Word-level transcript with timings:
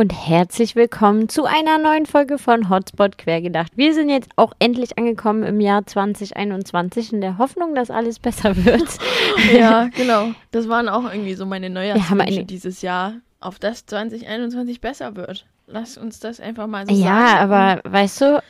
und 0.00 0.14
herzlich 0.14 0.76
willkommen 0.76 1.28
zu 1.28 1.44
einer 1.44 1.76
neuen 1.76 2.06
Folge 2.06 2.38
von 2.38 2.70
Hotspot 2.70 3.18
Quergedacht. 3.18 3.76
Wir 3.76 3.92
sind 3.92 4.08
jetzt 4.08 4.30
auch 4.36 4.54
endlich 4.58 4.96
angekommen 4.96 5.42
im 5.42 5.60
Jahr 5.60 5.84
2021 5.86 7.12
in 7.12 7.20
der 7.20 7.36
Hoffnung, 7.36 7.74
dass 7.74 7.90
alles 7.90 8.18
besser 8.18 8.56
wird. 8.64 8.88
ja, 9.52 9.88
genau. 9.94 10.30
Das 10.52 10.70
waren 10.70 10.88
auch 10.88 11.04
irgendwie 11.04 11.34
so 11.34 11.44
meine 11.44 11.68
Neujahrswünsche 11.68 12.22
eine- 12.24 12.44
dieses 12.46 12.80
Jahr, 12.80 13.16
auf 13.40 13.58
das 13.58 13.84
2021 13.84 14.80
besser 14.80 15.16
wird. 15.16 15.44
Lass 15.66 15.98
uns 15.98 16.18
das 16.18 16.40
einfach 16.40 16.66
mal 16.66 16.86
so 16.86 16.94
Ja, 16.94 17.26
sagen. 17.38 17.52
aber 17.52 17.80
weißt 17.92 18.20
du, 18.22 18.42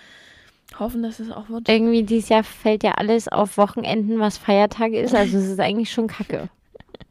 Hoffen, 0.79 1.03
dass 1.03 1.19
es 1.19 1.33
auch 1.33 1.49
wird. 1.49 1.69
irgendwie 1.69 2.05
dieses 2.05 2.29
Jahr 2.29 2.45
fällt 2.45 2.85
ja 2.85 2.93
alles 2.93 3.27
auf 3.27 3.57
Wochenenden, 3.57 4.21
was 4.21 4.39
Feiertage 4.39 5.01
ist. 5.01 5.17
Also 5.17 5.39
es 5.39 5.47
ist 5.49 5.59
eigentlich 5.59 5.91
schon 5.93 6.07
kacke. 6.07 6.49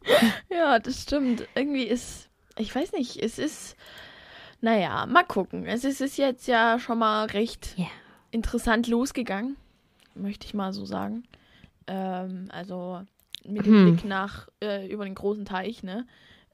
Ja, 0.49 0.80
das 0.80 1.02
stimmt. 1.03 1.45
Irgendwie 1.55 1.83
ist, 1.83 2.30
ich 2.58 2.73
weiß 2.73 2.94
nicht, 2.94 3.21
es 3.21 3.38
ist, 3.38 3.75
naja, 4.61 5.05
mal 5.05 5.23
gucken. 5.23 5.65
Es 5.65 5.83
ist, 5.83 6.01
ist 6.01 6.17
jetzt 6.17 6.47
ja 6.47 6.79
schon 6.79 6.99
mal 6.99 7.25
recht 7.27 7.73
Ja. 7.77 7.87
interessant 8.31 8.87
losgegangen, 8.87 9.55
möchte 10.15 10.45
ich 10.45 10.53
mal 10.53 10.73
so 10.73 10.85
sagen. 10.85 11.23
Ähm, 11.87 12.47
also 12.49 13.01
mit 13.45 13.65
dem 13.65 13.73
Hm. 13.73 13.83
Blick 13.95 14.05
nach 14.05 14.47
äh, 14.61 14.87
über 14.87 15.05
den 15.05 15.15
großen 15.15 15.45
Teich, 15.45 15.81
ne? 15.83 16.05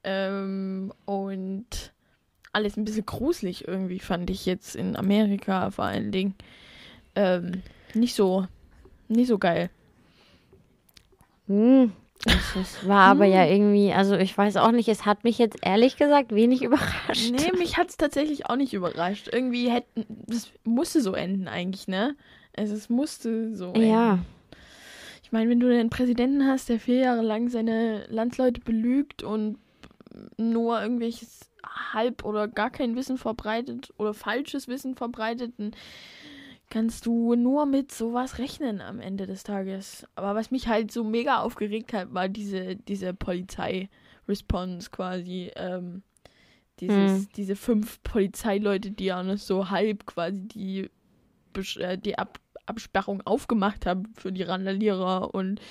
Ähm, 0.04 0.94
und 1.06 1.94
alles 2.54 2.78
ein 2.78 2.86
bisschen 2.86 3.06
gruselig 3.06 3.68
irgendwie, 3.68 4.00
fand 4.00 4.30
ich 4.30 4.46
jetzt 4.46 4.76
in 4.76 4.96
Amerika 4.96 5.72
vor 5.72 5.86
allen 5.86 6.12
Dingen. 6.12 6.36
Ähm, 7.16 7.64
nicht 7.94 8.14
so, 8.16 8.48
nicht 9.08 9.28
so 9.28 9.38
geil. 9.38 9.70
Hm. 11.48 11.92
Es 12.26 12.56
es 12.56 12.88
war 12.88 13.02
aber 13.04 13.26
ja 13.26 13.46
irgendwie, 13.46 13.94
also 13.94 14.16
ich 14.16 14.38
weiß 14.38 14.58
auch 14.58 14.72
nicht, 14.72 14.88
es 14.90 15.06
hat 15.06 15.24
mich 15.24 15.38
jetzt 15.38 15.58
ehrlich 15.62 15.98
gesagt 15.98 16.34
wenig 16.34 16.62
überrascht. 16.64 17.32
Nee, 17.32 17.52
mich 17.58 17.78
hat 17.78 17.90
es 17.90 17.98
tatsächlich 17.98 18.48
auch 18.48 18.56
nicht 18.56 18.74
überrascht. 18.74 19.30
Irgendwie 19.32 19.70
hätten, 19.70 20.06
das 20.28 20.52
musste 20.64 21.02
so 21.02 21.14
enden 21.14 21.48
eigentlich, 21.48 21.88
ne? 21.88 22.16
Also 22.58 22.74
es 22.74 22.90
musste 22.90 23.56
so 23.56 23.74
enden. 23.74 23.90
Ja, 23.90 24.20
Ich 25.24 25.32
meine, 25.32 25.50
wenn 25.50 25.60
du 25.60 25.68
einen 25.68 25.90
Präsidenten 25.90 26.48
hast, 26.48 26.70
der 26.70 26.80
vier 26.80 26.98
Jahre 27.00 27.22
lang 27.22 27.50
seine 27.50 28.06
Landsleute 28.10 28.62
belügt 28.62 29.24
und 29.24 29.58
nur 30.38 30.82
irgendwelches 30.82 31.52
halb 31.94 32.24
oder 32.24 32.48
gar 32.48 32.70
kein 32.70 32.96
Wissen 32.96 33.18
verbreitet 33.18 33.94
oder 33.98 34.14
falsches 34.14 34.68
Wissen 34.68 34.96
verbreitet, 34.96 35.54
dann 35.58 35.72
kannst 36.70 37.06
du 37.06 37.36
nur 37.36 37.66
mit 37.66 37.92
sowas 37.92 38.38
rechnen 38.40 38.82
am 38.82 39.00
Ende 39.00 39.28
des 39.28 39.44
Tages. 39.44 40.06
Aber 40.16 40.36
was 40.36 40.52
mich 40.52 40.68
halt 40.68 40.92
so 40.92 41.04
mega 41.04 41.40
aufgeregt 41.40 41.94
hat, 41.94 42.14
war 42.14 42.30
diese, 42.30 42.76
diese 42.76 43.14
Polizei-Response 43.14 44.90
quasi. 44.90 45.52
Ähm, 45.56 46.04
dieses, 46.80 47.12
Hm. 47.12 47.28
Diese 47.38 47.56
fünf 47.56 48.04
Polizeileute, 48.04 48.92
die 48.92 49.06
ja 49.06 49.24
noch 49.24 49.38
so 49.38 49.70
halb 49.70 50.06
quasi 50.06 50.42
die, 50.42 50.90
äh, 51.80 51.98
die 51.98 52.18
Ab 52.18 52.40
Absperrung 52.68 53.22
aufgemacht 53.26 53.86
haben 53.86 54.12
für 54.16 54.32
die 54.32 54.42
Randalierer 54.42 55.36
und 55.36 55.62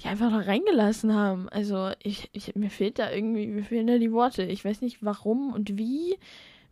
die 0.00 0.08
einfach 0.08 0.30
da 0.30 0.38
reingelassen 0.38 1.14
haben. 1.14 1.50
Also 1.50 1.90
ich, 2.02 2.30
ich 2.32 2.54
mir 2.54 2.70
fehlt 2.70 2.98
da 2.98 3.10
irgendwie, 3.12 3.46
mir 3.46 3.62
fehlen 3.62 3.86
da 3.86 3.98
die 3.98 4.10
Worte. 4.12 4.44
Ich 4.44 4.64
weiß 4.64 4.80
nicht 4.80 5.04
warum 5.04 5.52
und 5.52 5.76
wie. 5.76 6.16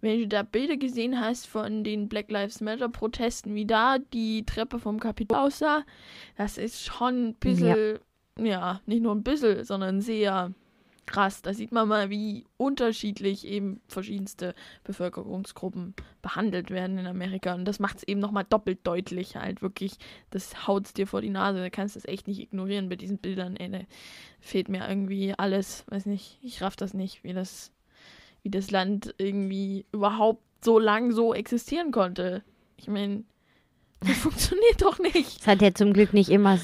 Wenn 0.00 0.20
du 0.20 0.28
da 0.28 0.42
Bilder 0.42 0.76
gesehen 0.76 1.20
hast 1.20 1.46
von 1.46 1.82
den 1.84 2.08
Black 2.08 2.30
Lives 2.30 2.60
Matter 2.60 2.88
Protesten, 2.88 3.54
wie 3.54 3.66
da 3.66 3.98
die 3.98 4.44
Treppe 4.44 4.78
vom 4.78 5.00
Kapitol 5.00 5.38
aussah, 5.38 5.84
das 6.36 6.58
ist 6.58 6.84
schon 6.84 7.28
ein 7.28 7.34
bisschen, 7.34 7.98
ja, 8.38 8.80
nicht 8.86 9.02
nur 9.02 9.14
ein 9.14 9.24
bisschen, 9.24 9.64
sondern 9.64 10.00
sehr 10.00 10.52
krass. 11.08 11.42
Da 11.42 11.52
sieht 11.54 11.72
man 11.72 11.88
mal, 11.88 12.10
wie 12.10 12.44
unterschiedlich 12.56 13.46
eben 13.46 13.80
verschiedenste 13.88 14.54
Bevölkerungsgruppen 14.84 15.94
behandelt 16.22 16.70
werden 16.70 16.98
in 16.98 17.06
Amerika. 17.06 17.54
Und 17.54 17.64
das 17.64 17.80
macht 17.80 17.98
es 17.98 18.02
eben 18.04 18.20
nochmal 18.20 18.44
doppelt 18.44 18.80
deutlich 18.84 19.36
halt 19.36 19.62
wirklich. 19.62 19.94
Das 20.30 20.68
haut's 20.68 20.92
dir 20.92 21.06
vor 21.06 21.20
die 21.20 21.30
Nase. 21.30 21.60
Da 21.60 21.70
kannst 21.70 21.96
du 21.96 22.00
das 22.00 22.08
echt 22.08 22.28
nicht 22.28 22.40
ignorieren 22.40 22.88
bei 22.88 22.96
diesen 22.96 23.18
Bildern. 23.18 23.56
Ey, 23.56 23.70
da 23.70 23.80
fehlt 24.38 24.68
mir 24.68 24.86
irgendwie 24.88 25.34
alles. 25.36 25.84
Weiß 25.88 26.06
nicht, 26.06 26.38
ich 26.42 26.62
raff 26.62 26.76
das 26.76 26.94
nicht, 26.94 27.24
wie 27.24 27.32
das, 27.32 27.72
wie 28.48 28.50
das 28.50 28.70
Land 28.70 29.14
irgendwie 29.18 29.84
überhaupt 29.92 30.42
so 30.64 30.78
lang 30.78 31.12
so 31.12 31.34
existieren 31.34 31.92
konnte. 31.92 32.42
Ich 32.78 32.88
meine, 32.88 33.24
das 34.00 34.16
funktioniert 34.16 34.80
doch 34.80 34.98
nicht. 34.98 35.40
es 35.40 35.46
hat 35.46 35.60
ja 35.60 35.74
zum 35.74 35.92
Glück 35.92 36.14
nicht 36.14 36.30
immer, 36.30 36.58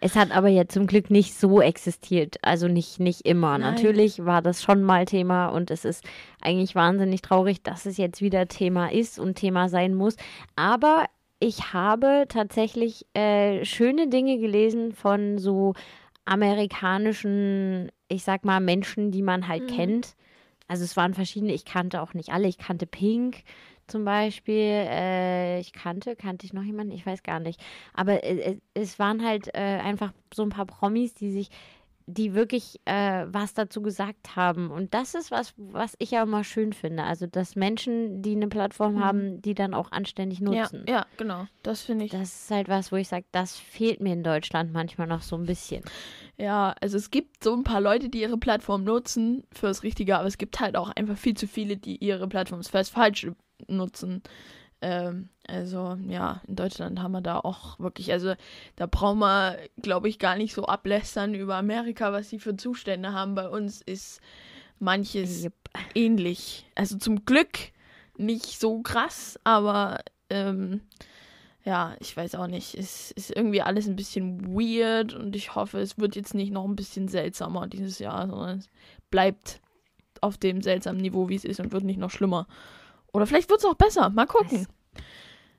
es 0.00 0.14
hat 0.14 0.30
aber 0.30 0.48
ja 0.48 0.68
zum 0.68 0.86
Glück 0.86 1.10
nicht 1.10 1.34
so 1.34 1.60
existiert. 1.60 2.36
Also 2.42 2.68
nicht, 2.68 3.00
nicht 3.00 3.22
immer. 3.22 3.58
Nein. 3.58 3.74
Natürlich 3.74 4.24
war 4.24 4.40
das 4.40 4.62
schon 4.62 4.82
mal 4.84 5.04
Thema 5.04 5.48
und 5.48 5.70
es 5.72 5.84
ist 5.84 6.04
eigentlich 6.40 6.74
wahnsinnig 6.76 7.22
traurig, 7.22 7.62
dass 7.64 7.86
es 7.86 7.96
jetzt 7.96 8.20
wieder 8.22 8.46
Thema 8.46 8.92
ist 8.92 9.18
und 9.18 9.34
Thema 9.34 9.68
sein 9.68 9.94
muss. 9.94 10.16
Aber 10.54 11.06
ich 11.40 11.72
habe 11.72 12.26
tatsächlich 12.28 13.04
äh, 13.14 13.64
schöne 13.64 14.08
Dinge 14.08 14.38
gelesen 14.38 14.92
von 14.92 15.38
so 15.38 15.74
amerikanischen, 16.24 17.90
ich 18.08 18.22
sag 18.22 18.44
mal, 18.44 18.60
Menschen, 18.60 19.10
die 19.10 19.22
man 19.22 19.48
halt 19.48 19.62
Mhm. 19.70 19.74
kennt. 19.74 20.16
Also 20.68 20.84
es 20.84 20.96
waren 20.96 21.14
verschiedene, 21.14 21.52
ich 21.52 21.64
kannte 21.64 22.02
auch 22.02 22.14
nicht 22.14 22.30
alle. 22.30 22.48
Ich 22.48 22.58
kannte 22.58 22.86
Pink 22.86 23.42
zum 23.86 24.04
Beispiel. 24.04 24.54
Äh, 24.54 25.60
ich 25.60 25.72
kannte, 25.72 26.16
kannte 26.16 26.46
ich 26.46 26.52
noch 26.52 26.62
jemanden? 26.62 26.92
Ich 26.92 27.06
weiß 27.06 27.22
gar 27.22 27.40
nicht. 27.40 27.60
Aber 27.94 28.24
äh, 28.24 28.52
äh, 28.52 28.58
es 28.74 28.98
waren 28.98 29.24
halt 29.24 29.48
äh, 29.54 29.60
einfach 29.60 30.12
so 30.34 30.42
ein 30.42 30.50
paar 30.50 30.66
Promis, 30.66 31.14
die 31.14 31.30
sich, 31.30 31.50
die 32.08 32.34
wirklich 32.34 32.80
äh, 32.84 33.26
was 33.26 33.52
dazu 33.54 33.82
gesagt 33.82 34.36
haben. 34.36 34.70
Und 34.70 34.94
das 34.94 35.14
ist 35.14 35.30
was, 35.32 35.54
was 35.56 35.94
ich 35.98 36.12
ja 36.12 36.22
immer 36.22 36.44
schön 36.44 36.72
finde. 36.72 37.02
Also, 37.02 37.26
dass 37.26 37.56
Menschen, 37.56 38.22
die 38.22 38.36
eine 38.36 38.46
Plattform 38.46 38.94
Mhm. 38.94 39.00
haben, 39.04 39.42
die 39.42 39.54
dann 39.54 39.74
auch 39.74 39.90
anständig 39.90 40.38
Ja, 40.38 40.44
nutzen. 40.44 40.84
ja, 40.88 41.04
genau. 41.16 41.46
Das 41.64 41.82
finde 41.82 42.04
ich. 42.04 42.12
Das 42.12 42.22
ist 42.42 42.50
halt 42.50 42.68
was, 42.68 42.92
wo 42.92 42.96
ich 42.96 43.08
sage, 43.08 43.26
das 43.32 43.56
fehlt 43.58 44.00
mir 44.00 44.12
in 44.12 44.22
Deutschland 44.22 44.72
manchmal 44.72 45.08
noch 45.08 45.22
so 45.22 45.36
ein 45.36 45.46
bisschen. 45.46 45.82
Ja, 46.38 46.74
also 46.80 46.96
es 46.96 47.10
gibt 47.10 47.42
so 47.42 47.54
ein 47.54 47.64
paar 47.64 47.80
Leute, 47.80 48.08
die 48.08 48.20
ihre 48.20 48.38
Plattform 48.38 48.84
nutzen 48.84 49.42
fürs 49.52 49.82
Richtige, 49.82 50.16
aber 50.16 50.28
es 50.28 50.38
gibt 50.38 50.60
halt 50.60 50.76
auch 50.76 50.90
einfach 50.90 51.16
viel 51.16 51.34
zu 51.34 51.48
viele, 51.48 51.76
die 51.76 51.96
ihre 51.96 52.28
Plattform 52.28 52.62
fürs 52.62 52.88
Falsche 52.90 53.34
nutzen. 53.66 54.22
Ähm, 54.82 55.30
also 55.48 55.96
ja, 56.08 56.40
in 56.46 56.56
Deutschland 56.56 57.00
haben 57.00 57.12
wir 57.12 57.20
da 57.20 57.38
auch 57.38 57.78
wirklich, 57.78 58.12
also 58.12 58.34
da 58.76 58.86
brauchen 58.86 59.18
wir, 59.18 59.58
glaube 59.80 60.08
ich, 60.08 60.18
gar 60.18 60.36
nicht 60.36 60.54
so 60.54 60.64
ablästern 60.64 61.34
über 61.34 61.56
Amerika, 61.56 62.12
was 62.12 62.28
sie 62.28 62.38
für 62.38 62.56
Zustände 62.56 63.12
haben. 63.12 63.34
Bei 63.34 63.48
uns 63.48 63.80
ist 63.82 64.20
manches 64.78 65.44
Jupp. 65.44 65.54
ähnlich. 65.94 66.66
Also 66.74 66.98
zum 66.98 67.24
Glück 67.24 67.58
nicht 68.16 68.58
so 68.58 68.82
krass, 68.82 69.38
aber 69.44 70.00
ähm, 70.30 70.80
ja, 71.64 71.96
ich 72.00 72.16
weiß 72.16 72.36
auch 72.36 72.46
nicht. 72.46 72.74
Es 72.74 73.10
ist 73.10 73.34
irgendwie 73.34 73.62
alles 73.62 73.86
ein 73.86 73.96
bisschen 73.96 74.46
weird 74.54 75.14
und 75.14 75.34
ich 75.36 75.54
hoffe, 75.54 75.80
es 75.80 75.98
wird 75.98 76.16
jetzt 76.16 76.34
nicht 76.34 76.52
noch 76.52 76.64
ein 76.64 76.76
bisschen 76.76 77.08
seltsamer 77.08 77.66
dieses 77.66 77.98
Jahr, 77.98 78.28
sondern 78.28 78.58
es 78.58 78.68
bleibt 79.10 79.60
auf 80.20 80.38
dem 80.38 80.62
seltsamen 80.62 81.00
Niveau, 81.00 81.28
wie 81.28 81.34
es 81.34 81.44
ist 81.44 81.60
und 81.60 81.72
wird 81.72 81.84
nicht 81.84 81.98
noch 81.98 82.10
schlimmer. 82.10 82.46
Oder 83.12 83.26
vielleicht 83.26 83.50
wird 83.50 83.60
es 83.60 83.66
auch 83.66 83.74
besser. 83.74 84.10
Mal 84.10 84.26
gucken. 84.26 84.66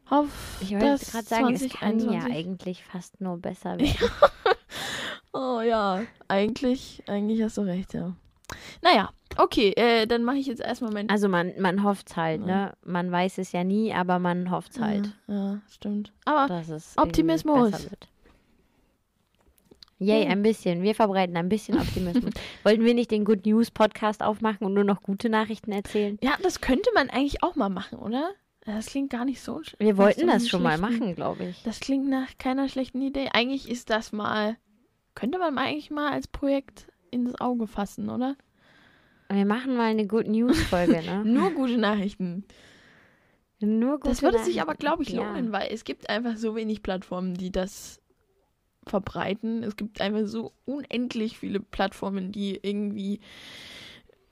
Auf 0.09 0.27
Ich 0.61 0.71
wollte 0.71 1.05
gerade 1.05 1.25
sagen, 1.27 1.53
es 1.53 1.67
kann 1.69 1.99
ja 1.99 2.05
2021. 2.21 2.35
eigentlich 2.35 2.83
fast 2.83 3.19
nur 3.21 3.37
besser 3.37 3.77
werden. 3.79 4.09
Oh 5.33 5.61
ja, 5.61 6.01
eigentlich, 6.27 7.03
eigentlich 7.07 7.41
hast 7.43 7.57
du 7.57 7.61
recht, 7.61 7.93
ja. 7.93 8.13
Naja, 8.81 9.09
okay, 9.37 9.71
äh, 9.75 10.07
dann 10.07 10.23
mache 10.23 10.37
ich 10.37 10.47
jetzt 10.47 10.61
erstmal 10.61 10.91
mein. 10.91 11.09
Also 11.09 11.27
man, 11.27 11.51
man 11.59 11.83
hofft 11.83 12.15
halt, 12.15 12.45
ne? 12.45 12.73
Man 12.85 13.11
weiß 13.11 13.37
es 13.39 13.51
ja 13.51 13.63
nie, 13.63 13.93
aber 13.93 14.19
man 14.19 14.49
hofft 14.49 14.79
halt, 14.79 15.13
Ja, 15.27 15.35
ja, 15.35 15.61
stimmt. 15.69 16.13
Aber 16.25 16.63
Optimismus. 16.95 17.87
Yay, 19.99 20.23
Ja. 20.25 20.29
ein 20.29 20.43
bisschen. 20.43 20.83
Wir 20.83 20.95
verbreiten 20.95 21.35
ein 21.37 21.49
bisschen 21.49 21.77
Optimismus. 21.81 22.33
Wollten 22.63 22.85
wir 22.85 22.93
nicht 22.93 23.11
den 23.11 23.25
Good 23.25 23.45
News 23.45 23.71
Podcast 23.71 24.21
aufmachen 24.23 24.65
und 24.65 24.73
nur 24.73 24.83
noch 24.83 25.01
gute 25.01 25.27
Nachrichten 25.29 25.71
erzählen? 25.71 26.17
ja, 26.21 26.35
das 26.41 26.61
könnte 26.61 26.89
man 26.93 27.09
eigentlich 27.09 27.43
auch 27.43 27.55
mal 27.55 27.69
machen, 27.69 27.97
oder? 27.99 28.31
Das 28.67 28.87
klingt 28.87 29.09
gar 29.09 29.23
nicht 29.25 29.41
so. 29.41 29.57
sch- 29.59 29.75
Wir 29.79 29.97
wollten 29.97 30.27
das 30.27 30.47
schon 30.49 30.61
mal 30.61 30.77
schlechten- 30.77 30.99
machen, 30.99 31.15
glaube 31.15 31.45
ich. 31.45 31.63
Das 31.63 31.79
klingt 31.79 32.07
nach 32.09 32.37
keiner 32.37 32.67
schlechten 32.69 33.01
Idee. 33.01 33.29
Eigentlich 33.33 33.69
ist 33.69 33.89
das 33.89 34.11
mal. 34.11 34.57
Könnte 35.15 35.39
man 35.39 35.57
eigentlich 35.57 35.89
mal 35.89 36.11
als 36.11 36.27
Projekt 36.27 36.87
ins 37.09 37.39
Auge 37.39 37.65
fassen, 37.65 38.09
oder? 38.09 38.35
Wir 39.29 39.45
machen 39.45 39.75
mal 39.75 39.85
eine 39.89 40.05
Good 40.05 40.27
News 40.27 40.61
Folge, 40.63 41.01
ne? 41.01 41.23
Nur 41.25 41.51
gute 41.51 41.77
Nachrichten. 41.77 42.43
Nur 43.59 43.97
gute 43.99 44.09
Das 44.09 44.21
würde 44.21 44.39
sich 44.39 44.61
aber, 44.61 44.75
glaube 44.75 45.03
ich, 45.03 45.09
Ja. 45.09 45.23
lohnen, 45.23 45.51
weil 45.51 45.69
es 45.71 45.83
gibt 45.83 46.09
einfach 46.09 46.37
so 46.37 46.55
wenig 46.55 46.83
Plattformen, 46.83 47.33
die 47.33 47.51
das 47.51 47.99
verbreiten. 48.85 49.63
Es 49.63 49.75
gibt 49.75 49.99
einfach 50.01 50.27
so 50.27 50.51
unendlich 50.65 51.37
viele 51.39 51.59
Plattformen, 51.61 52.31
die 52.31 52.59
irgendwie 52.61 53.19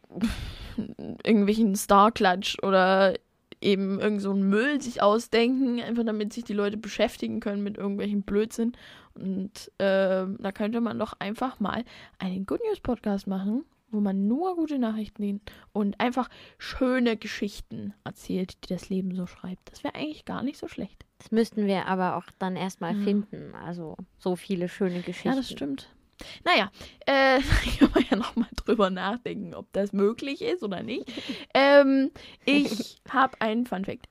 irgendwelchen 1.23 1.75
Star-Klatsch 1.75 2.57
oder 2.63 3.15
eben 3.61 3.99
irgend 3.99 4.21
so 4.21 4.31
einen 4.31 4.47
Müll 4.49 4.81
sich 4.81 5.01
ausdenken, 5.01 5.81
einfach 5.81 6.03
damit 6.05 6.33
sich 6.33 6.43
die 6.43 6.53
Leute 6.53 6.77
beschäftigen 6.77 7.39
können 7.39 7.63
mit 7.63 7.77
irgendwelchen 7.77 8.21
Blödsinn. 8.23 8.73
Und 9.13 9.71
ähm, 9.79 10.37
da 10.39 10.51
könnte 10.51 10.81
man 10.81 10.99
doch 10.99 11.13
einfach 11.19 11.59
mal 11.59 11.83
einen 12.19 12.45
Good 12.45 12.61
News 12.67 12.79
Podcast 12.79 13.27
machen 13.27 13.63
wo 13.91 14.01
man 14.01 14.27
nur 14.27 14.55
gute 14.57 14.77
Nachrichten 14.77 15.21
sieht 15.23 15.41
und 15.71 16.01
einfach 16.01 16.27
schöne 16.57 17.15
Geschichten 17.15 17.93
erzählt, 18.03 18.57
die 18.65 18.73
das 18.73 18.89
Leben 18.89 19.15
so 19.15 19.25
schreibt. 19.25 19.71
Das 19.71 19.85
wäre 19.85 19.95
eigentlich 19.95 20.25
gar 20.25 20.43
nicht 20.43 20.57
so 20.57 20.67
schlecht. 20.67 21.05
Das 21.19 21.31
müssten 21.31 21.65
wir 21.65 21.85
aber 21.85 22.17
auch 22.17 22.25
dann 22.37 22.57
erstmal 22.57 22.93
Ja. 22.97 23.03
finden. 23.03 23.53
Also 23.55 23.95
so 24.17 24.35
viele 24.35 24.67
schöne 24.67 24.99
Geschichten. 25.01 25.29
Ja, 25.29 25.35
das 25.35 25.49
stimmt. 25.49 25.94
Naja, 26.43 26.71
äh, 27.05 27.39
kann 27.79 27.91
man 27.93 28.03
ja 28.09 28.15
nochmal 28.17 28.49
drüber 28.55 28.89
nachdenken, 28.89 29.53
ob 29.53 29.71
das 29.73 29.93
möglich 29.93 30.41
ist 30.41 30.63
oder 30.63 30.81
nicht. 30.83 31.11
ähm, 31.53 32.11
ich 32.45 33.01
habe 33.09 33.39
einen 33.41 33.65
Funfact. 33.65 34.07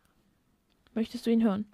Möchtest 0.95 1.27
du 1.27 1.31
ihn 1.31 1.43
hören? 1.43 1.67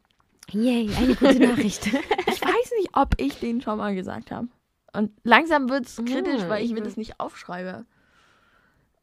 Yay, 0.53 0.91
eine 0.97 1.15
gute 1.15 1.38
Nachricht. 1.47 1.87
Ich 1.87 2.41
weiß 2.43 2.73
nicht, 2.79 2.91
ob 2.94 3.15
ich 3.19 3.38
den 3.38 3.61
schon 3.61 3.79
mal 3.79 3.94
gesagt 3.94 4.31
habe. 4.31 4.49
Und 4.93 5.12
langsam 5.23 5.69
wird 5.69 5.87
es 5.87 5.99
Ja, 5.99 6.05
kritisch, 6.05 6.49
weil 6.49 6.65
ich 6.65 6.71
mir 6.71 6.77
will- 6.79 6.85
das 6.85 6.97
nicht 6.97 7.21
aufschreibe. 7.21 7.85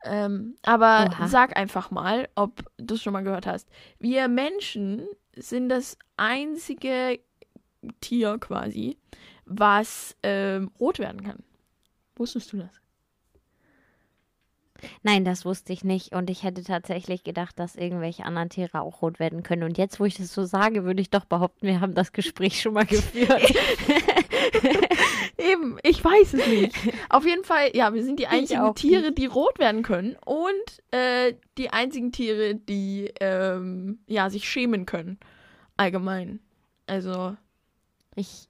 Ähm, 0.04 0.56
aber 0.64 1.10
Oha. 1.12 1.28
sag 1.28 1.58
einfach 1.58 1.92
mal, 1.92 2.30
ob 2.36 2.64
du 2.78 2.96
es 2.96 3.02
schon 3.02 3.14
mal 3.14 3.24
gehört 3.24 3.48
hast. 3.48 3.68
Wir 4.00 4.28
Menschen 4.28 5.08
sind 5.36 5.70
das 5.70 5.98
einzige 6.18 7.20
Tier 8.02 8.38
quasi, 8.38 8.98
was 9.48 10.16
ähm, 10.24 10.72
rot 10.80 11.00
werden 11.00 11.24
kann. 11.24 11.44
Wusstest 12.16 12.54
du 12.54 12.58
das? 12.58 12.82
Nein, 15.04 15.26
das 15.26 15.46
wusste 15.46 15.74
ich 15.74 15.84
nicht. 15.84 16.14
Und 16.14 16.30
ich 16.30 16.44
hätte 16.44 16.64
tatsächlich 16.64 17.24
gedacht, 17.24 17.58
dass 17.60 17.76
irgendwelche 17.76 18.26
anderen 18.26 18.50
Tiere 18.50 18.82
auch 18.82 19.02
rot 19.02 19.20
werden 19.20 19.44
können. 19.44 19.64
Und 19.64 19.78
jetzt, 19.78 20.00
wo 20.00 20.06
ich 20.06 20.16
das 20.16 20.34
so 20.34 20.44
sage, 20.46 20.84
würde 20.84 21.02
ich 21.02 21.10
doch 21.10 21.26
behaupten, 21.26 21.68
wir 21.68 21.82
haben 21.82 21.96
das 21.96 22.14
Gespräch 22.14 22.62
schon 22.62 22.74
mal 22.74 22.86
geführt. 22.86 23.42
Eben, 25.38 25.78
ich 25.84 26.04
weiß 26.04 26.34
es 26.34 26.48
nicht. 26.48 26.76
Auf 27.10 27.26
jeden 27.26 27.44
Fall, 27.44 27.76
ja, 27.76 27.94
wir 27.94 28.04
sind 28.04 28.20
die 28.20 28.28
einzigen 28.28 28.74
Tiere, 28.76 29.12
die 29.12 29.28
rot 29.28 29.60
werden 29.60 29.84
können 29.84 30.16
und 30.26 30.82
äh, 30.92 31.34
die 31.58 31.70
einzigen 31.70 32.12
Tiere, 32.12 32.56
die 32.56 33.12
ähm, 33.20 34.00
ja 34.08 34.30
sich 34.30 34.50
schämen 34.50 34.86
können. 34.86 35.20
Allgemein. 35.78 36.40
Also, 36.88 37.36
Ich, 38.16 38.47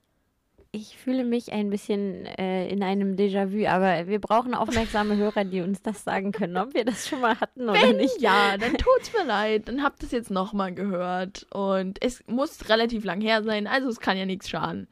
ich 0.80 0.96
fühle 0.96 1.24
mich 1.24 1.52
ein 1.52 1.70
bisschen 1.70 2.24
äh, 2.26 2.68
in 2.68 2.82
einem 2.82 3.16
Déjà-vu, 3.16 3.66
aber 3.66 4.06
wir 4.06 4.20
brauchen 4.20 4.54
aufmerksame 4.54 5.16
Hörer, 5.18 5.44
die 5.44 5.60
uns 5.60 5.82
das 5.82 6.04
sagen 6.04 6.32
können, 6.32 6.56
ob 6.56 6.74
wir 6.74 6.84
das 6.84 7.08
schon 7.08 7.20
mal 7.20 7.38
hatten 7.40 7.62
oder 7.68 7.80
wenn 7.82 7.96
nicht. 7.96 8.20
ja, 8.20 8.56
dann 8.56 8.74
tut's 8.78 9.12
mir 9.12 9.24
leid. 9.24 9.68
Dann 9.68 9.82
habt 9.82 10.02
ihr 10.02 10.06
es 10.06 10.12
jetzt 10.12 10.30
nochmal 10.30 10.72
gehört. 10.72 11.46
Und 11.52 12.02
es 12.02 12.22
muss 12.26 12.68
relativ 12.68 13.04
lang 13.04 13.20
her 13.20 13.42
sein, 13.42 13.66
also 13.66 13.88
es 13.88 14.00
kann 14.00 14.16
ja 14.16 14.26
nichts 14.26 14.48
schaden. 14.48 14.86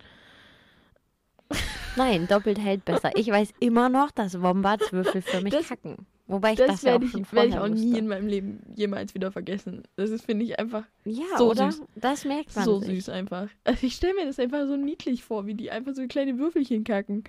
Nein, 1.97 2.27
doppelt 2.29 2.59
hält 2.59 2.85
besser. 2.85 3.11
Ich 3.15 3.29
weiß 3.29 3.53
immer 3.61 3.89
noch, 3.89 4.11
dass 4.11 4.43
Wombats 4.43 4.93
würfelförmig 4.93 5.53
Das- 5.53 5.69
kacken. 5.69 6.07
Wobei 6.29 6.53
ich 6.53 6.59
das, 6.59 6.67
Das 6.69 6.83
ja 6.83 6.93
werde 6.93 7.05
ich, 7.05 7.13
schon 7.13 7.27
werd 7.31 7.47
ich 7.49 7.57
auch 7.57 7.69
nie 7.69 7.85
wusste. 7.87 7.99
in 7.99 8.09
meinem 8.09 8.27
Leben 8.27 8.61
jemals 8.75 9.15
wieder 9.15 9.31
vergessen. 9.31 9.85
Das 9.95 10.11
ist, 10.11 10.25
finde 10.25 10.45
ich, 10.45 10.59
einfach 10.59 10.85
Ja, 11.05 11.23
so 11.39 11.51
oder? 11.53 11.71
süß. 11.71 11.83
Das 11.95 12.25
merkt 12.25 12.55
man 12.57 12.65
so 12.65 12.81
sich. 12.81 12.89
süß 13.05 13.09
einfach. 13.11 13.49
Also 13.63 13.87
ich 13.87 13.95
stelle 13.95 14.15
mir 14.15 14.27
das 14.27 14.41
einfach 14.41 14.67
so 14.67 14.77
niedlich 14.77 15.23
vor, 15.23 15.47
wie 15.47 15.55
die 15.55 15.71
einfach 15.71 15.95
so 15.95 16.05
kleine 16.09 16.37
Würfelchen 16.39 16.83
kacken. 16.83 17.23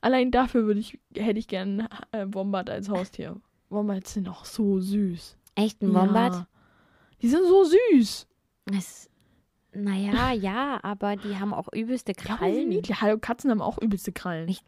Allein 0.00 0.30
dafür 0.30 0.64
würde 0.64 0.80
ich, 0.80 0.98
hätte 1.14 1.38
ich 1.38 1.46
gern 1.46 1.88
äh, 2.12 2.24
Wombat 2.30 2.70
als 2.70 2.88
Haustier. 2.88 3.36
Wombats 3.68 4.14
sind 4.14 4.28
auch 4.30 4.46
so 4.46 4.80
süß. 4.80 5.36
Echt 5.54 5.82
ein 5.82 5.92
Wombat? 5.92 6.32
Ja. 6.32 6.48
Die 7.20 7.28
sind 7.28 7.46
so 7.46 7.64
süß. 7.64 8.26
Es, 8.74 9.10
naja, 9.74 10.32
ja, 10.32 10.80
aber 10.82 11.16
die 11.16 11.36
haben 11.36 11.52
auch 11.52 11.68
übelste 11.74 12.12
Ja, 12.16 12.36
Krallen. 12.36 12.70
niedlich. 12.70 12.98
Hallo, 13.02 13.18
Katzen 13.18 13.50
haben 13.50 13.60
auch 13.60 13.76
übelste 13.76 14.10
Krallen. 14.12 14.48
Ich- 14.48 14.64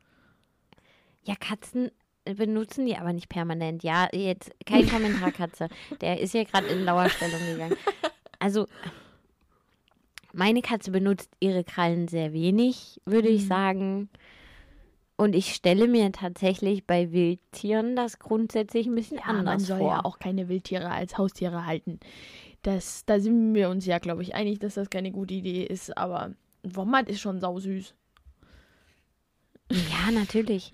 Ja, 1.24 1.34
Katzen 1.34 1.90
benutzen 2.34 2.86
die 2.86 2.96
aber 2.96 3.12
nicht 3.12 3.28
permanent. 3.28 3.82
Ja, 3.82 4.08
jetzt 4.12 4.50
kein 4.66 4.88
Kommentar, 4.88 5.32
Katze. 5.32 5.68
Der 6.00 6.20
ist 6.20 6.34
ja 6.34 6.44
gerade 6.44 6.66
in 6.68 6.84
Lauerstellung 6.84 7.40
gegangen. 7.46 7.76
Also, 8.38 8.66
meine 10.32 10.62
Katze 10.62 10.90
benutzt 10.90 11.30
ihre 11.40 11.64
Krallen 11.64 12.08
sehr 12.08 12.32
wenig, 12.32 13.00
würde 13.04 13.28
ich 13.28 13.42
Mhm. 13.44 13.48
sagen. 13.48 14.08
Und 15.16 15.34
ich 15.34 15.54
stelle 15.54 15.86
mir 15.86 16.10
tatsächlich 16.12 16.86
bei 16.86 17.12
Wildtieren 17.12 17.94
das 17.94 18.18
grundsätzlich 18.18 18.86
ein 18.86 18.94
bisschen 18.94 19.18
ja, 19.18 19.26
man 19.26 19.48
anders 19.48 19.66
soll 19.66 19.78
vor. 19.80 19.88
ja 19.90 20.04
auch 20.04 20.18
keine 20.18 20.48
Wildtiere 20.48 20.90
als 20.90 21.18
Haustiere 21.18 21.66
halten. 21.66 22.00
Das, 22.62 23.04
da 23.04 23.20
sind 23.20 23.54
wir 23.54 23.68
uns 23.68 23.84
ja, 23.86 23.98
glaube 23.98 24.22
ich, 24.22 24.34
einig, 24.34 24.60
dass 24.60 24.74
das 24.74 24.88
keine 24.88 25.10
gute 25.10 25.34
Idee 25.34 25.64
ist. 25.64 25.96
Aber 25.98 26.32
Wombat 26.62 27.08
ist 27.10 27.20
schon 27.20 27.40
sausüß. 27.40 27.94
Ja, 29.70 30.11
natürlich. 30.11 30.70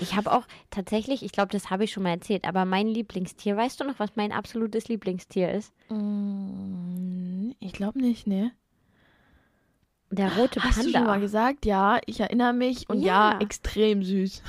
Ich 0.00 0.14
habe 0.16 0.32
auch 0.32 0.46
tatsächlich, 0.70 1.22
ich 1.22 1.32
glaube, 1.32 1.50
das 1.52 1.70
habe 1.70 1.84
ich 1.84 1.92
schon 1.92 2.02
mal 2.04 2.10
erzählt, 2.10 2.46
aber 2.46 2.64
mein 2.64 2.86
Lieblingstier, 2.86 3.56
weißt 3.56 3.80
du 3.80 3.84
noch, 3.84 3.98
was 3.98 4.16
mein 4.16 4.32
absolutes 4.32 4.88
Lieblingstier 4.88 5.52
ist? 5.52 5.72
Mm, 5.88 7.50
Ich 7.60 7.72
glaube 7.72 7.98
nicht, 8.00 8.26
ne? 8.26 8.52
Der 10.10 10.32
rote 10.32 10.60
Hast 10.62 10.78
du 10.78 10.90
schon 10.90 10.92
mal 10.92 11.06
Panda. 11.06 11.16
gesagt? 11.18 11.66
Ja, 11.66 12.00
ich 12.06 12.20
erinnere 12.20 12.54
mich. 12.54 12.88
Und 12.88 13.00
ja, 13.02 13.32
Ja. 13.32 13.40
extrem 13.40 14.02
süß. 14.02 14.42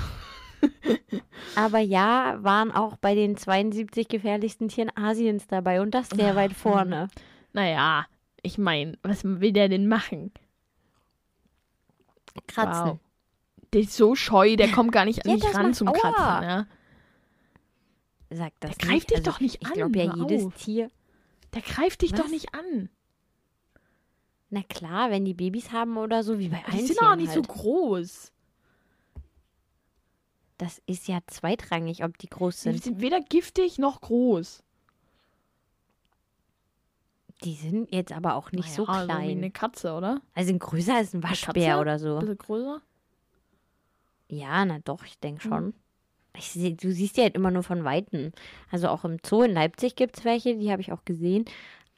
Aber 1.55 1.79
ja, 1.79 2.37
waren 2.41 2.71
auch 2.71 2.95
bei 2.95 3.15
den 3.15 3.35
72 3.35 4.07
gefährlichsten 4.07 4.69
Tieren 4.69 4.91
Asiens 4.95 5.47
dabei 5.47 5.81
und 5.81 5.91
das 5.91 6.09
sehr 6.09 6.35
weit 6.35 6.53
vorne. 6.53 7.09
Naja, 7.51 8.05
ich 8.41 8.57
meine, 8.57 8.97
was 9.01 9.23
will 9.25 9.51
der 9.51 9.67
denn 9.67 9.87
machen? 9.87 10.31
Kratzen. 12.47 12.91
Wow. 12.91 12.99
Der 13.73 13.81
ist 13.81 13.93
so 13.93 14.15
scheu, 14.15 14.55
der 14.55 14.71
kommt 14.71 14.91
gar 14.91 15.05
nicht 15.05 15.25
an 15.25 15.31
Ja, 15.31 15.37
das 15.37 15.55
ran 15.55 15.73
zum 15.73 15.87
Aua. 15.89 15.93
Kratzen. 15.97 16.49
Ja? 16.49 16.67
Sag 18.31 18.53
das 18.59 18.77
Der 18.77 18.87
greift 18.87 18.91
nicht. 18.93 19.09
dich 19.11 19.17
Also, 19.17 19.31
doch 19.31 19.39
nicht 19.39 19.57
Ich 19.61 19.67
an, 19.67 19.73
glaube 19.73 19.97
ja, 19.97 20.13
jedes 20.15 20.45
auf. 20.45 20.55
Tier. 20.55 20.91
Der 21.53 21.61
greift 21.61 22.01
dich 22.01 22.11
doch 22.11 22.25
Was? 22.25 22.31
nicht 22.31 22.53
an. 22.53 22.89
Na 24.51 24.63
klar, 24.63 25.11
wenn 25.11 25.25
die 25.25 25.33
Babys 25.35 25.71
haben 25.71 25.97
oder 25.97 26.23
so, 26.23 26.39
wie 26.39 26.49
bei 26.49 26.63
Die 26.67 26.71
allen 26.77 26.87
sind 26.87 27.01
auch 27.01 27.15
nicht 27.15 27.29
halt. 27.29 27.35
so 27.45 27.53
groß. 27.53 28.31
Das 30.57 30.81
ist 30.87 31.07
ja 31.07 31.19
zweitrangig, 31.27 32.03
ob 32.03 32.17
die 32.17 32.27
groß 32.27 32.55
Die 32.55 32.61
sind. 32.71 32.83
sind 32.83 33.01
weder 33.01 33.21
giftig 33.21 33.77
noch 33.77 34.01
groß. 34.01 34.63
Die 37.43 37.53
sind 37.55 37.93
jetzt 37.93 38.11
aber 38.11 38.35
auch 38.35 38.51
nicht 38.51 38.71
so 38.73 38.85
Naja, 38.85 39.05
klein. 39.05 39.27
wie 39.27 39.31
eine 39.31 39.51
Katze, 39.51 39.93
oder? 39.93 40.21
also 40.35 40.47
sind 40.47 40.59
größer 40.59 40.95
als 40.95 41.13
ein? 41.13 41.23
Waschbär 41.23 41.79
oder 41.79 41.97
so. 41.97 42.15
Ein 42.15 42.19
bisschen 42.21 42.37
größer? 42.37 42.81
Ja, 44.29 44.63
na 44.65 44.79
doch, 44.79 45.03
ich 45.05 45.17
denke 45.19 45.45
Mhm. 45.45 45.49
schon. 45.49 45.73
Ich 46.37 46.51
seh, 46.51 46.73
du 46.75 46.91
siehst 46.91 47.17
die 47.17 47.21
halt 47.21 47.35
immer 47.35 47.51
nur 47.51 47.63
von 47.63 47.83
Weitem. 47.83 48.31
Also 48.71 48.87
auch 48.89 49.03
im 49.03 49.17
Zoo 49.25 49.43
in 49.43 49.51
Leipzig 49.53 49.95
gibt 49.95 50.17
es 50.17 50.25
welche, 50.25 50.55
die 50.55 50.71
habe 50.71 50.81
ich 50.81 50.91
auch 50.91 51.03
gesehen. 51.03 51.45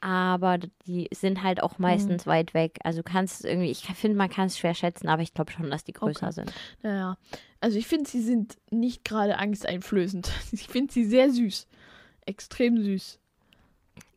Aber 0.00 0.58
die 0.86 1.08
sind 1.14 1.44
halt 1.44 1.62
auch 1.62 1.78
Mhm. 1.78 1.82
meistens 1.82 2.26
weit 2.26 2.54
weg. 2.54 2.78
Also 2.82 3.02
kannst 3.04 3.40
es 3.40 3.44
irgendwie, 3.44 3.70
ich 3.70 3.84
finde, 3.84 4.16
man 4.16 4.30
kann 4.30 4.46
es 4.46 4.58
schwer 4.58 4.74
schätzen, 4.74 5.08
aber 5.08 5.22
ich 5.22 5.32
glaube 5.32 5.52
schon, 5.52 5.70
dass 5.70 5.84
die 5.84 5.92
größer 5.92 6.26
Okay. 6.28 6.32
sind. 6.34 6.52
Naja, 6.82 7.16
also 7.60 7.78
ich 7.78 7.86
finde, 7.86 8.10
sie 8.10 8.20
sind 8.22 8.56
nicht 8.70 9.04
gerade 9.04 9.38
angsteinflößend. 9.38 10.28
Ich 10.52 10.66
finde 10.66 10.92
sie 10.92 11.04
sehr 11.04 11.30
süß. 11.30 11.68
Extrem 12.26 12.82
süß. 12.82 13.20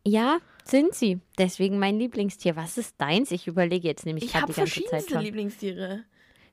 Ja, 0.04 0.38
sind 0.64 0.94
sie. 0.94 1.20
Deswegen 1.38 1.78
mein 1.78 1.98
Lieblingstier. 1.98 2.56
Was 2.56 2.78
ist 2.78 3.00
deins? 3.00 3.30
Ich 3.30 3.46
überlege 3.46 3.86
jetzt 3.86 4.06
nämlich 4.06 4.24
Ich 4.24 4.32
gerade 4.32 4.42
habe 4.42 4.52
die 4.54 4.58
ganze 4.58 4.74
Zeit 4.74 4.82
verschiedenste 4.90 5.12
schon. 5.14 5.24
Lieblingstiere. 5.24 6.04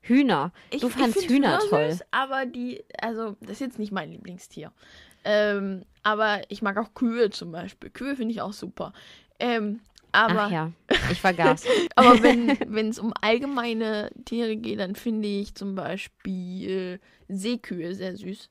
Hühner. 0.04 0.52
Ich, 0.70 0.82
Du 0.82 0.90
fandst 0.90 1.18
ich 1.18 1.28
find's 1.28 1.34
Hühner 1.34 1.60
toll. 1.70 1.92
Süß, 1.92 2.02
aber 2.12 2.46
die, 2.46 2.84
also 3.02 3.36
das 3.42 3.52
ist 3.52 3.60
jetzt 3.62 3.80
nicht 3.80 3.92
mein 3.92 4.12
Lieblingstier. 4.12 4.72
Ähm, 5.24 5.84
aber 6.04 6.42
ich 6.50 6.62
mag 6.62 6.78
auch 6.78 6.94
Kühe 6.94 7.30
zum 7.30 7.52
Beispiel. 7.52 7.90
Kühe 7.90 8.16
finde 8.16 8.34
ich 8.34 8.42
auch 8.42 8.54
super. 8.54 8.94
Ähm, 9.40 9.80
aber 10.12 10.44
Ach 10.44 10.52
ja, 10.52 10.72
ich 11.12 11.22
vergaß. 11.22 11.66
aber 11.96 12.22
wenn 12.22 12.90
es 12.90 13.00
um 13.00 13.14
allgemeine 13.22 14.12
Tiere 14.26 14.56
geht, 14.58 14.80
dann 14.80 14.96
finde 14.96 15.28
ich 15.28 15.56
zum 15.56 15.76
Beispiel 15.76 17.00
Seekühe 17.30 17.96
sehr 17.96 18.16
süß. 18.16 18.50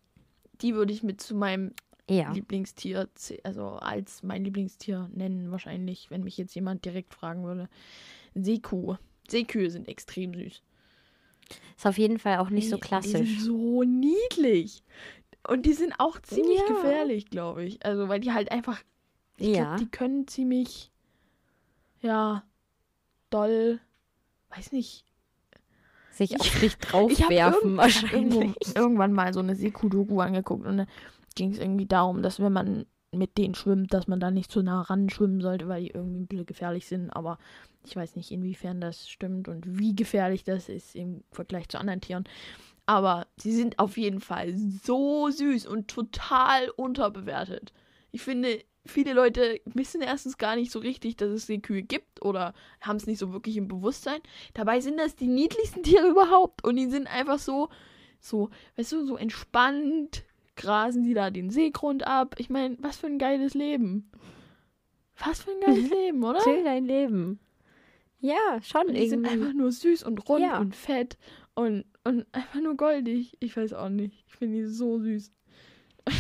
Die 0.63 0.75
würde 0.75 0.93
ich 0.93 1.03
mit 1.03 1.21
zu 1.21 1.35
meinem 1.35 1.73
ja. 2.09 2.33
Lieblingstier, 2.33 3.09
also 3.45 3.69
als 3.77 4.23
mein 4.23 4.45
Lieblingstier 4.45 5.09
nennen 5.15 5.51
wahrscheinlich, 5.51 6.11
wenn 6.11 6.25
mich 6.25 6.37
jetzt 6.37 6.55
jemand 6.55 6.85
direkt 6.85 7.15
fragen 7.15 7.45
würde. 7.45 7.69
Seekuh. 8.35 8.97
Seekühe 9.29 9.71
sind 9.71 9.89
extrem 9.89 10.35
süß. 10.35 10.63
Ist 11.77 11.87
auf 11.87 11.99
jeden 11.99 12.19
Fall 12.19 12.39
auch 12.39 12.51
nicht 12.51 12.69
so 12.69 12.77
Die- 12.77 12.83
Die 12.83 12.87
klassisch. 12.89 13.13
sind 13.13 13.41
so 13.41 13.83
niedlich. 13.83 14.83
Und 15.49 15.67
die 15.67 15.73
sind 15.73 15.95
auch 15.99 16.21
ziemlich 16.21 16.59
Ja. 16.61 16.67
gefährlich, 16.75 17.27
glaube 17.31 17.65
ich. 17.65 17.85
Also, 17.85 18.09
weil 18.09 18.21
die 18.21 18.33
halt 18.33 18.53
einfach, 18.53 18.81
Ja. 19.39 19.65
glaub, 19.65 19.77
die 19.79 19.89
können 19.91 20.27
ziemlich, 20.29 20.91
ja, 22.01 22.45
doll, 23.31 23.81
weiß 24.51 24.73
nicht. 24.73 25.05
Sich 26.11 26.39
auf 26.39 26.61
dich 26.61 26.77
draufwerfen 26.79 27.77
wahrscheinlich. 27.77 28.13
irgendwo, 28.13 28.55
irgendwann 28.79 29.13
mal 29.13 29.33
so 29.33 29.41
eine 29.41 29.57
Seekuh-Doku 29.57 30.21
angeguckt 30.21 30.67
und 30.67 30.77
da 30.79 30.87
ging 31.35 31.53
es 31.53 31.59
irgendwie 31.59 31.87
darum, 31.87 32.23
dass 32.23 32.39
wenn 32.39 32.53
man 32.53 32.87
mit 33.13 33.37
denen 33.37 33.55
schwimmt, 33.55 33.93
dass 33.93 34.09
man 34.09 34.21
da 34.21 34.31
nicht 34.31 34.51
zu 34.51 34.63
nah 34.63 34.83
ran 34.83 35.11
schwimmen 35.11 35.41
sollte, 35.41 35.69
weil 35.69 35.83
die 35.83 35.91
irgendwie 35.91 36.21
ein 36.21 36.27
bisschen 36.27 36.47
gefährlich 36.47 36.87
sind. 36.87 37.11
Aber 37.11 37.39
ich 37.85 37.95
weiß 37.95 38.17
nicht, 38.17 38.31
inwiefern 38.31 38.81
das 38.81 39.09
stimmt 39.09 39.49
und 39.49 39.79
wie 39.79 39.95
gefährlich 39.95 40.45
das 40.45 40.69
ist 40.69 40.97
im 40.97 41.23
Vergleich 41.31 41.69
zu 41.69 41.79
anderen 41.79 42.01
Tieren. 42.01 42.25
Aber 42.87 43.27
sie 43.37 43.53
sind 43.53 43.79
auf 43.79 43.97
jeden 43.97 44.21
Fall 44.21 44.55
so 44.57 45.29
süß 45.31 45.67
und 45.67 45.89
total 45.89 46.71
unterbewertet. 46.71 47.73
Ich 48.11 48.23
finde, 48.23 48.65
viele 48.85 49.13
Leute 49.13 49.61
wissen 49.65 50.01
erstens 50.01 50.39
gar 50.39 50.57
nicht 50.57 50.73
so 50.73 50.79
richtig, 50.79 51.17
dass 51.17 51.31
es 51.31 51.47
die 51.47 51.63
Kühe 51.63 51.83
gibt 51.83 52.23
oder 52.23 52.55
haben 52.81 52.97
es 52.97 53.07
nicht 53.07 53.19
so 53.19 53.33
wirklich 53.33 53.57
im 53.57 53.69
Bewusstsein. 53.69 54.21
Dabei 54.55 54.81
sind 54.81 54.99
das 54.99 55.15
die 55.17 55.29
niedlichsten 55.29 55.83
Tiere 55.83 56.09
überhaupt 56.09 56.65
und 56.65 56.77
die 56.77 56.91
sind 56.91 57.07
einfach 57.07 57.39
so, 57.39 57.69
so, 58.21 58.51
weißt 58.77 58.93
du, 58.93 59.07
so 59.07 59.17
entspannt, 59.17 60.25
grasen 60.57 61.05
die 61.05 61.15
da 61.15 61.31
den 61.31 61.51
Seegrund 61.51 62.07
ab. 62.07 62.35
Ich 62.39 62.51
meine, 62.51 62.77
was 62.81 62.97
für 62.99 63.07
ein 63.07 63.19
geiles 63.19 63.55
Leben. 63.55 64.11
Was 65.19 65.43
für 65.43 65.51
ein 65.51 65.61
geiles 65.61 65.91
Leben, 65.91 66.23
oder? 66.25 66.41
Chill 66.41 66.65
dein 66.65 66.85
Leben. 66.85 67.39
Ja, 68.21 68.61
schon 68.63 68.87
Und 68.89 68.95
die 68.95 69.09
sind 69.09 69.25
irgendwie. 69.25 69.43
einfach 69.43 69.55
nur 69.55 69.73
süß 69.73 70.05
und 70.05 70.29
rund 70.29 70.43
Ja. 70.43 70.59
und 70.59 70.77
fett 70.77 71.17
und, 71.55 71.85
und 72.05 72.27
einfach 72.33 72.61
nur 72.61 72.77
goldig. 72.77 73.37
Ich 73.41 73.57
weiß 73.57 73.73
auch 73.75 73.89
nicht. 73.89 74.25
Ich 74.29 74.35
finde 74.37 74.59
die 74.59 74.67
so 74.67 74.99
süß. 75.01 75.33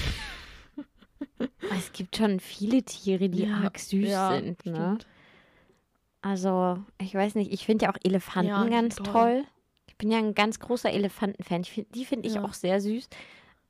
Es 1.77 1.93
gibt 1.93 2.17
schon 2.17 2.41
viele 2.41 2.83
Tiere, 2.83 3.29
die 3.29 3.45
Ja, 3.45 3.57
arg 3.63 3.79
süß 3.79 4.09
ja, 4.09 4.33
sind, 4.35 4.65
ne? 4.67 4.75
stimmt. 4.75 5.07
Also, 6.21 6.79
ich 7.01 7.15
weiß 7.15 7.35
nicht, 7.37 7.53
ich 7.53 7.65
finde 7.65 7.87
ja 7.87 7.93
auch 7.93 7.99
Elefanten 8.03 8.71
ganz 8.71 8.97
sind 8.97 9.07
toll. 9.07 9.13
toll. 9.43 9.45
Ich 9.89 9.97
bin 9.97 10.11
ja 10.11 10.19
ein 10.19 10.35
ganz 10.35 10.59
großer 10.61 10.91
Elefantenfan. 10.91 11.65
Find, 11.65 11.95
die 11.95 12.05
finde 12.05 12.29
ich 12.29 12.39
auch 12.39 12.53
sehr 12.55 12.81
süß. 12.81 13.09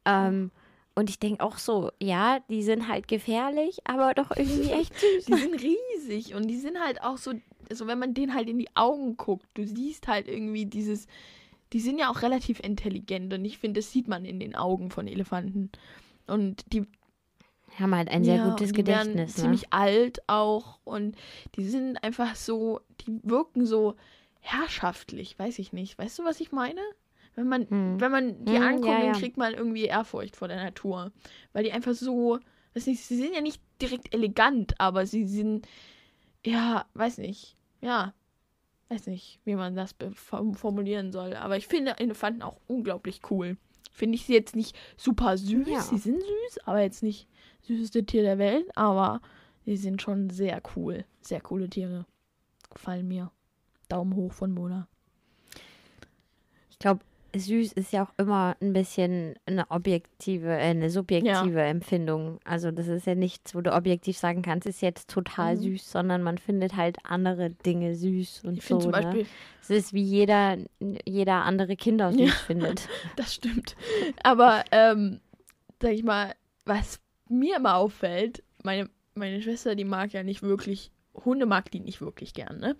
Ähm, 0.04 0.50
und 0.94 1.08
ich 1.08 1.18
denke 1.18 1.42
auch 1.42 1.56
so, 1.56 1.90
ja, 2.00 2.40
die 2.50 2.62
sind 2.62 2.88
halt 2.88 3.08
gefährlich, 3.08 3.78
aber 3.84 4.12
doch 4.14 4.30
irgendwie 4.36 4.70
echt 4.70 4.94
süß. 4.98 5.24
Die 5.24 5.34
sind 5.34 5.54
riesig 5.54 6.34
und 6.34 6.48
die 6.48 6.58
sind 6.58 6.78
halt 6.78 7.02
auch 7.02 7.16
so, 7.16 7.32
also 7.70 7.86
wenn 7.86 7.98
man 7.98 8.14
denen 8.14 8.34
halt 8.34 8.48
in 8.48 8.58
die 8.58 8.68
Augen 8.74 9.16
guckt, 9.16 9.46
du 9.54 9.66
siehst 9.66 10.06
halt 10.06 10.28
irgendwie 10.28 10.66
dieses, 10.66 11.06
die 11.72 11.80
sind 11.80 11.98
ja 11.98 12.10
auch 12.10 12.20
relativ 12.22 12.60
intelligent 12.60 13.32
und 13.32 13.44
ich 13.44 13.58
finde, 13.58 13.80
das 13.80 13.90
sieht 13.90 14.06
man 14.06 14.24
in 14.24 14.38
den 14.38 14.54
Augen 14.54 14.90
von 14.90 15.08
Elefanten. 15.08 15.70
Und 16.26 16.70
die 16.72 16.86
Haben 17.78 17.94
halt 17.94 18.10
ein 18.10 18.24
sehr 18.24 18.36
ja, 18.36 18.50
gutes 18.50 18.70
und 18.70 18.76
die 18.76 18.86
werden 18.86 19.12
Gedächtnis, 19.12 19.36
ne? 19.38 19.42
ziemlich 19.42 19.72
alt 19.72 20.22
auch 20.28 20.78
und 20.84 21.16
die 21.56 21.64
sind 21.64 22.02
einfach 22.04 22.36
so, 22.36 22.80
die 23.00 23.18
wirken 23.22 23.64
so 23.64 23.96
herrschaftlich, 24.40 25.38
weiß 25.38 25.58
ich 25.58 25.72
nicht. 25.72 25.96
Weißt 25.96 26.18
du, 26.18 26.24
was 26.24 26.40
ich 26.40 26.52
meine? 26.52 26.80
Wenn 27.34 27.48
man, 27.48 27.68
Hm. 27.68 28.00
wenn 28.00 28.10
man 28.12 28.44
die 28.44 28.56
Hm, 28.56 28.62
anguckt, 28.62 28.86
ja, 28.86 28.98
ja. 29.00 29.12
dann 29.12 29.20
kriegt 29.20 29.36
man 29.36 29.54
irgendwie 29.54 29.84
Ehrfurcht 29.84 30.36
vor 30.36 30.48
der 30.48 30.62
Natur. 30.62 31.12
Weil 31.52 31.64
die 31.64 31.72
einfach 31.72 31.94
so, 31.94 32.38
weiß 32.74 32.86
nicht, 32.86 33.02
sie 33.02 33.16
sind 33.16 33.34
ja 33.34 33.40
nicht 33.40 33.62
direkt 33.80 34.12
elegant, 34.14 34.78
aber 34.78 35.06
sie 35.06 35.26
sind, 35.26 35.66
ja, 36.44 36.84
weiß 36.94 37.18
nicht, 37.18 37.56
ja, 37.80 38.12
weiß 38.90 39.06
nicht, 39.06 39.40
wie 39.44 39.54
man 39.56 39.74
das 39.74 39.94
formulieren 40.54 41.10
soll. 41.12 41.34
Aber 41.34 41.56
ich 41.56 41.66
finde 41.66 41.98
Elefanten 41.98 42.42
auch 42.42 42.60
unglaublich 42.66 43.20
cool. 43.30 43.56
Finde 43.90 44.16
ich 44.16 44.24
sie 44.26 44.34
jetzt 44.34 44.56
nicht 44.56 44.76
super 44.96 45.36
süß, 45.36 45.68
Ja. 45.68 45.80
sie 45.82 45.98
sind 45.98 46.20
süß, 46.22 46.58
aber 46.66 46.80
jetzt 46.82 47.02
nicht 47.02 47.28
süßeste 47.62 48.04
Tier 48.04 48.22
der 48.22 48.38
Welt, 48.38 48.66
aber 48.74 49.20
sie 49.64 49.76
sind 49.76 50.00
schon 50.02 50.28
sehr 50.30 50.60
cool. 50.76 51.04
Sehr 51.20 51.40
coole 51.40 51.68
Tiere. 51.68 52.06
Gefallen 52.72 53.06
mir. 53.08 53.30
Daumen 53.88 54.14
hoch 54.16 54.32
von 54.32 54.52
Mona. 54.52 54.88
Ich 56.70 56.78
glaube, 56.78 57.00
süß 57.34 57.72
ist 57.72 57.92
ja 57.92 58.04
auch 58.04 58.12
immer 58.18 58.56
ein 58.60 58.72
bisschen 58.72 59.34
eine 59.46 59.70
objektive, 59.70 60.48
äh, 60.48 60.58
eine 60.70 60.90
subjektive 60.90 61.60
Empfindung. 61.62 62.38
Also 62.44 62.70
das 62.70 62.88
ist 62.88 63.06
ja 63.06 63.14
nichts, 63.14 63.54
wo 63.54 63.60
du 63.60 63.72
objektiv 63.74 64.16
sagen 64.18 64.42
kannst, 64.42 64.66
ist 64.66 64.82
jetzt 64.82 65.08
total 65.10 65.56
Mhm. 65.56 65.60
süß, 65.62 65.90
sondern 65.90 66.22
man 66.22 66.38
findet 66.38 66.76
halt 66.76 66.98
andere 67.04 67.50
Dinge 67.50 67.94
süß 67.94 68.44
und 68.44 68.58
Ich 68.58 68.64
so. 68.66 68.78
zum 68.78 68.90
ne? 68.90 69.00
Beispiel, 69.02 69.26
Es 69.62 69.70
ist 69.70 69.92
wie 69.92 70.02
jeder, 70.02 70.58
jeder 71.06 71.44
andere 71.44 71.76
Kinder 71.76 72.12
süß 72.12 72.20
Ja. 72.20 72.32
findet. 72.46 72.88
das 73.16 73.34
stimmt. 73.34 73.76
Aber, 74.22 74.64
ähm, 74.72 75.20
sag 75.80 75.92
ich 75.92 76.02
mal, 76.04 76.34
was 76.64 77.00
mir 77.28 77.56
immer 77.56 77.76
auffällt, 77.76 78.42
meine, 78.62 78.88
meine 79.14 79.40
Schwester, 79.42 79.74
die 79.74 79.84
mag 79.84 80.12
ja 80.12 80.22
nicht 80.22 80.42
wirklich, 80.42 80.90
Hunde 81.24 81.46
mag 81.46 81.70
die 81.70 81.80
nicht 81.80 82.00
wirklich 82.00 82.34
gern, 82.34 82.58
ne? 82.60 82.76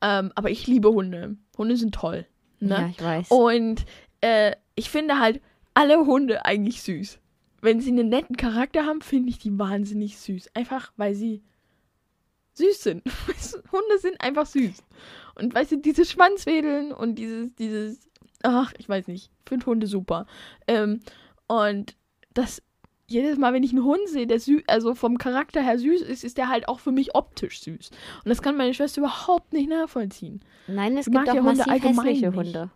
Ähm, 0.00 0.32
aber 0.34 0.50
ich 0.50 0.66
liebe 0.66 0.90
Hunde. 0.90 1.36
Hunde 1.58 1.76
sind 1.76 1.94
toll. 1.94 2.26
Ne? 2.62 2.74
Ja, 2.74 2.88
ich 2.88 3.02
weiß. 3.02 3.30
Und 3.30 3.84
äh, 4.20 4.54
ich 4.74 4.88
finde 4.88 5.18
halt 5.18 5.40
alle 5.74 6.06
Hunde 6.06 6.44
eigentlich 6.44 6.82
süß. 6.82 7.18
Wenn 7.60 7.80
sie 7.80 7.90
einen 7.90 8.08
netten 8.08 8.36
Charakter 8.36 8.86
haben, 8.86 9.02
finde 9.02 9.30
ich 9.30 9.38
die 9.38 9.58
wahnsinnig 9.58 10.18
süß. 10.18 10.54
Einfach 10.54 10.92
weil 10.96 11.14
sie 11.14 11.42
süß 12.54 12.82
sind. 12.82 13.04
Hunde 13.72 13.98
sind 13.98 14.20
einfach 14.20 14.46
süß. 14.46 14.82
Und 15.34 15.54
weißt 15.54 15.72
du, 15.72 15.76
dieses 15.78 16.10
Schwanzwedeln 16.10 16.92
und 16.92 17.16
dieses, 17.16 17.54
dieses, 17.54 18.08
ach, 18.42 18.72
ich 18.78 18.88
weiß 18.88 19.08
nicht, 19.08 19.30
ich 19.32 19.48
finde 19.48 19.66
Hunde 19.66 19.86
super. 19.86 20.26
Ähm, 20.66 21.00
und 21.46 21.96
das, 22.34 22.62
jedes 23.12 23.38
Mal, 23.38 23.52
wenn 23.52 23.62
ich 23.62 23.72
einen 23.72 23.84
Hund 23.84 24.08
sehe, 24.08 24.26
der 24.26 24.40
süß, 24.40 24.62
also 24.66 24.94
vom 24.94 25.18
Charakter 25.18 25.62
her 25.62 25.78
süß 25.78 26.02
ist, 26.02 26.24
ist 26.24 26.38
der 26.38 26.48
halt 26.48 26.68
auch 26.68 26.80
für 26.80 26.92
mich 26.92 27.14
optisch 27.14 27.60
süß. 27.60 27.90
Und 28.24 28.28
das 28.28 28.42
kann 28.42 28.56
meine 28.56 28.74
Schwester 28.74 29.00
überhaupt 29.00 29.52
nicht 29.52 29.68
nachvollziehen. 29.68 30.40
Nein, 30.66 30.96
es 30.96 31.06
ich 31.06 31.12
gibt 31.12 31.28
auch 31.28 31.34
ja 31.34 31.42
Hunde 31.42 31.64
massiv 31.66 31.84
hässliche. 31.84 32.34
Hunde. 32.34 32.70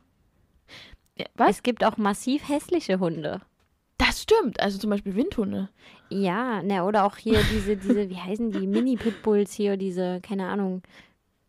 Ja, 1.18 1.26
Was? 1.34 1.50
Es 1.50 1.62
gibt 1.62 1.84
auch 1.84 1.96
massiv 1.96 2.48
hässliche 2.48 3.00
Hunde. 3.00 3.40
Das 3.98 4.22
stimmt. 4.22 4.60
Also 4.60 4.78
zum 4.78 4.90
Beispiel 4.90 5.14
Windhunde. 5.14 5.70
Ja, 6.10 6.62
ne, 6.62 6.84
oder 6.84 7.04
auch 7.04 7.16
hier 7.16 7.40
diese, 7.52 7.76
diese, 7.76 8.10
wie 8.10 8.16
heißen 8.16 8.50
die, 8.50 8.66
Mini-Pitbulls 8.66 9.52
hier, 9.52 9.76
diese, 9.76 10.20
keine 10.20 10.46
Ahnung. 10.48 10.82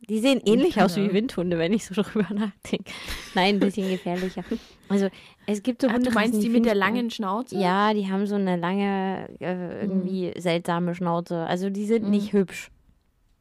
Die 0.09 0.19
sehen 0.19 0.41
ähnlich 0.45 0.81
aus 0.81 0.95
wie 0.95 1.01
Ahnung. 1.01 1.13
Windhunde, 1.13 1.57
wenn 1.57 1.73
ich 1.73 1.85
so 1.85 1.93
drüber 2.01 2.33
nachdenke. 2.33 2.91
Nein, 3.35 3.55
ein 3.55 3.59
bisschen 3.59 3.89
gefährlicher. 3.89 4.43
Also, 4.87 5.09
es 5.45 5.61
gibt 5.63 5.81
so 5.81 5.87
Ach, 5.89 5.93
Hunde. 5.95 6.09
du 6.09 6.15
meinst 6.15 6.41
die 6.41 6.47
mit 6.49 6.65
der 6.65 6.75
langen 6.75 7.11
Schnauze? 7.11 7.57
Ja, 7.57 7.93
die 7.93 8.09
haben 8.09 8.25
so 8.25 8.35
eine 8.35 8.55
lange, 8.55 9.27
äh, 9.41 9.81
irgendwie 9.81 10.33
seltsame 10.37 10.95
Schnauze. 10.95 11.45
Also, 11.45 11.69
die 11.69 11.85
sind 11.85 12.05
Mhm. 12.05 12.11
nicht 12.11 12.31
hübsch. 12.33 12.71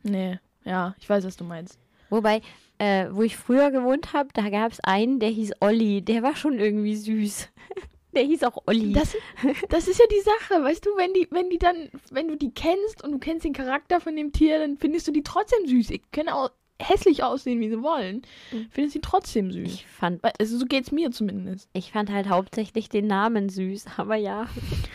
Nee, 0.02 0.38
ja, 0.64 0.94
ich 0.99 1.08
weiß, 1.08 1.25
was 1.25 1.37
du 1.37 1.44
meinst. 1.44 1.78
Wobei, 2.11 2.40
äh, 2.78 3.06
wo 3.11 3.23
ich 3.23 3.37
früher 3.37 3.70
gewohnt 3.70 4.12
habe, 4.12 4.28
da 4.32 4.49
gab 4.50 4.73
es 4.73 4.80
einen, 4.80 5.20
der 5.20 5.30
hieß 5.30 5.52
Olli. 5.61 6.02
Der 6.02 6.23
war 6.23 6.35
schon 6.37 6.58
irgendwie 6.58 6.96
süß. 6.96 7.49
Der 8.16 8.25
hieß 8.25 8.42
auch 8.44 8.62
Olli. 8.66 8.92
Das, 8.94 9.14
das 9.68 9.87
ist 9.87 10.00
ja 10.00 10.06
die 10.11 10.23
Sache, 10.23 10.62
weißt 10.64 10.85
du, 10.85 10.90
wenn 10.96 11.12
die, 11.12 11.28
wenn 11.30 11.50
die 11.50 11.58
dann, 11.58 11.90
wenn 12.11 12.28
du 12.28 12.37
die 12.37 12.50
kennst 12.50 13.04
und 13.04 13.12
du 13.12 13.18
kennst 13.18 13.44
den 13.44 13.52
Charakter 13.52 14.00
von 14.00 14.16
dem 14.16 14.32
Tier, 14.32 14.58
dann 14.58 14.78
findest 14.78 15.06
du 15.06 15.12
die 15.12 15.23
trotzdem 15.23 15.66
süß. 15.66 15.88
Die 15.88 16.00
können 16.12 16.30
auch 16.30 16.50
hässlich 16.80 17.23
aussehen, 17.23 17.61
wie 17.61 17.68
sie 17.68 17.82
wollen. 17.82 18.23
Mhm. 18.52 18.68
Findest 18.70 18.94
sie 18.94 19.00
trotzdem 19.00 19.50
süß. 19.50 19.66
ich 19.66 19.87
fand, 19.87 20.23
Also 20.40 20.58
so 20.58 20.66
geht's 20.66 20.92
mir 20.92 21.11
zumindest. 21.11 21.68
ich 21.73 21.92
fand 21.92 22.11
halt 22.11 22.28
hauptsächlich 22.28 22.88
den 22.88 23.06
Namen 23.06 23.49
süß, 23.49 23.85
aber 23.99 24.16
ja. 24.16 24.49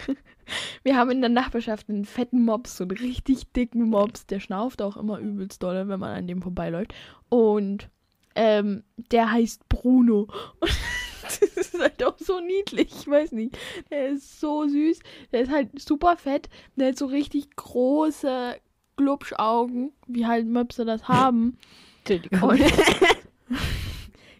Wir 0.83 0.97
haben 0.97 1.11
in 1.11 1.21
der 1.21 1.29
Nachbarschaft 1.29 1.89
einen 1.89 2.03
fetten 2.05 2.43
Mops, 2.43 2.75
so 2.77 2.83
einen 2.83 2.97
richtig 2.97 3.51
dicken 3.53 3.83
Mops. 3.83 4.25
Der 4.25 4.39
schnauft 4.39 4.81
auch 4.81 4.97
immer 4.97 5.19
übelst 5.19 5.63
dolle, 5.63 5.87
wenn 5.87 5.99
man 5.99 6.15
an 6.17 6.27
dem 6.27 6.41
vorbeiläuft. 6.41 6.93
Und 7.29 7.87
ähm, 8.35 8.83
der 9.11 9.31
heißt 9.31 9.69
Bruno. 9.69 10.27
Das 11.55 11.73
ist 11.73 11.79
halt 11.79 12.03
auch 12.03 12.17
so 12.17 12.39
niedlich. 12.39 12.89
Ich 12.99 13.07
weiß 13.07 13.31
nicht. 13.31 13.57
Der 13.89 14.09
ist 14.09 14.39
so 14.39 14.67
süß. 14.67 14.99
Der 15.31 15.41
ist 15.41 15.51
halt 15.51 15.79
super 15.79 16.17
fett. 16.17 16.49
Der 16.75 16.89
hat 16.89 16.97
so 16.97 17.05
richtig 17.05 17.55
große 17.55 18.55
Glubschaugen, 18.97 19.93
wie 20.07 20.25
halt 20.25 20.45
Möpse 20.45 20.85
das 20.85 21.07
haben. 21.07 21.57
Entschuldigung. 21.99 22.59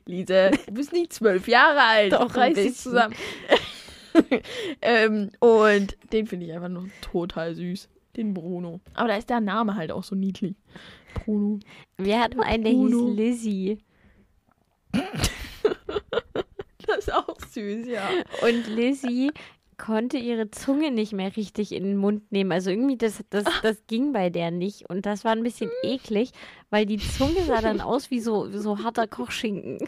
Lise, 0.06 0.52
du 0.68 0.74
bist 0.74 0.94
nicht 0.94 1.14
zwölf 1.14 1.48
Jahre 1.48 1.82
alt. 1.82 2.14
Doch, 2.14 2.36
reiß 2.36 2.56
dich 2.56 2.76
zusammen. 2.76 3.16
ähm, 4.82 5.32
und 5.40 5.98
den 6.12 6.28
finde 6.28 6.46
ich 6.48 6.54
einfach 6.54 6.70
nur 6.70 6.90
total 7.02 7.56
süß. 7.56 7.90
Den 8.18 8.34
Bruno. 8.34 8.82
Aber 8.94 9.08
da 9.08 9.16
ist 9.16 9.30
der 9.30 9.40
Name 9.40 9.76
halt 9.76 9.92
auch 9.92 10.04
so 10.04 10.16
niedlich. 10.16 10.56
Bruno. 11.14 11.60
Wir 11.98 12.20
hatten 12.20 12.42
einen, 12.42 12.64
der 12.66 12.72
Bruno. 12.72 13.08
hieß 13.08 13.16
Lizzie. 13.16 13.78
Das 16.96 17.08
ist 17.08 17.14
auch 17.14 17.38
süß, 17.40 17.88
ja. 17.88 18.10
Und 18.42 18.68
Lizzie 18.68 19.32
konnte 19.78 20.18
ihre 20.18 20.52
Zunge 20.52 20.92
nicht 20.92 21.12
mehr 21.12 21.36
richtig 21.36 21.72
in 21.72 21.84
den 21.84 21.98
Mund 21.98 22.32
nehmen. 22.32 22.52
Also 22.52 22.70
irgendwie, 22.70 22.98
das, 22.98 23.24
das, 23.30 23.46
das 23.64 23.78
ging 23.88 24.14
bei 24.14 24.30
der 24.30 24.52
nicht. 24.52 24.90
Und 24.90 25.06
das 25.06 25.26
war 25.26 25.32
ein 25.32 25.44
bisschen 25.44 25.72
eklig, 25.84 26.32
weil 26.70 26.86
die 26.86 27.00
Zunge 27.00 27.44
sah 27.46 27.62
dann 27.62 27.82
aus 27.82 28.12
wie 28.12 28.20
so, 28.20 28.54
wie 28.54 28.60
so 28.60 28.84
harter 28.84 29.08
Kochschinken. 29.08 29.80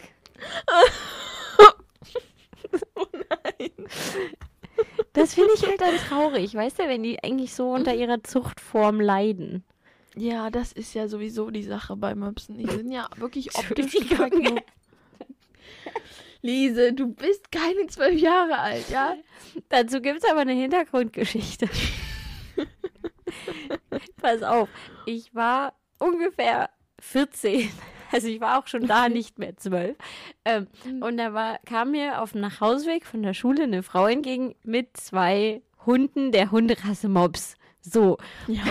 Oh 2.96 3.06
nein. 3.14 3.72
Das 5.14 5.36
finde 5.36 5.52
ich 5.56 5.68
halt 5.68 5.80
dann 5.80 5.96
traurig, 5.98 6.56
weißt 6.56 6.80
du, 6.80 6.88
wenn 6.88 7.04
die 7.04 7.24
eigentlich 7.24 7.54
so 7.54 7.70
unter 7.70 7.94
ihrer 7.94 8.24
Zuchtform 8.24 9.00
leiden. 9.00 9.64
Ja, 10.16 10.50
das 10.50 10.72
ist 10.72 10.96
ja 10.96 11.08
sowieso 11.08 11.52
die 11.52 11.64
Sache 11.64 11.96
bei 11.96 12.16
Möpsen. 12.16 12.58
Die 12.58 12.66
sind 12.66 12.92
ja 12.92 13.08
wirklich 13.18 13.56
optisch 13.56 13.94
nur... 14.10 14.30
Lise, 16.44 16.94
du 16.94 17.08
bist 17.08 17.52
keine 17.52 17.88
zwölf 17.88 18.20
Jahre 18.20 18.60
alt, 18.60 18.90
ja? 18.90 19.16
Dazu 19.70 20.02
gibt 20.02 20.24
es 20.24 20.30
aber 20.30 20.42
eine 20.42 20.54
Hintergrundgeschichte. 20.54 21.70
Pass 24.22 24.44
auf, 24.44 24.70
ich 25.06 25.34
war 25.34 25.74
ungefähr 26.00 26.70
14, 27.00 27.72
Also 28.14 28.28
ich 28.28 28.40
war 28.40 28.60
auch 28.60 28.68
schon 28.68 28.86
da 28.86 29.10
nicht 29.10 29.40
mehr 29.40 29.58
zwölf. 29.58 29.98
Ähm, 30.46 30.68
und 31.02 31.18
da 31.18 31.34
war, 31.34 31.60
kam 31.66 31.92
mir 31.92 32.22
auf 32.22 32.34
dem 32.34 32.42
Nachhauseweg 32.42 33.06
von 33.06 33.24
der 33.24 33.34
Schule 33.34 33.64
eine 33.64 33.82
Frau 33.82 34.06
entgegen 34.06 34.54
mit 34.64 34.96
zwei 34.96 35.64
Hunden 35.86 36.32
der 36.32 36.52
Hunderasse 36.52 37.10
Mops. 37.10 37.56
So. 37.86 38.18
Ja. 38.48 38.64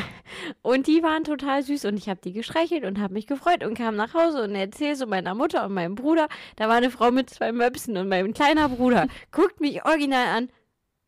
Und 0.63 0.87
die 0.87 1.03
waren 1.03 1.25
total 1.25 1.63
süß 1.63 1.85
und 1.85 1.97
ich 1.99 2.09
habe 2.09 2.21
die 2.23 2.33
gestreichelt 2.33 2.85
und 2.85 2.99
habe 2.99 3.13
mich 3.13 3.27
gefreut 3.27 3.63
und 3.63 3.77
kam 3.77 3.95
nach 3.95 4.15
Hause 4.15 4.43
und 4.43 4.55
erzähle 4.55 4.97
so 4.97 5.07
meiner 5.07 5.35
Mutter 5.35 5.67
und 5.67 5.75
meinem 5.75 5.95
Bruder, 5.95 6.29
da 6.57 6.69
war 6.69 6.77
eine 6.77 6.91
Frau 6.91 7.11
mit 7.11 7.29
zwei 7.29 7.53
Möpsen 7.53 7.97
und 7.99 8.09
mein 8.09 8.33
kleiner 8.33 8.71
Bruder 8.71 9.09
guckt 9.31 9.61
mich 9.61 9.85
original 9.85 10.27
an. 10.27 10.49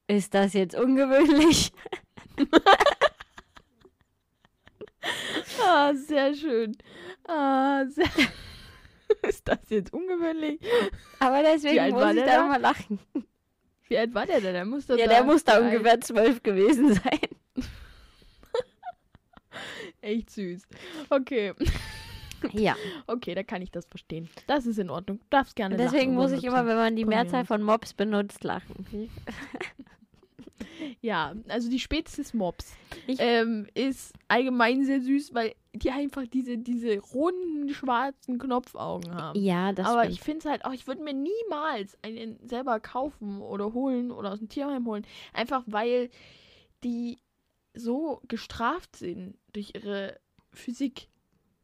Ist 0.06 0.34
das 0.34 0.52
jetzt 0.52 0.74
ungewöhnlich? 0.74 1.72
Ah, 5.66 5.94
sehr 5.94 6.34
schön. 6.34 6.76
Ah, 7.26 7.84
sehr. 7.86 8.04
Ist 9.22 9.48
das 9.48 9.58
jetzt 9.68 9.92
ungewöhnlich? 9.92 10.60
Aber 11.20 11.42
deswegen 11.42 11.90
muss 11.90 12.14
ich 12.14 12.20
da 12.20 12.26
da? 12.26 12.46
mal 12.46 12.60
lachen. 12.60 12.98
Wie 13.88 13.98
alt 13.98 14.14
war 14.14 14.26
der 14.26 14.40
denn? 14.40 14.54
Der 14.54 14.64
muss, 14.64 14.86
Ja, 14.88 14.96
der 14.96 15.24
muss 15.24 15.44
da 15.44 15.58
ungefähr 15.58 16.00
zwölf 16.00 16.42
gewesen 16.42 16.94
sein. 16.94 17.20
Echt 20.00 20.30
süß. 20.30 20.62
Okay. 21.10 21.52
Ja, 22.52 22.76
Okay, 23.06 23.34
da 23.34 23.42
kann 23.42 23.62
ich 23.62 23.70
das 23.70 23.86
verstehen. 23.86 24.28
Das 24.46 24.66
ist 24.66 24.78
in 24.78 24.90
Ordnung. 24.90 25.18
Du 25.18 25.24
darfst 25.30 25.56
gerne 25.56 25.78
deswegen 25.78 26.12
lachen 26.14 26.22
muss 26.30 26.32
ich 26.32 26.44
immer, 26.44 26.66
wenn 26.66 26.76
man 26.76 26.94
die 26.94 27.06
Mehrzahl 27.06 27.46
von 27.46 27.62
Mops 27.62 27.94
benutzt, 27.94 28.44
lachen. 28.44 28.84
Ja, 31.00 31.34
also 31.48 31.70
die 31.70 31.78
Spezies 31.80 32.32
Ich- 33.06 33.18
ähm, 33.20 33.66
ist 33.74 34.12
allgemein 34.28 34.84
sehr 34.84 35.00
süß, 35.00 35.34
weil 35.34 35.54
die 35.72 35.90
einfach 35.90 36.24
diese, 36.26 36.58
diese 36.58 36.98
runden, 36.98 37.68
schwarzen 37.70 38.38
Knopfaugen 38.38 39.14
haben. 39.14 39.38
Ja, 39.40 39.72
das 39.72 39.86
Aber 39.86 40.00
stimmt. 40.02 40.14
ich 40.14 40.20
finde 40.22 40.38
es 40.40 40.44
halt 40.46 40.64
auch, 40.64 40.72
ich 40.72 40.86
würde 40.86 41.02
mir 41.02 41.14
niemals 41.14 41.96
einen 42.02 42.38
selber 42.46 42.80
kaufen 42.80 43.40
oder 43.40 43.72
holen 43.72 44.10
oder 44.10 44.32
aus 44.32 44.38
dem 44.38 44.48
Tierheim 44.48 44.86
holen. 44.86 45.06
Einfach 45.32 45.62
weil 45.66 46.10
die 46.82 47.18
so 47.74 48.20
gestraft 48.28 48.96
sind 48.96 49.36
durch 49.52 49.72
ihre 49.74 50.18
Physik. 50.52 51.08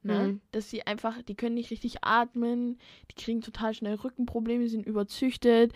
Ne? 0.03 0.19
Mhm. 0.19 0.41
Dass 0.51 0.71
sie 0.71 0.87
einfach, 0.87 1.23
die 1.23 1.35
können 1.35 1.55
nicht 1.55 1.71
richtig 1.71 2.03
atmen, 2.03 2.79
die 3.11 3.15
kriegen 3.15 3.43
total 3.43 3.75
schnell 3.75 3.95
Rückenprobleme, 3.95 4.69
sind 4.69 4.87
überzüchtet. 4.87 5.73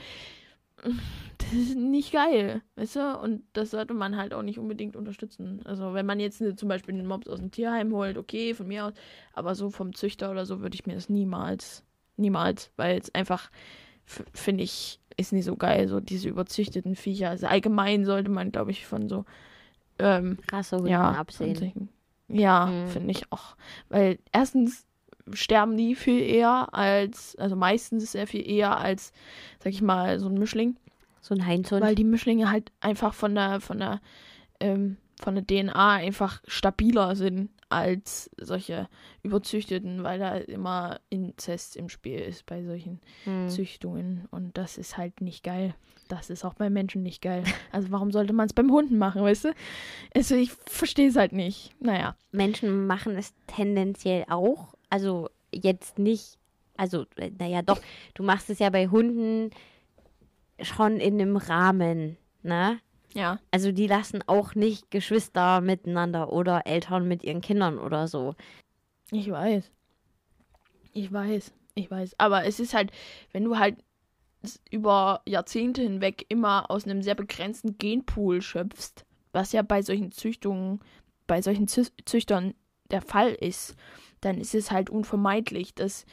Das 1.39 1.53
ist 1.53 1.77
nicht 1.77 2.13
geil, 2.13 2.63
weißt 2.77 2.97
du? 2.97 3.19
Und 3.21 3.43
das 3.53 3.71
sollte 3.71 3.95
man 3.95 4.17
halt 4.17 4.35
auch 4.35 4.43
nicht 4.43 4.59
unbedingt 4.59 4.97
unterstützen. 4.97 5.61
Also 5.65 5.95
wenn 5.95 6.07
man 6.07 6.21
jetzt 6.21 6.41
ne, 6.41 6.57
zum 6.57 6.69
Beispiel 6.69 6.95
einen 6.95 7.07
Mops 7.07 7.29
aus 7.29 7.39
dem 7.39 7.51
Tierheim 7.51 7.93
holt, 7.93 8.17
okay, 8.17 8.55
von 8.55 8.67
mir 8.67 8.87
aus, 8.87 8.93
aber 9.35 9.55
so 9.55 9.71
vom 9.71 9.95
Züchter 9.95 10.31
oder 10.31 10.47
so 10.47 10.61
würde 10.61 10.75
ich 10.75 10.87
mir 10.87 10.95
das 10.95 11.09
niemals, 11.09 11.85
niemals, 12.17 12.71
weil 12.77 12.99
es 12.99 13.15
einfach, 13.15 13.51
finde 14.05 14.65
ich, 14.65 15.01
ist 15.17 15.33
nicht 15.33 15.45
so 15.45 15.57
geil, 15.57 15.87
so 15.87 16.01
diese 16.01 16.29
überzüchteten 16.29 16.97
Viecher. 16.97 17.31
Also 17.31 17.47
allgemein 17.47 18.05
sollte 18.05 18.31
man, 18.31 18.51
glaube 18.51 18.71
ich, 18.71 18.87
von 18.87 19.09
so, 19.09 19.25
ähm, 19.99 20.39
Rassehunden 20.51 20.91
ja, 20.91 21.07
von 21.11 21.15
absehen. 21.17 21.55
solchen- 21.57 21.89
Ja, 22.29 22.67
Mhm. 22.67 22.89
finde 22.89 23.11
ich 23.13 23.31
auch. 23.33 23.55
Weil 23.91 24.19
erstens 24.33 24.87
sterben 25.33 25.77
die 25.77 25.95
viel 25.95 26.21
eher 26.21 26.73
als, 26.75 27.37
also 27.37 27.55
meistens 27.57 28.13
sehr 28.13 28.27
viel 28.27 28.49
eher 28.49 28.79
als, 28.79 29.13
sag 29.63 29.73
ich 29.73 29.83
mal, 29.83 30.19
so 30.21 30.29
ein 30.29 30.35
Mischling. 30.39 30.77
So 31.21 31.35
ein 31.35 31.47
Heinzhund. 31.47 31.83
Weil 31.83 31.95
die 31.95 32.05
Mischlinge 32.05 32.51
halt 32.51 32.71
einfach 32.81 33.15
von 33.15 33.35
der, 33.35 33.61
von 33.61 33.79
der, 33.79 34.01
ähm, 34.61 34.97
von 35.23 35.35
der 35.35 35.47
DNA 35.47 35.93
einfach 35.93 36.43
stabiler 36.47 37.15
sind 37.17 37.51
als 37.75 38.31
solche 38.37 38.89
überzüchteten, 39.23 40.03
weil 40.05 40.19
da 40.19 40.37
immer 40.37 41.01
Inzest 41.11 41.77
im 41.77 41.89
Spiel 41.89 42.19
ist 42.19 42.47
bei 42.47 42.63
solchen 42.65 43.01
Hm. 43.25 43.49
Züchtungen. 43.49 44.27
Und 44.31 44.57
das 44.57 44.79
ist 44.79 44.97
halt 44.97 45.21
nicht 45.21 45.43
geil. 45.45 45.75
Das 46.09 46.31
ist 46.31 46.45
auch 46.45 46.55
bei 46.55 46.69
Menschen 46.71 47.03
nicht 47.03 47.23
geil. 47.23 47.45
Also 47.73 47.91
warum 47.91 48.13
sollte 48.13 48.33
man 48.33 48.47
es 48.47 48.53
beim 48.53 48.71
Hunden 48.71 48.99
machen, 48.99 49.23
weißt 49.23 49.47
du? 49.47 49.55
Also 50.15 50.35
ich 50.37 50.53
verstehe 50.53 51.09
es 51.09 51.17
halt 51.17 51.33
nicht. 51.33 51.73
Naja. 51.81 52.17
Menschen 52.31 52.87
machen 52.87 53.17
es 53.17 53.33
tendenziell 53.47 54.25
auch. 54.29 54.75
Also 54.91 55.31
jetzt 55.53 55.99
nicht, 55.99 56.39
also 56.77 57.07
äh, 57.17 57.31
naja 57.39 57.63
doch, 57.63 57.81
du 58.15 58.23
machst 58.23 58.51
es 58.51 58.59
ja 58.59 58.71
bei 58.71 58.89
Hunden 58.89 59.51
schon 60.61 60.99
in 61.01 61.21
einem 61.21 61.37
Rahmen, 61.37 62.17
ne? 62.43 62.79
Ja. 63.15 63.39
Also 63.51 63.73
die 63.73 63.87
lassen 63.87 64.23
auch 64.27 64.55
nicht 64.55 64.91
Geschwister 64.91 65.61
miteinander 65.61 66.33
oder 66.33 66.67
Eltern 66.67 67.09
mit 67.09 67.23
ihren 67.25 67.41
Kindern 67.41 67.79
oder 67.79 68.09
so. 68.09 68.35
Ich 69.11 69.31
weiß. 69.31 69.71
Ich 70.93 71.13
weiß. 71.13 71.53
Ich 71.75 71.91
weiß. 71.91 72.15
Aber 72.19 72.45
es 72.45 72.61
ist 72.61 72.75
halt, 72.75 72.91
wenn 73.33 73.45
du 73.45 73.59
halt 73.59 73.77
über 74.71 75.23
Jahrzehnte 75.27 75.83
hinweg 75.83 76.27
immer 76.29 76.71
aus 76.71 76.85
einem 76.85 77.03
sehr 77.03 77.15
begrenzten 77.15 77.79
Genpool 77.79 78.43
schöpfst, 78.43 79.05
was 79.33 79.53
ja 79.53 79.63
bei 79.63 79.83
solchen 79.83 80.13
Züchtungen, 80.13 80.81
bei 81.27 81.41
solchen 81.41 81.67
Zü 81.67 81.85
Züchtern 82.05 82.55
der 82.91 83.01
Fall 83.01 83.33
ist, 83.33 83.75
dann 84.21 84.39
ist 84.39 84.55
es 84.55 84.71
halt 84.71 84.91
unvermeidlich, 84.91 85.75
dass 85.75 86.05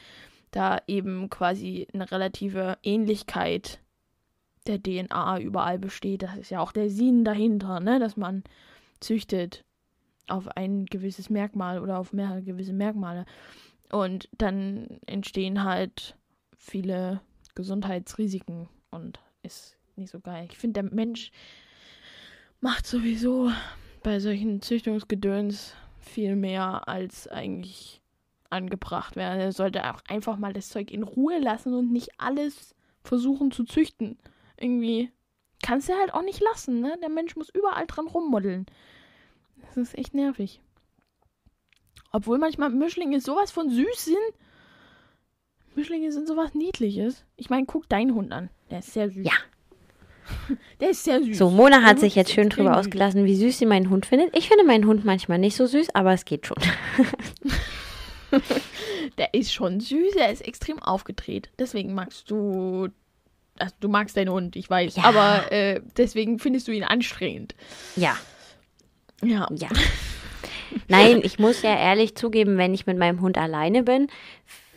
da 0.50 0.80
eben 0.86 1.30
quasi 1.30 1.86
eine 1.92 2.10
relative 2.10 2.78
Ähnlichkeit 2.82 3.80
der 4.66 4.82
DNA 4.82 5.40
überall 5.40 5.78
besteht. 5.78 6.22
Das 6.22 6.36
ist 6.36 6.50
ja 6.50 6.60
auch 6.60 6.72
der 6.72 6.90
Sinn 6.90 7.24
dahinter, 7.24 7.80
ne? 7.80 7.98
dass 7.98 8.16
man 8.16 8.44
züchtet 9.00 9.64
auf 10.28 10.48
ein 10.56 10.86
gewisses 10.86 11.30
Merkmal 11.30 11.80
oder 11.80 11.98
auf 11.98 12.12
mehrere 12.12 12.42
gewisse 12.42 12.72
Merkmale. 12.72 13.26
Und 13.90 14.28
dann 14.38 14.86
entstehen 15.06 15.64
halt 15.64 16.16
viele 16.56 17.20
Gesundheitsrisiken 17.54 18.68
und 18.90 19.20
ist 19.42 19.76
nicht 19.96 20.10
so 20.10 20.20
geil. 20.20 20.46
Ich 20.50 20.56
finde, 20.56 20.82
der 20.82 20.94
Mensch 20.94 21.30
macht 22.60 22.86
sowieso 22.86 23.50
bei 24.02 24.20
solchen 24.20 24.62
Züchtungsgedöns 24.62 25.74
viel 25.98 26.36
mehr 26.36 26.88
als 26.88 27.28
eigentlich 27.28 28.00
angebracht 28.50 29.16
werden. 29.16 29.40
Er 29.40 29.52
sollte 29.52 29.92
auch 29.92 30.00
einfach 30.08 30.36
mal 30.36 30.52
das 30.52 30.68
Zeug 30.68 30.90
in 30.90 31.02
Ruhe 31.02 31.38
lassen 31.38 31.74
und 31.74 31.92
nicht 31.92 32.10
alles 32.18 32.74
versuchen 33.02 33.50
zu 33.50 33.64
züchten. 33.64 34.18
Irgendwie 34.62 35.10
kannst 35.62 35.88
du 35.88 35.94
halt 35.94 36.14
auch 36.14 36.22
nicht 36.22 36.40
lassen, 36.40 36.80
ne? 36.80 36.96
Der 37.02 37.08
Mensch 37.08 37.36
muss 37.36 37.48
überall 37.48 37.86
dran 37.86 38.06
rummoddeln. 38.06 38.66
Das 39.62 39.76
ist 39.76 39.98
echt 39.98 40.14
nervig. 40.14 40.60
Obwohl 42.12 42.38
manchmal 42.38 42.70
Mischlinge 42.70 43.20
sowas 43.20 43.50
von 43.50 43.70
süß 43.70 44.04
sind. 44.04 44.16
Mischlinge 45.74 46.12
sind 46.12 46.28
sowas 46.28 46.54
Niedliches. 46.54 47.24
Ich 47.36 47.48
meine, 47.48 47.66
guck 47.66 47.88
deinen 47.88 48.14
Hund 48.14 48.32
an. 48.32 48.50
Der 48.70 48.80
ist 48.80 48.92
sehr 48.92 49.10
süß. 49.10 49.26
Ja. 49.26 49.32
Der 50.80 50.90
ist 50.90 51.04
sehr 51.04 51.22
süß. 51.22 51.38
So, 51.38 51.50
Mona 51.50 51.82
hat 51.82 51.98
sich 51.98 52.14
jetzt 52.14 52.30
schön 52.32 52.50
drüber 52.50 52.76
ausgelassen, 52.76 53.24
wie 53.24 53.34
süß 53.36 53.58
sie 53.58 53.66
meinen 53.66 53.90
Hund 53.90 54.06
findet. 54.06 54.36
Ich 54.36 54.48
finde 54.48 54.64
meinen 54.64 54.86
Hund 54.86 55.04
manchmal 55.04 55.38
nicht 55.38 55.56
so 55.56 55.66
süß, 55.66 55.94
aber 55.94 56.12
es 56.12 56.24
geht 56.24 56.46
schon. 56.46 56.58
Der 59.18 59.34
ist 59.34 59.52
schon 59.52 59.80
süß, 59.80 60.16
er 60.16 60.32
ist 60.32 60.46
extrem 60.46 60.78
aufgedreht. 60.78 61.50
Deswegen 61.58 61.94
magst 61.94 62.30
du. 62.30 62.88
Also, 63.62 63.74
du 63.80 63.88
magst 63.88 64.16
deinen 64.16 64.30
Hund, 64.30 64.56
ich 64.56 64.68
weiß. 64.68 64.96
Ja. 64.96 65.04
Aber 65.04 65.50
äh, 65.52 65.80
deswegen 65.96 66.38
findest 66.38 66.68
du 66.68 66.72
ihn 66.72 66.84
anstrengend. 66.84 67.54
Ja, 67.96 68.16
Ja. 69.22 69.48
ja. 69.54 69.68
Nein, 70.88 71.20
ich 71.22 71.38
muss 71.38 71.62
ja 71.62 71.76
ehrlich 71.76 72.16
zugeben, 72.16 72.56
wenn 72.58 72.74
ich 72.74 72.86
mit 72.86 72.98
meinem 72.98 73.20
Hund 73.20 73.38
alleine 73.38 73.82
bin, 73.82 74.08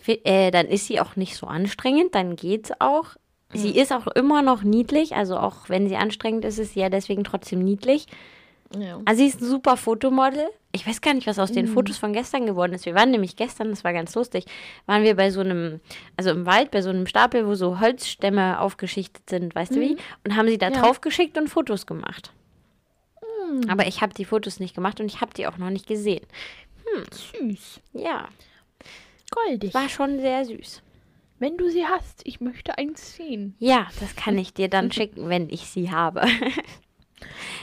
äh, 0.07 0.51
dann 0.51 0.67
ist 0.67 0.87
sie 0.87 0.99
auch 0.99 1.15
nicht 1.15 1.35
so 1.35 1.47
anstrengend, 1.47 2.13
dann 2.15 2.35
geht's 2.35 2.71
auch. 2.79 3.15
Sie 3.53 3.77
ist 3.77 3.93
auch 3.93 4.07
immer 4.07 4.41
noch 4.41 4.63
niedlich, 4.63 5.15
also 5.15 5.37
auch 5.37 5.69
wenn 5.69 5.87
sie 5.87 5.95
anstrengend 5.95 6.43
ist, 6.43 6.59
ist 6.59 6.73
sie 6.73 6.81
ja 6.81 6.89
deswegen 6.89 7.23
trotzdem 7.23 7.59
niedlich. 7.59 8.05
Ja. 8.81 8.99
Also 9.05 9.19
sie 9.21 9.27
ist 9.27 9.41
ein 9.41 9.45
super 9.47 9.77
Fotomodel. 9.77 10.47
Ich 10.71 10.85
weiß 10.85 10.99
gar 11.01 11.13
nicht, 11.13 11.25
was 11.27 11.39
aus 11.39 11.51
den 11.51 11.67
Mhm. 11.67 11.73
Fotos 11.73 11.97
von 11.97 12.11
gestern 12.13 12.45
geworden 12.45 12.73
ist. 12.73 12.85
Wir 12.85 12.95
waren 12.95 13.11
nämlich 13.11 13.35
gestern, 13.35 13.69
das 13.69 13.83
war 13.83 13.93
ganz 13.93 14.13
lustig, 14.15 14.45
waren 14.85 15.03
wir 15.03 15.15
bei 15.15 15.29
so 15.31 15.39
einem, 15.41 15.79
also 16.17 16.31
im 16.31 16.45
Wald, 16.45 16.71
bei 16.71 16.81
so 16.81 16.89
einem 16.89 17.07
Stapel, 17.07 17.47
wo 17.47 17.55
so 17.55 17.79
Holzstämme 17.79 18.59
aufgeschichtet 18.59 19.29
sind, 19.29 19.55
weißt 19.55 19.75
du 19.75 19.79
wie? 19.79 19.97
Und 20.25 20.35
haben 20.35 20.47
sie 20.49 20.57
da 20.57 20.69
Mhm. 20.69 20.75
Ja. 20.75 20.81
drauf 20.81 21.01
geschickt 21.01 21.37
und 21.37 21.47
Fotos 21.49 21.85
gemacht. 21.85 22.31
Hm, 23.21 23.69
Aber 23.69 23.87
ich 23.87 24.01
habe 24.01 24.13
die 24.13 24.25
Fotos 24.25 24.59
nicht 24.59 24.75
gemacht 24.75 24.99
und 24.99 25.05
ich 25.07 25.21
habe 25.21 25.33
die 25.33 25.47
auch 25.47 25.57
noch 25.57 25.69
nicht 25.69 25.87
gesehen. 25.87 26.25
süß. 27.11 27.81
Ja, 27.93 28.29
Goldig. 29.31 29.73
war 29.73 29.89
schon 29.89 30.19
sehr 30.19 30.45
süß. 30.45 30.81
Wenn 31.39 31.57
du 31.57 31.69
sie 31.69 31.85
hast, 31.85 32.21
ich 32.23 32.39
möchte 32.39 32.77
eins 32.77 33.15
sehen. 33.15 33.55
Ja, 33.59 33.87
das 33.99 34.15
kann 34.15 34.37
ich 34.37 34.53
dir 34.53 34.69
dann 34.69 34.91
schicken, 34.93 35.27
wenn 35.29 35.49
ich 35.49 35.65
sie 35.69 35.91
habe. 35.91 36.21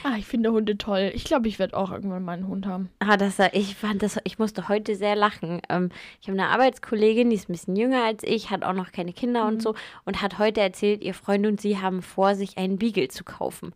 Ah, 0.03 0.15
ich 0.17 0.25
finde 0.25 0.51
Hunde 0.51 0.77
toll. 0.77 1.11
Ich 1.13 1.23
glaube, 1.23 1.47
ich 1.47 1.59
werde 1.59 1.77
auch 1.77 1.91
irgendwann 1.91 2.23
mal 2.23 2.33
einen 2.33 2.47
Hund 2.47 2.65
haben. 2.65 2.89
Ah, 2.99 3.17
das, 3.17 3.37
ich 3.53 3.75
fand 3.75 4.03
das, 4.03 4.19
ich 4.23 4.39
musste 4.39 4.67
heute 4.67 4.95
sehr 4.95 5.15
lachen. 5.15 5.61
Ähm, 5.69 5.89
ich 6.21 6.27
habe 6.27 6.39
eine 6.39 6.49
Arbeitskollegin, 6.49 7.29
die 7.29 7.35
ist 7.35 7.49
ein 7.49 7.53
bisschen 7.53 7.75
jünger 7.75 8.03
als 8.03 8.23
ich, 8.23 8.49
hat 8.49 8.63
auch 8.63 8.73
noch 8.73 8.91
keine 8.91 9.13
Kinder 9.13 9.47
und 9.47 9.61
so 9.61 9.75
und 10.05 10.21
hat 10.21 10.39
heute 10.39 10.61
erzählt, 10.61 11.03
ihr 11.03 11.13
Freund 11.13 11.45
und 11.45 11.61
sie 11.61 11.79
haben 11.79 12.01
vor, 12.01 12.35
sich 12.35 12.57
einen 12.57 12.77
Beagle 12.77 13.07
zu 13.07 13.23
kaufen. 13.23 13.73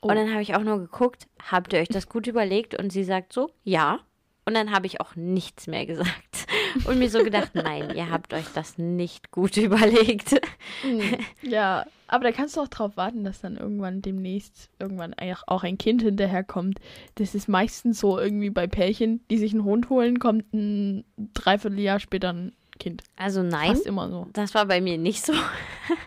Oh. 0.00 0.08
Und 0.08 0.16
dann 0.16 0.30
habe 0.30 0.42
ich 0.42 0.54
auch 0.54 0.62
nur 0.62 0.78
geguckt, 0.78 1.26
habt 1.50 1.72
ihr 1.72 1.80
euch 1.80 1.88
das 1.88 2.08
gut 2.08 2.26
überlegt? 2.26 2.78
Und 2.78 2.92
sie 2.92 3.04
sagt 3.04 3.32
so, 3.32 3.50
ja. 3.64 4.00
Und 4.46 4.54
dann 4.54 4.70
habe 4.70 4.86
ich 4.86 5.00
auch 5.00 5.16
nichts 5.16 5.66
mehr 5.66 5.86
gesagt. 5.86 6.46
Und 6.84 6.98
mir 7.00 7.10
so 7.10 7.22
gedacht, 7.24 7.50
nein, 7.54 7.90
ihr 7.96 8.10
habt 8.10 8.32
euch 8.32 8.46
das 8.54 8.78
nicht 8.78 9.30
gut 9.32 9.56
überlegt. 9.56 10.40
Hm, 10.82 11.02
Ja, 11.42 11.84
aber 12.06 12.24
da 12.24 12.32
kannst 12.32 12.56
du 12.56 12.60
auch 12.60 12.68
drauf 12.68 12.96
warten, 12.96 13.24
dass 13.24 13.40
dann 13.40 13.56
irgendwann 13.56 14.02
demnächst 14.02 14.70
irgendwann 14.78 15.14
auch 15.14 15.42
auch 15.48 15.64
ein 15.64 15.78
Kind 15.78 16.02
hinterherkommt. 16.02 16.78
Das 17.16 17.34
ist 17.34 17.48
meistens 17.48 17.98
so 17.98 18.18
irgendwie 18.20 18.50
bei 18.50 18.68
Pärchen, 18.68 19.20
die 19.30 19.38
sich 19.38 19.52
einen 19.52 19.64
Hund 19.64 19.90
holen, 19.90 20.20
kommt 20.20 20.52
ein 20.54 21.04
Dreivierteljahr 21.34 21.98
später 21.98 22.32
ein 22.32 22.52
Kind. 22.78 23.02
Also 23.16 23.42
nein, 23.42 23.70
Fast 23.72 23.86
immer 23.86 24.08
so. 24.10 24.28
das 24.32 24.54
war 24.54 24.66
bei 24.66 24.80
mir 24.80 24.96
nicht 24.98 25.24
so. 25.24 25.32
Und 25.32 25.40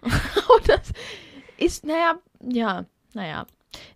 das 0.67 0.93
ist, 1.57 1.85
naja, 1.85 2.15
ja, 2.41 2.85
naja. 3.13 3.45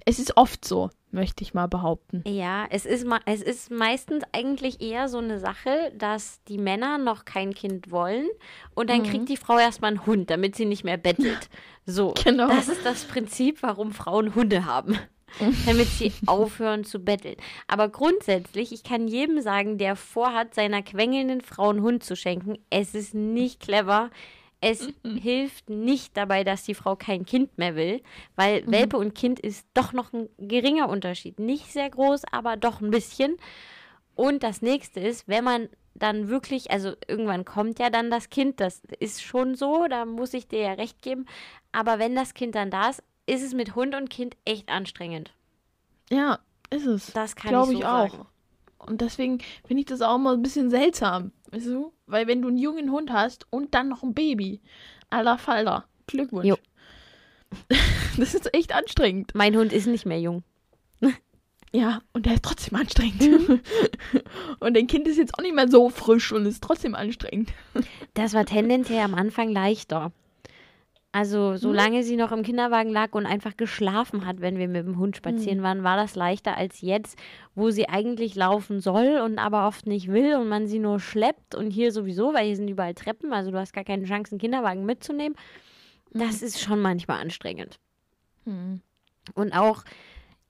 Es 0.06 0.20
ist 0.20 0.36
oft 0.36 0.66
so, 0.66 0.90
möchte 1.14 1.44
ich 1.44 1.54
mal 1.54 1.68
behaupten. 1.68 2.24
Ja, 2.28 2.66
es 2.70 2.86
ist, 2.86 3.06
es 3.26 3.42
ist 3.42 3.72
meistens 3.72 4.24
eigentlich 4.32 4.82
eher 4.82 5.08
so 5.08 5.20
eine 5.20 5.40
Sache, 5.40 5.92
dass 5.98 6.44
die 6.46 6.58
Männer 6.58 6.98
noch 6.98 7.26
kein 7.26 7.54
Kind 7.54 7.92
wollen 7.92 8.28
und 8.74 8.90
dann 8.90 9.04
kriegt 9.04 9.30
die 9.30 9.38
Frau 9.38 9.58
erstmal 9.58 9.92
einen 9.92 10.06
Hund, 10.06 10.30
damit 10.30 10.56
sie 10.56 10.66
nicht 10.66 10.84
mehr 10.84 10.98
bettelt. 10.98 11.50
So, 11.86 12.14
Genau. 12.24 12.48
das 12.48 12.70
ist 12.70 12.86
das 12.86 13.04
Prinzip, 13.04 13.62
warum 13.62 13.92
Frauen 13.92 14.36
Hunde 14.36 14.64
haben. 14.64 14.98
damit 15.66 15.88
sie 15.88 16.14
aufhören 16.28 16.84
zu 16.84 17.00
betteln. 17.00 17.36
Aber 17.68 17.90
grundsätzlich, 17.90 18.72
ich 18.72 18.84
kann 18.84 19.08
jedem 19.08 19.42
sagen, 19.42 19.78
der 19.78 19.96
vorhat, 19.96 20.54
seiner 20.54 20.82
quengelnden 20.82 21.42
Frau 21.42 21.70
einen 21.72 21.82
Hund 21.82 22.04
zu 22.04 22.16
schenken, 22.16 22.58
es 22.70 22.94
ist 22.94 23.14
nicht 23.14 23.60
clever. 23.60 24.12
Es 24.66 24.88
hilft 25.04 25.70
nicht 25.70 26.16
dabei, 26.16 26.46
dass 26.46 26.64
die 26.64 26.74
Frau 26.74 26.96
kein 26.96 27.26
Kind 27.26 27.58
mehr 27.58 27.76
will, 27.76 28.02
weil 28.38 28.64
Welpe 28.66 28.98
und 28.98 29.14
Kind 29.14 29.42
ist 29.42 29.68
doch 29.74 29.92
noch 29.92 30.14
ein 30.14 30.30
geringer 30.38 30.88
Unterschied. 30.88 31.38
Nicht 31.38 31.74
sehr 31.74 31.90
groß, 31.90 32.22
aber 32.32 32.56
doch 32.56 32.80
ein 32.80 32.90
bisschen. 32.90 33.36
Und 34.16 34.42
das 34.42 34.62
nächste 34.62 35.02
ist, 35.02 35.28
wenn 35.28 35.44
man 35.44 35.68
dann 35.96 36.30
wirklich, 36.30 36.72
also 36.72 36.94
irgendwann 37.10 37.44
kommt 37.44 37.78
ja 37.80 37.90
dann 37.90 38.10
das 38.10 38.30
Kind, 38.30 38.62
das 38.62 38.82
ist 39.00 39.22
schon 39.22 39.56
so, 39.56 39.88
da 39.90 40.06
muss 40.06 40.34
ich 40.34 40.48
dir 40.48 40.62
ja 40.62 40.74
recht 40.74 41.02
geben. 41.02 41.26
Aber 41.74 42.00
wenn 42.00 42.16
das 42.16 42.34
Kind 42.34 42.56
dann 42.56 42.72
da 42.72 42.90
ist, 42.90 43.04
ist 43.26 43.44
es 43.44 43.54
mit 43.54 43.76
Hund 43.76 43.96
und 43.96 44.10
Kind 44.10 44.38
echt 44.46 44.70
anstrengend. 44.70 45.34
Ja, 46.10 46.40
ist 46.70 46.86
es. 46.86 47.12
Das 47.14 47.36
kann 47.36 47.50
Glaube 47.50 47.74
ich 47.74 47.80
ich 47.80 47.84
so 47.84 47.90
auch. 47.90 48.12
sagen. 48.12 48.26
Und 48.86 49.02
deswegen 49.02 49.40
finde 49.66 49.82
ich 49.82 49.86
das 49.86 50.02
auch 50.02 50.18
mal 50.18 50.34
ein 50.34 50.42
bisschen 50.42 50.70
seltsam. 50.70 51.32
Weißt 51.52 51.68
du? 51.68 51.94
Weil 52.06 52.28
wenn 52.28 52.42
du 52.42 52.48
einen 52.48 52.58
jungen 52.58 52.92
Hund 52.92 53.12
hast 53.12 53.46
und 53.50 53.74
dann 53.74 53.90
noch 53.90 54.04
ein 54.04 54.14
Baby, 54.14 54.62
aller 55.10 55.38
Falter, 55.38 55.86
Glückwunsch. 56.08 56.48
Jo. 56.48 56.58
Das 58.18 58.36
ist 58.36 58.54
echt 58.54 58.76
anstrengend. 58.76 59.32
Mein 59.34 59.56
Hund 59.56 59.74
ist 59.74 59.88
nicht 59.88 60.06
mehr 60.06 60.20
jung. 60.20 60.44
Ja, 61.76 62.02
und 62.14 62.28
der 62.28 62.36
ist 62.36 62.44
trotzdem 62.44 62.78
anstrengend. 62.78 63.24
Und 64.60 64.78
dein 64.78 64.86
Kind 64.86 65.08
ist 65.08 65.18
jetzt 65.18 65.34
auch 65.34 65.42
nicht 65.42 65.56
mehr 65.56 65.68
so 65.68 65.90
frisch 65.90 66.32
und 66.32 66.46
ist 66.46 66.62
trotzdem 66.62 66.94
anstrengend. 66.94 67.52
Das 68.14 68.36
war 68.36 68.46
tendenziell 68.46 69.00
am 69.00 69.16
Anfang 69.16 69.50
leichter. 69.50 70.12
Also, 71.16 71.58
solange 71.58 72.02
sie 72.02 72.16
noch 72.16 72.32
im 72.32 72.42
Kinderwagen 72.42 72.90
lag 72.90 73.14
und 73.14 73.28
einfach 73.28 73.56
geschlafen 73.56 74.26
hat, 74.26 74.42
wenn 74.42 74.58
wir 74.58 74.68
mit 74.68 74.88
dem 74.88 74.98
Hund 74.98 75.16
spazieren 75.16 75.62
waren, 75.62 75.84
war 75.84 75.96
das 75.96 76.16
leichter 76.16 76.58
als 76.58 76.82
jetzt, 76.82 77.20
wo 77.54 77.70
sie 77.70 77.88
eigentlich 77.88 78.34
laufen 78.34 78.80
soll 78.80 79.22
und 79.24 79.38
aber 79.38 79.68
oft 79.68 79.86
nicht 79.86 80.08
will 80.08 80.36
und 80.36 80.50
man 80.50 80.66
sie 80.66 80.80
nur 80.80 81.00
schleppt 81.00 81.54
und 81.54 81.70
hier 81.70 81.92
sowieso, 81.92 82.34
weil 82.34 82.48
hier 82.48 82.56
sind 82.56 82.68
überall 82.68 82.96
Treppen, 82.96 83.32
also 83.32 83.52
du 83.52 83.60
hast 83.60 83.74
gar 83.74 83.84
keine 83.84 84.06
Chance, 84.06 84.32
einen 84.32 84.40
Kinderwagen 84.40 84.86
mitzunehmen. 84.88 85.38
Das 86.12 86.42
ist 86.42 86.60
schon 86.60 86.82
manchmal 86.82 87.22
anstrengend. 87.22 87.80
Hm. 88.46 88.82
Und 89.36 89.54
auch 89.54 89.84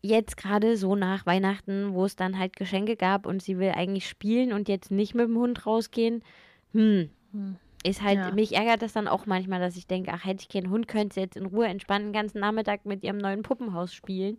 jetzt 0.01 0.37
gerade 0.37 0.77
so 0.77 0.95
nach 0.95 1.25
Weihnachten, 1.25 1.93
wo 1.93 2.05
es 2.05 2.15
dann 2.15 2.39
halt 2.39 2.55
Geschenke 2.55 2.95
gab 2.95 3.25
und 3.25 3.43
sie 3.43 3.59
will 3.59 3.71
eigentlich 3.75 4.07
spielen 4.07 4.53
und 4.53 4.69
jetzt 4.69 4.91
nicht 4.91 5.13
mit 5.13 5.27
dem 5.27 5.37
Hund 5.37 5.65
rausgehen, 5.65 6.23
hm, 6.71 7.09
Hm. 7.33 7.57
Ist 7.83 8.01
halt, 8.01 8.17
Ja. 8.19 8.31
mich 8.31 8.55
ärgert 8.55 8.81
das 8.81 8.93
dann 8.93 9.07
auch 9.07 9.25
manchmal, 9.25 9.59
dass 9.59 9.75
ich 9.75 9.87
denke, 9.87 10.11
ach, 10.13 10.25
hätte 10.25 10.41
ich 10.41 10.49
keinen 10.49 10.69
Hund, 10.69 10.87
könnte 10.87 11.15
sie 11.15 11.19
jetzt 11.21 11.35
in 11.37 11.45
Ruhe 11.45 11.67
entspannen 11.67 12.07
den 12.07 12.13
ganzen 12.13 12.39
Nachmittag 12.39 12.85
mit 12.85 13.03
ihrem 13.03 13.17
neuen 13.17 13.41
Puppenhaus 13.43 13.93
spielen. 13.93 14.37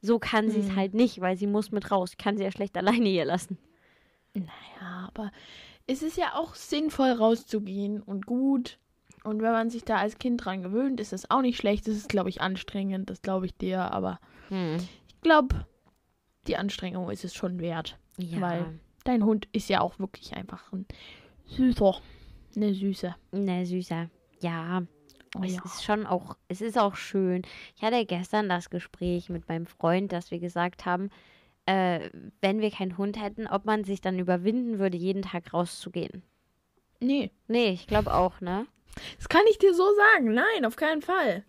So 0.00 0.18
kann 0.18 0.50
sie 0.50 0.60
es 0.60 0.68
Hm. 0.70 0.76
halt 0.76 0.94
nicht, 0.94 1.20
weil 1.20 1.36
sie 1.36 1.46
muss 1.46 1.72
mit 1.72 1.90
raus. 1.90 2.10
Ich 2.12 2.18
kann 2.18 2.36
sie 2.36 2.44
ja 2.44 2.50
schlecht 2.50 2.76
alleine 2.76 3.08
hier 3.08 3.24
lassen. 3.24 3.58
Naja, 4.34 5.08
aber 5.08 5.30
es 5.86 6.02
ist 6.02 6.16
ja 6.16 6.34
auch 6.34 6.54
sinnvoll 6.54 7.10
rauszugehen 7.10 8.02
und 8.02 8.26
gut. 8.26 8.78
Und 9.24 9.40
wenn 9.42 9.52
man 9.52 9.70
sich 9.70 9.84
da 9.84 9.96
als 9.96 10.18
Kind 10.18 10.44
dran 10.44 10.62
gewöhnt, 10.62 11.00
ist 11.00 11.12
das 11.12 11.30
auch 11.30 11.40
nicht 11.42 11.56
schlecht. 11.56 11.88
Das 11.88 11.94
ist, 11.96 12.08
glaube 12.08 12.28
ich, 12.28 12.40
anstrengend, 12.40 13.10
das 13.10 13.22
glaube 13.22 13.46
ich 13.46 13.56
dir. 13.56 13.90
Aber 13.92 14.20
Hm. 14.48 14.76
ich 14.76 15.20
glaube, 15.22 15.66
die 16.46 16.56
Anstrengung 16.56 17.10
ist 17.10 17.24
es 17.24 17.34
schon 17.34 17.58
wert. 17.58 17.98
Ja. 18.18 18.40
Weil 18.40 18.78
dein 19.04 19.24
Hund 19.24 19.48
ist 19.52 19.68
ja 19.68 19.80
auch 19.80 19.98
wirklich 19.98 20.36
einfach 20.36 20.72
ein 20.72 20.86
süßer, 21.46 21.96
eine 22.56 22.74
Süße. 22.74 23.14
Ne, 23.32 23.64
süßer. 23.66 24.08
Ja, 24.40 24.82
Oh 25.36 25.42
es 25.44 25.54
ja. 25.54 25.62
ist 25.64 25.84
schon 25.84 26.06
auch, 26.06 26.36
es 26.48 26.60
ist 26.62 26.78
auch 26.78 26.96
schön. 26.96 27.42
Ich 27.74 27.82
hatte 27.82 28.04
gestern 28.06 28.48
das 28.48 28.70
Gespräch 28.70 29.28
mit 29.28 29.48
meinem 29.48 29.66
Freund, 29.66 30.12
dass 30.12 30.30
wir 30.30 30.38
gesagt 30.38 30.86
haben, 30.86 31.10
äh, 31.66 32.08
wenn 32.40 32.60
wir 32.60 32.70
keinen 32.70 32.96
Hund 32.96 33.20
hätten, 33.20 33.46
ob 33.46 33.64
man 33.66 33.84
sich 33.84 34.00
dann 34.00 34.18
überwinden 34.18 34.78
würde, 34.78 34.96
jeden 34.96 35.22
Tag 35.22 35.52
rauszugehen. 35.52 36.22
Nee, 37.00 37.30
Nee, 37.48 37.70
ich 37.70 37.86
glaube 37.86 38.14
auch, 38.14 38.40
ne? 38.40 38.66
das 39.18 39.28
kann 39.28 39.42
ich 39.50 39.58
dir 39.58 39.74
so 39.74 39.84
sagen. 40.14 40.32
Nein, 40.32 40.64
auf 40.64 40.76
keinen 40.76 41.02
Fall. 41.02 41.44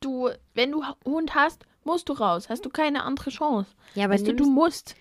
Du, 0.00 0.28
wenn 0.52 0.70
du 0.72 0.84
Hund 1.06 1.34
hast, 1.34 1.64
musst 1.84 2.08
du 2.10 2.12
raus. 2.12 2.50
Hast 2.50 2.66
du 2.66 2.68
keine 2.68 3.04
andere 3.04 3.30
Chance. 3.30 3.70
Ja, 3.94 4.04
aber 4.04 4.14
weißt 4.14 4.26
du, 4.26 4.32
nimmst, 4.32 4.44
du 4.44 4.50
musst. 4.50 4.96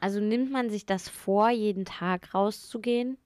also 0.00 0.20
nimmt 0.20 0.50
man 0.50 0.68
sich 0.68 0.84
das 0.84 1.08
vor, 1.08 1.48
jeden 1.48 1.86
Tag 1.86 2.34
rauszugehen? 2.34 3.16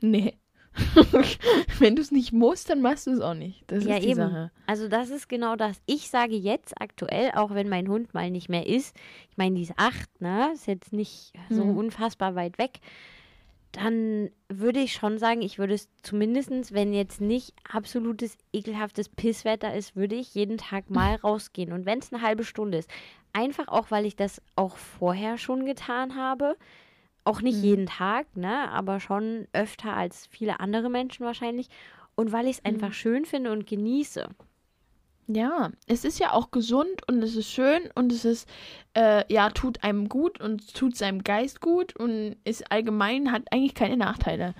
Nee. 0.00 0.38
wenn 1.78 1.96
du 1.96 2.02
es 2.02 2.12
nicht 2.12 2.32
musst, 2.32 2.70
dann 2.70 2.80
machst 2.80 3.06
du 3.06 3.10
es 3.10 3.20
auch 3.20 3.34
nicht. 3.34 3.64
Das 3.66 3.84
ja, 3.84 3.96
ist 3.96 4.04
die 4.04 4.10
eben. 4.10 4.16
Sache. 4.20 4.50
Also 4.66 4.88
das 4.88 5.10
ist 5.10 5.28
genau 5.28 5.56
das. 5.56 5.80
Ich 5.86 6.08
sage 6.08 6.36
jetzt 6.36 6.80
aktuell, 6.80 7.32
auch 7.34 7.52
wenn 7.54 7.68
mein 7.68 7.88
Hund 7.88 8.14
mal 8.14 8.30
nicht 8.30 8.48
mehr 8.48 8.66
ist, 8.66 8.96
ich 9.30 9.36
meine, 9.36 9.56
die 9.56 9.62
ist 9.62 9.74
acht, 9.76 10.20
ne? 10.20 10.50
Ist 10.54 10.66
jetzt 10.66 10.92
nicht 10.92 11.32
so 11.48 11.62
Hm. 11.62 11.76
unfassbar 11.76 12.34
weit 12.36 12.58
weg. 12.58 12.78
Dann 13.72 14.30
würde 14.48 14.80
ich 14.80 14.92
schon 14.94 15.18
sagen, 15.18 15.42
ich 15.42 15.58
würde 15.58 15.74
es 15.74 15.88
zumindestens, 16.02 16.72
wenn 16.72 16.92
jetzt 16.92 17.20
nicht 17.20 17.52
absolutes 17.70 18.36
ekelhaftes 18.52 19.08
Pisswetter 19.08 19.74
ist, 19.74 19.94
würde 19.94 20.16
ich 20.16 20.34
jeden 20.34 20.58
Tag 20.58 20.90
mal 20.90 21.14
rausgehen. 21.24 21.72
Und 21.72 21.84
wenn 21.86 21.98
es 21.98 22.12
eine 22.12 22.22
halbe 22.22 22.44
Stunde 22.44 22.78
ist. 22.78 22.90
Einfach 23.32 23.68
auch, 23.68 23.92
weil 23.92 24.06
ich 24.06 24.16
das 24.16 24.42
auch 24.56 24.76
vorher 24.76 25.38
schon 25.38 25.64
getan 25.66 26.16
habe. 26.16 26.56
Auch 27.24 27.42
nicht 27.42 27.58
Mhm. 27.58 27.64
jeden 27.64 27.86
Tag, 27.86 28.36
ne? 28.36 28.70
Aber 28.70 29.00
schon 29.00 29.46
öfter 29.52 29.96
als 29.96 30.26
viele 30.26 30.60
andere 30.60 30.88
Menschen 30.90 31.24
wahrscheinlich. 31.26 31.68
Und 32.14 32.32
weil 32.32 32.46
ich 32.46 32.58
es 32.58 32.64
einfach 32.64 32.92
schön 32.92 33.24
finde 33.24 33.52
und 33.52 33.66
genieße. 33.66 34.28
Ja, 35.32 35.70
es 35.86 36.04
ist 36.04 36.18
ja 36.18 36.32
auch 36.32 36.50
gesund 36.50 37.06
und 37.06 37.22
es 37.22 37.36
ist 37.36 37.48
schön 37.50 37.82
und 37.94 38.10
es 38.10 38.24
ist, 38.24 38.48
äh, 38.94 39.22
ja, 39.32 39.50
tut 39.50 39.84
einem 39.84 40.08
gut 40.08 40.40
und 40.40 40.74
tut 40.74 40.96
seinem 40.96 41.22
Geist 41.22 41.60
gut 41.60 41.94
und 41.96 42.34
ist 42.44 42.72
allgemein, 42.72 43.30
hat 43.30 43.44
eigentlich 43.52 43.74
keine 43.74 43.96
Nachteile. 43.96 44.54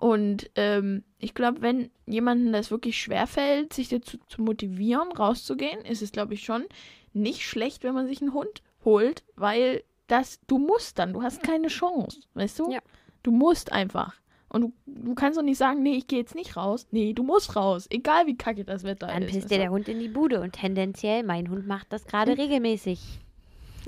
Und 0.00 0.50
ähm, 0.54 1.04
ich 1.18 1.34
glaube, 1.34 1.60
wenn 1.60 1.90
jemandem 2.06 2.52
das 2.52 2.70
wirklich 2.70 2.98
schwerfällt, 2.98 3.74
sich 3.74 3.90
dazu 3.90 4.16
zu 4.26 4.40
motivieren, 4.40 5.12
rauszugehen, 5.12 5.84
ist 5.84 6.00
es, 6.00 6.10
glaube 6.10 6.34
ich, 6.34 6.42
schon 6.44 6.64
nicht 7.12 7.42
schlecht, 7.42 7.84
wenn 7.84 7.94
man 7.94 8.06
sich 8.06 8.22
einen 8.22 8.32
Hund 8.32 8.62
holt, 8.84 9.24
weil 9.36 9.82
das, 10.06 10.40
du 10.46 10.58
musst 10.58 10.98
dann, 10.98 11.12
du 11.12 11.22
hast 11.22 11.42
keine 11.42 11.68
Chance, 11.68 12.20
weißt 12.34 12.58
du? 12.58 12.70
Ja. 12.70 12.80
Du 13.22 13.30
musst 13.30 13.72
einfach. 13.72 14.14
Und 14.48 14.60
du, 14.60 14.72
du 14.86 15.14
kannst 15.14 15.38
doch 15.38 15.42
nicht 15.42 15.58
sagen, 15.58 15.82
nee, 15.82 15.96
ich 15.96 16.06
gehe 16.06 16.20
jetzt 16.20 16.34
nicht 16.34 16.56
raus. 16.56 16.86
Nee, 16.92 17.12
du 17.12 17.24
musst 17.24 17.56
raus, 17.56 17.86
egal 17.90 18.26
wie 18.26 18.36
kacke 18.36 18.64
das 18.64 18.84
Wetter 18.84 19.08
Dann 19.08 19.22
ist. 19.22 19.30
pisst 19.30 19.42
weißt 19.44 19.50
dir 19.50 19.58
der 19.58 19.70
Hund 19.70 19.88
in 19.88 19.98
die 19.98 20.08
Bude 20.08 20.40
und 20.40 20.52
tendenziell, 20.52 21.22
mein 21.24 21.50
Hund 21.50 21.66
macht 21.66 21.92
das 21.92 22.04
gerade 22.06 22.38
regelmäßig. 22.38 23.00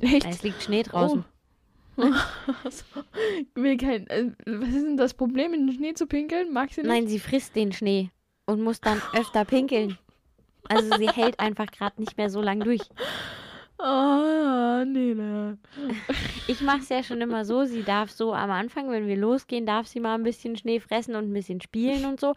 Echt? 0.01 0.27
Es 0.27 0.43
liegt 0.43 0.63
Schnee 0.63 0.83
draußen. 0.83 1.25
Oh. 1.25 1.33
Also, 2.63 2.85
will 3.55 3.79
kein, 3.79 4.07
äh, 4.09 4.31
was 4.45 4.69
ist 4.69 4.85
denn 4.85 4.97
das 4.99 5.15
Problem, 5.15 5.55
in 5.55 5.67
den 5.67 5.75
Schnee 5.75 5.95
zu 5.95 6.07
pinkeln? 6.07 6.53
Mag 6.53 6.71
sie 6.71 6.83
nicht? 6.83 6.91
Nein, 6.91 7.07
sie 7.09 7.19
frisst 7.19 7.57
den 7.57 7.73
Schnee 7.73 8.11
und 8.45 8.61
muss 8.61 8.83
dann 8.83 9.01
öfter 9.15 9.47
pinkeln. 9.47 9.97
Also 10.69 10.97
sie 10.99 11.09
hält 11.09 11.41
einfach 11.41 11.67
gerade 11.67 12.01
nicht 12.01 12.17
mehr 12.19 12.29
so 12.29 12.43
lang 12.43 12.61
durch. 12.61 12.83
Ah, 13.79 14.85
nee, 14.87 15.13
ne. 15.15 15.59
Ich 16.49 16.61
mache 16.63 16.79
es 16.79 16.89
ja 16.89 17.03
schon 17.03 17.21
immer 17.21 17.45
so, 17.45 17.65
sie 17.65 17.83
darf 17.83 18.11
so 18.11 18.33
am 18.33 18.51
Anfang, 18.51 18.91
wenn 18.91 19.07
wir 19.07 19.17
losgehen, 19.17 19.67
darf 19.67 19.87
sie 19.87 20.01
mal 20.01 20.15
ein 20.15 20.23
bisschen 20.23 20.57
Schnee 20.57 20.81
fressen 20.81 21.15
und 21.15 21.29
ein 21.29 21.33
bisschen 21.33 21.61
spielen 21.61 22.07
und 22.07 22.19
so. 22.19 22.35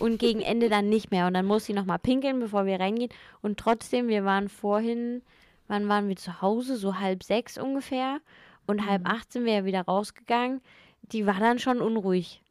Und 0.00 0.18
gegen 0.18 0.40
Ende 0.40 0.68
dann 0.68 0.88
nicht 0.88 1.10
mehr. 1.12 1.26
Und 1.28 1.34
dann 1.34 1.46
muss 1.46 1.66
sie 1.66 1.74
nochmal 1.74 2.00
pinkeln, 2.00 2.40
bevor 2.40 2.66
wir 2.66 2.80
reingehen. 2.80 3.10
Und 3.40 3.58
trotzdem, 3.58 4.08
wir 4.08 4.24
waren 4.24 4.48
vorhin, 4.48 5.22
wann 5.68 5.88
waren 5.88 6.08
wir 6.08 6.16
zu 6.16 6.42
Hause? 6.42 6.76
So 6.76 6.98
halb 6.98 7.22
sechs 7.22 7.56
ungefähr. 7.56 8.18
Und 8.66 8.86
halb 8.86 9.08
acht 9.08 9.30
sind 9.32 9.44
wir 9.44 9.54
ja 9.54 9.64
wieder 9.64 9.82
rausgegangen. 9.82 10.60
Die 11.02 11.24
war 11.26 11.38
dann 11.38 11.58
schon 11.60 11.80
unruhig. 11.80 12.42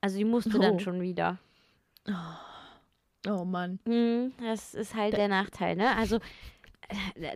Also 0.00 0.18
die 0.18 0.24
musste 0.24 0.56
Oh. 0.56 0.60
dann 0.60 0.78
schon 0.80 1.00
wieder. 1.00 1.38
Oh 3.28 3.44
Mann. 3.44 3.78
Hm, 3.86 4.32
das 4.40 4.74
ist 4.74 4.94
halt 4.94 5.16
der 5.16 5.28
Nachteil, 5.28 5.76
ne? 5.76 5.96
Also 5.96 6.18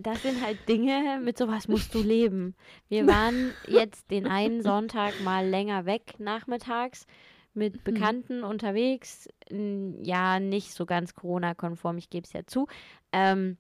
das 0.03 0.23
sind 0.23 0.41
halt 0.45 0.69
Dinge, 0.69 1.21
mit 1.23 1.39
sowas 1.39 1.69
musst 1.69 1.95
du 1.95 2.03
leben. 2.03 2.55
Wir 2.89 3.07
waren 3.07 3.53
jetzt 3.67 4.11
den 4.11 4.27
einen 4.27 4.63
Sonntag 4.63 5.21
mal 5.21 5.47
länger 5.47 5.87
weg 5.87 6.15
nachmittags 6.19 7.07
mit 7.55 7.85
Bekannten 7.85 8.45
unterwegs. 8.45 9.29
N- 9.49 10.03
Ja, 10.05 10.41
nicht 10.41 10.73
so 10.73 10.85
ganz 10.87 11.15
Corona-konform, 11.15 11.99
ich 11.99 12.11
gebe 12.11 12.25
es 12.27 12.33
ja 12.33 12.47
zu. 12.47 12.67
Ähm, 13.13 13.57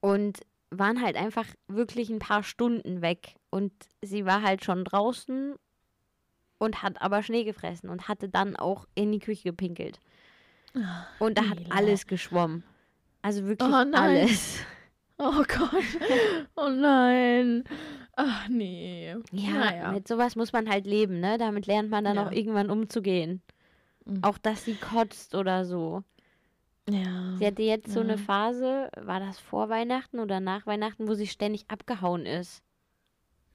und 0.00 0.40
waren 0.70 1.00
halt 1.00 1.16
einfach 1.16 1.46
wirklich 1.68 2.10
ein 2.10 2.18
paar 2.18 2.42
Stunden 2.42 3.00
weg. 3.00 3.34
Und 3.50 3.72
sie 4.02 4.26
war 4.26 4.42
halt 4.42 4.64
schon 4.64 4.84
draußen 4.84 5.54
und 6.58 6.82
hat 6.82 7.00
aber 7.00 7.22
Schnee 7.22 7.44
gefressen 7.44 7.88
und 7.88 8.08
hatte 8.08 8.28
dann 8.28 8.56
auch 8.56 8.86
in 8.94 9.12
die 9.12 9.18
Küche 9.20 9.44
gepinkelt. 9.50 10.00
Und 11.18 11.38
da 11.38 11.48
hat 11.48 11.58
alles 11.70 12.06
geschwommen. 12.06 12.62
Also 13.26 13.44
wirklich 13.44 13.68
Oh 13.68 13.74
alles. 13.74 14.58
Oh 15.18 15.42
Gott. 15.48 15.82
Oh 16.56 16.68
nein. 16.68 17.64
Ach 18.16 18.48
nee. 18.48 19.16
Ja, 19.32 19.50
Naja. 19.54 19.92
mit 19.92 20.06
sowas 20.06 20.36
muss 20.36 20.52
man 20.52 20.68
halt 20.68 20.86
leben, 20.86 21.18
ne? 21.20 21.38
Damit 21.38 21.66
lernt 21.66 21.88
man 21.90 22.04
dann 22.04 22.16
Ja. 22.16 22.26
auch 22.26 22.32
irgendwann 22.32 22.70
umzugehen. 22.70 23.40
Mhm. 24.04 24.22
Auch, 24.22 24.36
dass 24.38 24.64
sie 24.66 24.74
kotzt 24.74 25.34
oder 25.34 25.64
so. 25.64 26.02
Ja. 26.88 27.34
Sie 27.38 27.46
hatte 27.46 27.62
jetzt 27.62 27.90
so 27.92 28.00
eine 28.00 28.12
Ja. 28.12 28.18
Phase, 28.18 28.90
war 29.00 29.18
das 29.18 29.38
vor 29.40 29.70
Weihnachten 29.70 30.20
oder 30.20 30.38
nach 30.38 30.66
Weihnachten, 30.66 31.08
wo 31.08 31.14
sie 31.14 31.26
ständig 31.26 31.64
abgehauen 31.68 32.26
ist. 32.26 32.62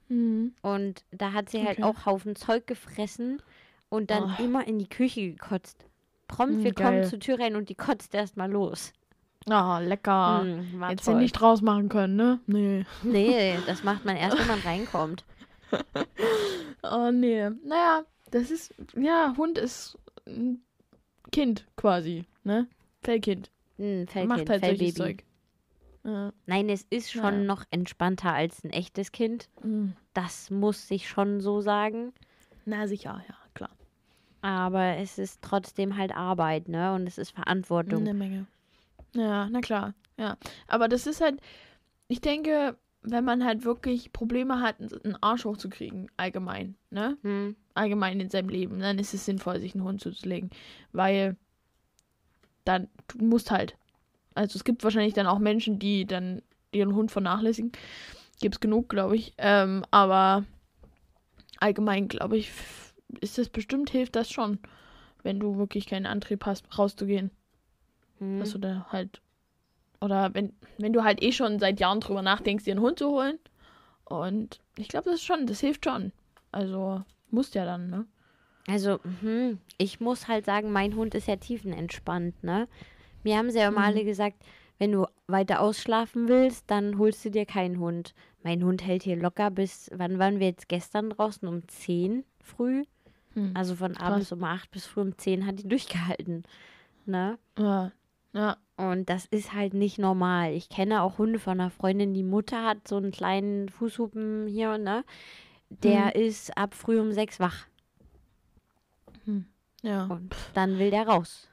Mhm. 0.08 0.54
Und 0.62 1.04
da 1.12 1.32
hat 1.32 1.48
sie 1.48 1.64
halt 1.64 1.78
Okay. 1.78 1.84
auch 1.84 2.06
Haufen 2.06 2.34
Zeug 2.36 2.66
gefressen 2.66 3.40
und 3.88 4.10
dann 4.10 4.34
Oh. 4.38 4.42
immer 4.42 4.66
in 4.66 4.78
die 4.80 4.88
Küche 4.88 5.30
gekotzt. 5.30 5.86
Prompt, 6.28 6.58
Mm, 6.58 6.64
wir 6.64 6.74
kommen 6.74 7.00
geil. 7.02 7.08
zur 7.08 7.20
Tür 7.20 7.38
rein 7.38 7.54
und 7.56 7.68
die 7.68 7.74
kotzt 7.76 8.14
erstmal 8.14 8.50
los. 8.50 8.92
Ah, 9.48 9.78
lecker. 9.80 10.44
Mm, 10.44 10.82
Hättest 10.84 11.08
du 11.08 11.12
toll. 11.12 11.20
nicht 11.20 11.32
draus 11.32 11.62
machen 11.62 11.88
können, 11.88 12.16
ne? 12.16 12.40
Nee. 12.46 12.84
Nee, 13.02 13.56
das 13.66 13.82
macht 13.82 14.04
man 14.04 14.16
erst, 14.16 14.38
wenn 14.38 14.46
man 14.46 14.60
reinkommt. 14.60 15.24
Oh 16.84 17.10
nee. 17.12 17.48
Naja, 17.64 18.02
das 18.32 18.50
ist. 18.50 18.74
Ja, 18.96 19.34
Hund 19.36 19.56
ist 19.56 19.96
ein 20.26 20.60
Kind 21.30 21.66
quasi, 21.76 22.24
ne? 22.44 22.66
Fellkind. 23.02 23.50
Hm, 23.76 24.06
Fellkind, 24.08 24.28
Macht 24.28 24.50
halt 24.50 24.60
Fellbaby. 24.64 24.92
Zeug. 24.92 25.24
Ja. 26.04 26.32
Nein, 26.46 26.68
es 26.68 26.82
ist 26.90 27.12
schon 27.12 27.22
Naja. 27.22 27.44
noch 27.44 27.64
entspannter 27.70 28.32
als 28.32 28.64
ein 28.64 28.70
echtes 28.70 29.12
Kind. 29.12 29.48
Mhm. 29.62 29.92
Das 30.14 30.50
muss 30.50 30.90
ich 30.90 31.08
schon 31.08 31.40
so 31.40 31.60
sagen. 31.60 32.12
Na 32.64 32.88
sicher, 32.88 33.22
ja, 33.28 33.34
klar. 33.54 33.70
Aber 34.40 34.96
es 34.96 35.18
ist 35.18 35.40
trotzdem 35.42 35.96
halt 35.96 36.14
Arbeit, 36.16 36.68
ne? 36.68 36.92
Und 36.94 37.06
es 37.06 37.16
ist 37.18 37.30
Verantwortung. 37.30 38.00
Eine 38.02 38.14
Menge. 38.14 38.46
Ja, 39.14 39.48
na 39.48 39.60
klar. 39.60 39.94
Ja. 40.18 40.36
Aber 40.66 40.88
das 40.88 41.06
ist 41.06 41.20
halt, 41.20 41.40
ich 42.08 42.20
denke, 42.20 42.76
wenn 43.02 43.24
man 43.24 43.44
halt 43.44 43.64
wirklich 43.64 44.12
Probleme 44.12 44.60
hat, 44.60 44.76
einen 44.80 45.16
Arsch 45.20 45.44
hochzukriegen, 45.44 46.10
allgemein, 46.16 46.76
ne? 46.90 47.18
Hm. 47.22 47.56
Allgemein 47.74 48.20
in 48.20 48.30
seinem 48.30 48.48
Leben, 48.48 48.78
dann 48.78 48.98
ist 48.98 49.14
es 49.14 49.24
sinnvoll, 49.24 49.60
sich 49.60 49.74
einen 49.74 49.84
Hund 49.84 50.00
zuzulegen. 50.00 50.50
Weil 50.92 51.36
dann, 52.64 52.88
du 53.08 53.24
musst 53.24 53.50
halt. 53.50 53.76
Also 54.34 54.56
es 54.56 54.64
gibt 54.64 54.84
wahrscheinlich 54.84 55.14
dann 55.14 55.26
auch 55.26 55.38
Menschen, 55.38 55.78
die 55.78 56.06
dann 56.06 56.42
ihren 56.70 56.94
Hund 56.94 57.10
vernachlässigen. 57.10 57.72
Gibt 58.40 58.56
es 58.56 58.60
genug, 58.60 58.88
glaube 58.88 59.16
ich. 59.16 59.34
Ähm, 59.38 59.84
aber 59.90 60.44
allgemein, 61.58 62.08
glaube 62.08 62.36
ich, 62.36 62.50
ist 63.20 63.38
das 63.38 63.48
bestimmt, 63.48 63.90
hilft 63.90 64.16
das 64.16 64.30
schon, 64.30 64.58
wenn 65.22 65.38
du 65.40 65.58
wirklich 65.58 65.86
keinen 65.86 66.06
Antrieb 66.06 66.46
hast, 66.46 66.78
rauszugehen. 66.78 67.30
Hm. 68.22 68.38
Dass 68.38 68.52
du 68.52 68.58
da 68.58 68.86
halt. 68.90 69.20
Oder 70.00 70.32
wenn, 70.34 70.52
wenn 70.78 70.92
du 70.92 71.02
halt 71.02 71.22
eh 71.22 71.32
schon 71.32 71.58
seit 71.58 71.80
Jahren 71.80 72.00
drüber 72.00 72.22
nachdenkst, 72.22 72.64
dir 72.64 72.72
einen 72.72 72.80
Hund 72.80 72.98
zu 72.98 73.08
holen. 73.10 73.38
Und 74.04 74.60
ich 74.76 74.88
glaube, 74.88 75.06
das 75.06 75.16
ist 75.16 75.24
schon, 75.24 75.46
das 75.46 75.60
hilft 75.60 75.84
schon. 75.84 76.12
Also, 76.52 77.02
musst 77.30 77.54
ja 77.54 77.64
dann, 77.64 77.88
ne? 77.88 78.06
Also, 78.68 79.00
hm, 79.20 79.58
ich 79.78 80.00
muss 80.00 80.28
halt 80.28 80.44
sagen, 80.44 80.70
mein 80.70 80.94
Hund 80.94 81.14
ist 81.14 81.26
ja 81.26 81.36
tiefenentspannt, 81.36 82.44
ne? 82.44 82.68
Mir 83.24 83.36
haben 83.38 83.50
sie 83.50 83.58
ja 83.58 83.68
immer 83.68 83.80
Mhm. 83.80 83.86
alle 83.86 84.04
gesagt, 84.04 84.36
wenn 84.78 84.92
du 84.92 85.06
weiter 85.26 85.60
ausschlafen 85.60 86.28
willst, 86.28 86.70
dann 86.70 86.98
holst 86.98 87.24
du 87.24 87.30
dir 87.30 87.46
keinen 87.46 87.78
Hund. 87.78 88.14
Mein 88.42 88.64
Hund 88.64 88.84
hält 88.84 89.02
hier 89.04 89.16
locker 89.16 89.50
bis, 89.50 89.90
wann 89.94 90.18
waren 90.18 90.40
wir 90.40 90.48
jetzt 90.48 90.68
gestern 90.68 91.10
draußen? 91.10 91.46
Um 91.48 91.66
10 91.68 92.24
früh? 92.40 92.84
Hm. 93.34 93.52
Also 93.54 93.76
von 93.76 93.96
abends 93.96 94.32
um 94.32 94.42
8 94.44 94.70
bis 94.70 94.86
früh 94.86 95.00
um 95.00 95.16
10 95.16 95.46
hat 95.46 95.58
die 95.60 95.68
durchgehalten, 95.68 96.42
ne? 97.06 97.38
Ja. 97.58 97.92
Ja. 98.32 98.56
Und 98.76 99.08
das 99.10 99.26
ist 99.26 99.52
halt 99.52 99.74
nicht 99.74 99.98
normal. 99.98 100.52
Ich 100.52 100.68
kenne 100.68 101.02
auch 101.02 101.18
Hunde 101.18 101.38
von 101.38 101.60
einer 101.60 101.70
Freundin, 101.70 102.14
die 102.14 102.24
Mutter 102.24 102.64
hat 102.64 102.88
so 102.88 102.96
einen 102.96 103.12
kleinen 103.12 103.68
Fußhupen 103.68 104.48
hier, 104.48 104.78
ne? 104.78 105.04
Der 105.68 106.16
ist 106.16 106.56
ab 106.56 106.74
früh 106.74 107.00
um 107.00 107.12
6 107.12 107.38
wach 107.40 107.66
Ja. 109.82 110.04
und 110.06 110.34
dann 110.54 110.78
will 110.78 110.90
der 110.90 111.06
raus. 111.06 111.48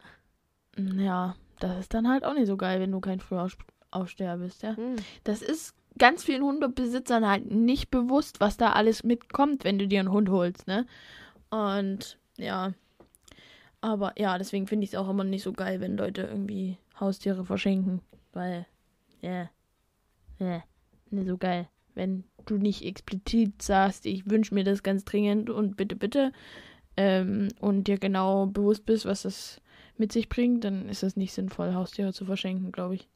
Ja. 0.78 1.36
Das 1.60 1.78
ist 1.78 1.94
dann 1.94 2.08
halt 2.08 2.24
auch 2.24 2.34
nicht 2.34 2.48
so 2.48 2.56
geil, 2.58 2.80
wenn 2.80 2.92
du 2.92 3.02
kein 3.02 3.20
Frühaufsteher 3.20 4.38
bist, 4.38 4.63
ja. 4.63 4.78
Hm. 4.78 4.96
Das 5.26 5.42
ist 5.42 5.76
ganz 5.98 6.24
vielen 6.24 6.44
Hundebesitzern 6.44 7.28
halt 7.28 7.52
nicht 7.52 7.92
bewusst, 7.92 8.39
was 8.39 8.56
da 8.56 8.72
alles 8.72 9.04
mitkommt, 9.04 9.65
wenn 9.65 9.78
du 9.78 9.88
dir 9.88 10.00
einen 10.00 10.12
Hund 10.12 10.30
holst, 10.30 10.68
ne? 10.68 10.86
Und 11.50 12.18
ja. 12.38 12.72
Aber 13.82 14.13
ja, 14.18 14.38
deswegen 14.38 14.68
finde 14.68 14.84
ich 14.84 14.92
es 14.92 14.96
auch 15.00 15.10
immer 15.10 15.24
nicht 15.24 15.44
so 15.44 15.54
geil, 15.54 15.80
wenn 15.80 15.98
Leute 15.98 16.24
irgendwie 16.24 16.78
Haustiere 17.00 17.46
verschenken. 17.46 18.02
Weil, 18.34 18.65
ja, 19.22 19.50
ja, 20.38 20.63
nicht 21.10 21.28
so 21.28 21.38
geil. 21.38 21.68
Wenn 21.96 22.24
du 22.46 22.58
nicht 22.58 22.84
explizit 22.86 23.62
sagst, 23.62 24.06
ich 24.06 24.30
wünsche 24.30 24.54
mir 24.54 24.63
das 24.63 24.84
ganz 24.84 25.06
dringend 25.06 25.50
und 25.50 25.76
bitte, 25.78 25.96
bitte, 25.96 26.32
ähm, 26.98 27.50
und 27.60 27.86
dir 27.86 27.98
genau 27.98 28.46
bewusst 28.48 28.86
bist, 28.86 29.06
was 29.06 29.22
das 29.24 29.62
mit 29.98 30.12
sich 30.12 30.30
bringt, 30.30 30.63
dann 30.63 30.88
ist 30.89 31.04
es 31.04 31.15
nicht 31.15 31.34
sinnvoll, 31.34 31.74
Haustiere 31.74 32.13
zu 32.13 32.26
verschenken, 32.26 32.72
glaube 32.72 32.96
ich. 32.96 33.08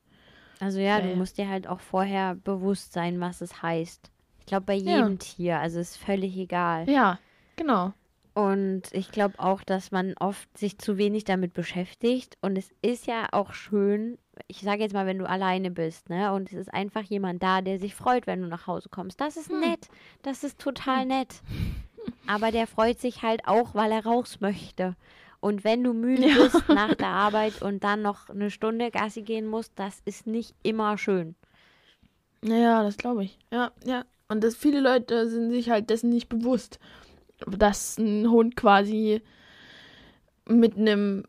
Also 0.60 0.80
ja, 0.80 0.98
Ja, 0.98 1.02
du 1.02 1.10
ja. 1.10 1.16
musst 1.16 1.38
dir 1.38 1.50
halt 1.50 1.68
auch 1.68 1.80
vorher 1.82 2.36
bewusst 2.36 2.94
sein, 2.94 3.20
was 3.20 3.42
es 3.42 3.62
heißt. 3.62 4.12
Ich 4.40 4.46
glaube, 4.46 4.66
bei 4.66 4.76
Ja. 4.76 4.98
jedem 4.98 5.20
Tier, 5.20 5.60
also 5.60 5.80
ist 5.80 5.98
völlig 5.98 6.38
egal. 6.38 6.90
Ja, 6.90 7.20
genau. 7.56 7.94
Und 8.34 8.84
ich 8.94 9.12
glaube 9.12 9.36
auch, 9.38 9.64
dass 9.64 9.92
man 9.92 10.16
oft 10.20 10.58
sich 10.58 10.80
zu 10.80 10.98
wenig 10.98 11.24
damit 11.24 11.54
beschäftigt. 11.54 12.36
Und 12.42 12.58
es 12.58 12.72
ist 12.82 13.06
ja 13.06 13.28
auch 13.32 13.54
schön, 13.54 14.18
ich 14.48 14.62
sage 14.62 14.82
jetzt 14.82 14.94
mal, 14.94 15.06
wenn 15.06 15.20
du 15.20 15.30
alleine 15.30 15.70
bist, 15.70 16.10
ne? 16.10 16.34
Und 16.34 16.52
es 16.52 16.58
ist 16.58 16.74
einfach 16.74 17.04
jemand 17.04 17.44
da, 17.44 17.62
der 17.62 17.78
sich 17.78 17.94
freut, 17.94 18.26
wenn 18.26 18.42
du 18.42 18.48
nach 18.48 18.66
Hause 18.66 18.90
kommst. 18.90 19.22
Das 19.22 19.38
ist 19.38 19.50
Hm. 19.52 19.60
nett. 19.60 19.88
Das 20.24 20.44
ist 20.44 20.58
total 20.60 21.06
nett. 21.06 21.42
Aber 22.26 22.52
der 22.52 22.66
freut 22.66 23.00
sich 23.00 23.22
halt 23.22 23.48
auch, 23.48 23.76
weil 23.76 23.92
er 23.92 24.04
raus 24.04 24.40
möchte. 24.40 24.96
Und 25.40 25.64
wenn 25.64 25.84
du 25.84 25.94
müde 25.94 26.28
Ja. 26.30 26.36
bist 26.42 26.68
nach 26.70 26.96
der 26.96 27.08
Arbeit 27.10 27.62
und 27.62 27.84
dann 27.84 28.02
noch 28.02 28.30
eine 28.30 28.50
Stunde 28.50 28.90
Gassi 28.90 29.22
gehen 29.22 29.46
musst, 29.46 29.74
das 29.76 30.02
ist 30.06 30.26
nicht 30.26 30.56
immer 30.64 30.98
schön. 30.98 31.36
Ja, 32.44 32.82
das 32.84 32.98
glaube 32.98 33.26
ich. 33.26 33.38
Ja, 33.52 33.72
ja. 33.86 34.06
Und 34.28 34.44
das, 34.44 34.56
viele 34.56 34.80
Leute 34.80 35.30
sind 35.30 35.52
sich 35.52 35.70
halt 35.70 35.90
dessen 35.90 36.10
nicht 36.10 36.30
bewusst, 36.30 36.80
dass 37.48 37.98
ein 37.98 38.30
Hund 38.30 38.56
quasi 38.56 39.22
mit 40.48 40.76
einem 40.78 41.24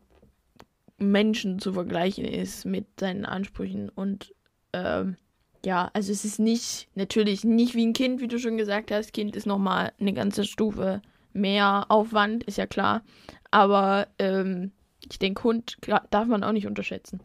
Menschen 0.97 1.59
zu 1.59 1.73
vergleichen 1.73 2.25
ist, 2.25 2.65
mit 2.65 2.85
seinen 2.99 3.25
Ansprüchen. 3.25 3.89
Und 3.89 4.33
ähm, 4.73 5.17
ja, 5.65 5.89
also 5.93 6.11
es 6.11 6.25
ist 6.25 6.39
nicht, 6.39 6.87
natürlich 6.95 7.43
nicht 7.43 7.75
wie 7.75 7.85
ein 7.85 7.93
Kind, 7.93 8.21
wie 8.21 8.27
du 8.27 8.39
schon 8.39 8.57
gesagt 8.57 8.91
hast. 8.91 9.13
Kind 9.13 9.35
ist 9.35 9.45
nochmal 9.45 9.91
eine 9.99 10.13
ganze 10.13 10.45
Stufe 10.45 11.01
mehr 11.33 11.85
Aufwand, 11.89 12.43
ist 12.43 12.57
ja 12.57 12.65
klar. 12.67 13.03
Aber 13.51 14.07
ähm, 14.19 14.71
ich 15.09 15.19
denke, 15.19 15.43
Hund 15.43 15.77
darf 16.09 16.27
man 16.27 16.43
auch 16.43 16.51
nicht 16.51 16.67
unterschätzen, 16.67 17.19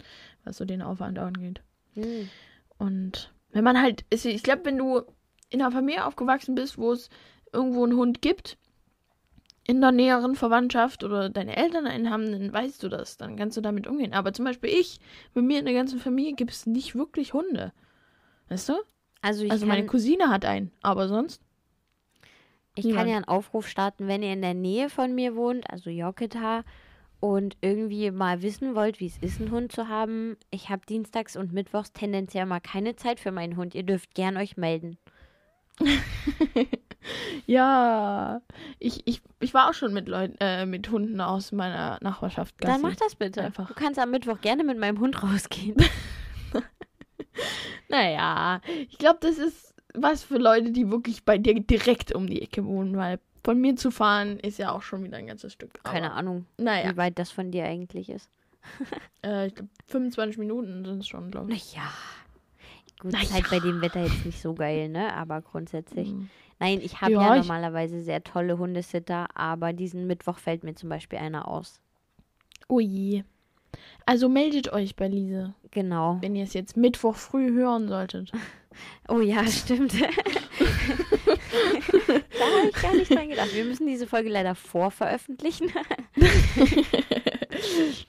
was 0.44 0.56
so 0.56 0.64
den 0.64 0.82
Aufwand 0.82 1.18
angeht. 1.18 1.60
Hm. 1.94 2.28
Und 2.78 3.32
wenn 3.52 3.64
man 3.64 3.80
halt, 3.80 4.04
ist- 4.10 4.26
ich 4.26 4.42
glaube, 4.42 4.64
wenn 4.64 4.78
du 4.78 5.02
in 5.48 5.60
einer 5.60 5.72
Familie 5.72 6.06
aufgewachsen 6.06 6.54
bist, 6.54 6.78
wo 6.78 6.92
es 6.92 7.08
irgendwo 7.52 7.84
einen 7.84 7.96
Hund 7.96 8.22
gibt, 8.22 8.56
in 9.66 9.80
der 9.80 9.92
näheren 9.92 10.34
Verwandtschaft 10.34 11.04
oder 11.04 11.28
deine 11.28 11.56
Eltern 11.56 11.86
einen 11.86 12.10
haben, 12.10 12.30
dann 12.32 12.52
weißt 12.52 12.82
du 12.82 12.88
das, 12.88 13.16
dann 13.16 13.36
kannst 13.36 13.56
du 13.56 13.60
damit 13.60 13.86
umgehen. 13.86 14.14
Aber 14.14 14.32
zum 14.32 14.44
Beispiel 14.44 14.70
ich, 14.70 15.00
bei 15.34 15.42
mir 15.42 15.58
in 15.58 15.64
der 15.64 15.74
ganzen 15.74 16.00
Familie 16.00 16.34
gibt 16.34 16.50
es 16.50 16.66
nicht 16.66 16.94
wirklich 16.94 17.34
Hunde. 17.34 17.72
Weißt 18.48 18.68
du? 18.68 18.74
Also 19.22 19.44
also 19.48 19.66
kann, 19.66 19.68
meine 19.68 19.86
Cousine 19.86 20.28
hat 20.28 20.44
einen, 20.44 20.72
aber 20.82 21.08
sonst. 21.08 21.42
Ich 22.74 22.84
kann 22.84 22.92
Niemand. 22.92 23.08
ja 23.10 23.16
einen 23.16 23.24
Aufruf 23.26 23.68
starten, 23.68 24.08
wenn 24.08 24.22
ihr 24.22 24.32
in 24.32 24.42
der 24.42 24.54
Nähe 24.54 24.88
von 24.88 25.14
mir 25.14 25.36
wohnt, 25.36 25.68
also 25.68 25.90
Joketa, 25.90 26.64
und 27.20 27.58
irgendwie 27.60 28.10
mal 28.10 28.40
wissen 28.40 28.74
wollt, 28.74 28.98
wie 28.98 29.06
es 29.06 29.18
ist, 29.18 29.40
einen 29.40 29.50
Hund 29.50 29.72
zu 29.72 29.88
haben. 29.88 30.38
Ich 30.50 30.70
habe 30.70 30.86
dienstags 30.86 31.36
und 31.36 31.52
mittwochs 31.52 31.92
tendenziell 31.92 32.46
mal 32.46 32.60
keine 32.60 32.96
Zeit 32.96 33.20
für 33.20 33.30
meinen 33.30 33.56
Hund. 33.56 33.74
Ihr 33.74 33.82
dürft 33.82 34.14
gern 34.14 34.38
euch 34.38 34.56
melden. 34.56 34.96
Ja, 37.46 38.42
ich, 38.78 39.06
ich, 39.06 39.22
ich 39.40 39.54
war 39.54 39.70
auch 39.70 39.74
schon 39.74 39.92
mit 39.92 40.08
Leuten, 40.08 40.36
äh, 40.40 40.66
mit 40.66 40.90
Hunden 40.90 41.20
aus 41.20 41.52
meiner 41.52 41.98
Nachbarschaft. 42.02 42.54
Dann 42.60 42.72
Gassi. 42.72 42.82
mach 42.82 42.96
das 42.96 43.14
bitte. 43.14 43.42
Einfach. 43.42 43.68
Du 43.68 43.74
kannst 43.74 43.98
am 43.98 44.10
Mittwoch 44.10 44.40
gerne 44.40 44.64
mit 44.64 44.78
meinem 44.78 45.00
Hund 45.00 45.22
rausgehen. 45.22 45.76
Naja, 47.88 48.60
ich 48.88 48.98
glaube, 48.98 49.18
das 49.20 49.38
ist 49.38 49.74
was 49.94 50.22
für 50.22 50.38
Leute, 50.38 50.70
die 50.70 50.90
wirklich 50.90 51.24
bei 51.24 51.38
dir 51.38 51.58
direkt 51.58 52.14
um 52.14 52.28
die 52.28 52.40
Ecke 52.40 52.64
wohnen, 52.64 52.96
weil 52.96 53.18
von 53.42 53.60
mir 53.60 53.74
zu 53.74 53.90
fahren 53.90 54.38
ist 54.38 54.58
ja 54.58 54.70
auch 54.70 54.82
schon 54.82 55.02
wieder 55.02 55.16
ein 55.16 55.26
ganzes 55.26 55.52
Stück. 55.52 55.82
Keine 55.82 56.12
Ahnung, 56.12 56.46
Naja, 56.56 56.92
wie 56.92 56.96
weit 56.96 57.18
das 57.18 57.30
von 57.32 57.50
dir 57.50 57.64
eigentlich 57.64 58.08
ist. 58.08 58.28
äh, 59.24 59.48
ich 59.48 59.54
glaube, 59.54 59.70
25 59.86 60.38
Minuten 60.38 60.84
sind 60.84 61.00
es 61.00 61.08
schon, 61.08 61.30
glaube 61.30 61.52
ich. 61.52 61.74
Naja. 61.74 61.88
Gut, 63.00 63.12
Na 63.12 63.22
ist 63.22 63.32
halt 63.32 63.48
bei 63.50 63.60
dem 63.60 63.80
Wetter 63.80 64.02
jetzt 64.02 64.26
nicht 64.26 64.40
so 64.40 64.54
geil, 64.54 64.90
ne? 64.90 65.14
Aber 65.14 65.40
grundsätzlich. 65.40 66.10
Mhm. 66.10 66.28
Nein, 66.60 66.80
ich 66.82 67.00
habe 67.00 67.12
Ja, 67.12 67.22
ja, 67.22 67.36
ich- 67.36 67.42
normalerweise 67.42 68.02
sehr 68.02 68.22
tolle 68.22 68.58
Hundesitter, 68.58 69.26
aber 69.34 69.72
diesen 69.72 70.06
Mittwoch 70.06 70.38
fällt 70.38 70.62
mir 70.62 70.74
zum 70.74 70.88
Beispiel 70.90 71.18
einer 71.18 71.48
aus. 71.48 71.80
Oh 72.68 72.80
je. 72.80 73.24
Also 74.06 74.28
meldet 74.28 74.72
euch 74.72 74.94
bei 74.96 75.08
Lise, 75.08 75.54
Genau. 75.70 76.18
wenn 76.20 76.34
ihr 76.36 76.44
es 76.44 76.52
jetzt 76.54 76.76
Mittwoch 76.76 77.16
früh 77.16 77.50
hören 77.52 77.88
solltet. 77.88 78.30
Oh 79.08 79.18
ja, 79.20 79.44
stimmt. 79.48 79.92
da 80.00 80.06
habe 80.06 80.14
ich 82.68 82.74
gar 82.80 82.94
nicht 82.94 83.12
dran 83.12 83.28
gedacht. 83.28 83.52
Wir 83.52 83.64
müssen 83.64 83.88
diese 83.88 84.06
Folge 84.06 84.28
leider 84.28 84.54
vorveröffentlichen. 84.54 85.72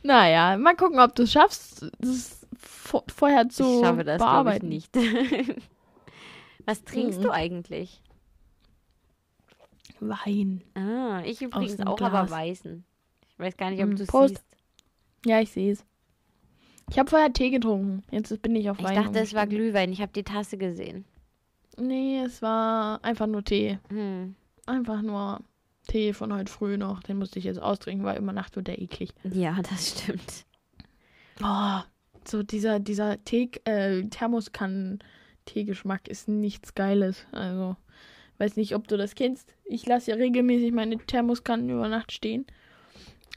Naja, 0.04 0.58
mal 0.58 0.76
gucken, 0.76 1.00
ob 1.00 1.16
du 1.16 1.24
es 1.24 1.32
schaffst, 1.32 1.86
das 2.00 2.46
vor, 2.58 3.04
vorher 3.14 3.48
zu 3.50 3.64
ich 3.80 3.86
schaffe 3.86 4.04
das, 4.04 4.18
glaube 4.18 4.54
ich, 4.54 4.60
bearbeiten. 4.62 4.70
nicht. 4.70 4.96
Was 6.66 6.84
trinkst 6.84 7.20
Mhm. 7.20 7.24
du 7.24 7.32
eigentlich? 7.32 8.02
Wein. 10.02 10.62
Ah, 10.76 11.22
ich 11.26 11.42
übrigens 11.42 11.80
auch, 11.82 11.96
Glas. 11.96 12.14
aber 12.14 12.30
weißen. 12.30 12.84
Ich 13.30 13.40
weiß 13.40 13.58
gar 13.58 13.72
nicht, 13.72 13.82
ob 13.84 13.90
Mm, 13.90 13.96
du 13.96 14.04
es 14.04 14.10
siehst. 14.10 14.44
Ja, 15.26 15.40
ich 15.40 15.52
sehe 15.52 15.72
es. 15.72 15.86
Ich 16.90 17.00
habe 17.00 17.10
vorher 17.10 17.32
Tee 17.32 17.52
getrunken. 17.52 18.04
Jetzt 18.12 18.42
bin 18.42 18.56
ich 18.56 18.70
auf 18.70 18.80
Ich 18.80 18.86
Wein. 18.86 18.96
dachte, 18.96 19.20
es 19.20 19.34
war. 19.34 19.48
Glühwein. 19.48 19.94
Ich 19.94 20.02
habe 20.02 20.12
die 20.12 20.24
Tasse 20.24 20.58
gesehen. 20.58 21.06
Nee, 21.78 22.22
es 22.26 22.42
war 22.42 23.04
einfach 23.04 23.28
nur 23.28 23.44
Tee. 23.44 23.80
Hm. 23.90 24.36
Einfach 24.66 25.02
nur 25.02 25.40
Tee 25.88 26.12
von 26.14 26.34
heute 26.34 26.52
früh 26.52 26.78
noch. 26.78 27.02
Den 27.04 27.18
musste 27.18 27.40
ich 27.40 27.46
jetzt 27.46 27.62
austrinken, 27.62 28.06
weil 28.06 28.20
über 28.20 28.34
Nacht 28.34 28.56
wird 28.58 28.68
der 28.68 28.82
eklig. 28.82 29.14
Ja, 29.24 29.58
das 29.70 29.90
stimmt. 30.02 30.46
Oh, 31.44 31.80
so 32.28 32.44
dieser, 32.44 32.80
dieser 32.80 33.24
Tee, 33.24 33.50
äh, 33.66 34.04
Thermoskannen-Teegeschmack 34.04 36.08
ist 36.08 36.28
nichts 36.28 36.76
Geiles. 36.76 37.26
Also, 37.32 37.78
weiß 38.38 38.56
nicht, 38.56 38.76
ob 38.76 38.88
du 38.88 38.98
das 38.98 39.16
kennst. 39.16 39.54
Ich 39.66 39.86
lasse 39.86 40.12
ja 40.12 40.18
regelmäßig 40.18 40.72
meine 40.72 40.98
Thermoskannen 40.98 41.70
über 41.70 41.88
Nacht 41.88 42.12
stehen. 42.12 42.46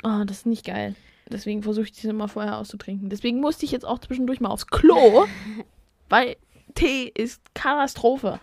Oh, 0.02 0.24
das 0.26 0.38
ist 0.38 0.46
nicht 0.46 0.66
geil. 0.66 0.94
Deswegen 1.30 1.62
versuche 1.62 1.84
ich 1.86 1.92
diese 1.92 2.10
immer 2.10 2.28
vorher 2.28 2.58
auszutrinken. 2.58 3.08
Deswegen 3.08 3.40
musste 3.40 3.64
ich 3.64 3.72
jetzt 3.72 3.86
auch 3.86 3.98
zwischendurch 3.98 4.40
mal 4.40 4.50
aufs 4.50 4.66
Klo, 4.66 5.24
weil 6.08 6.36
Tee 6.74 7.10
ist 7.14 7.40
Katastrophe. 7.54 8.40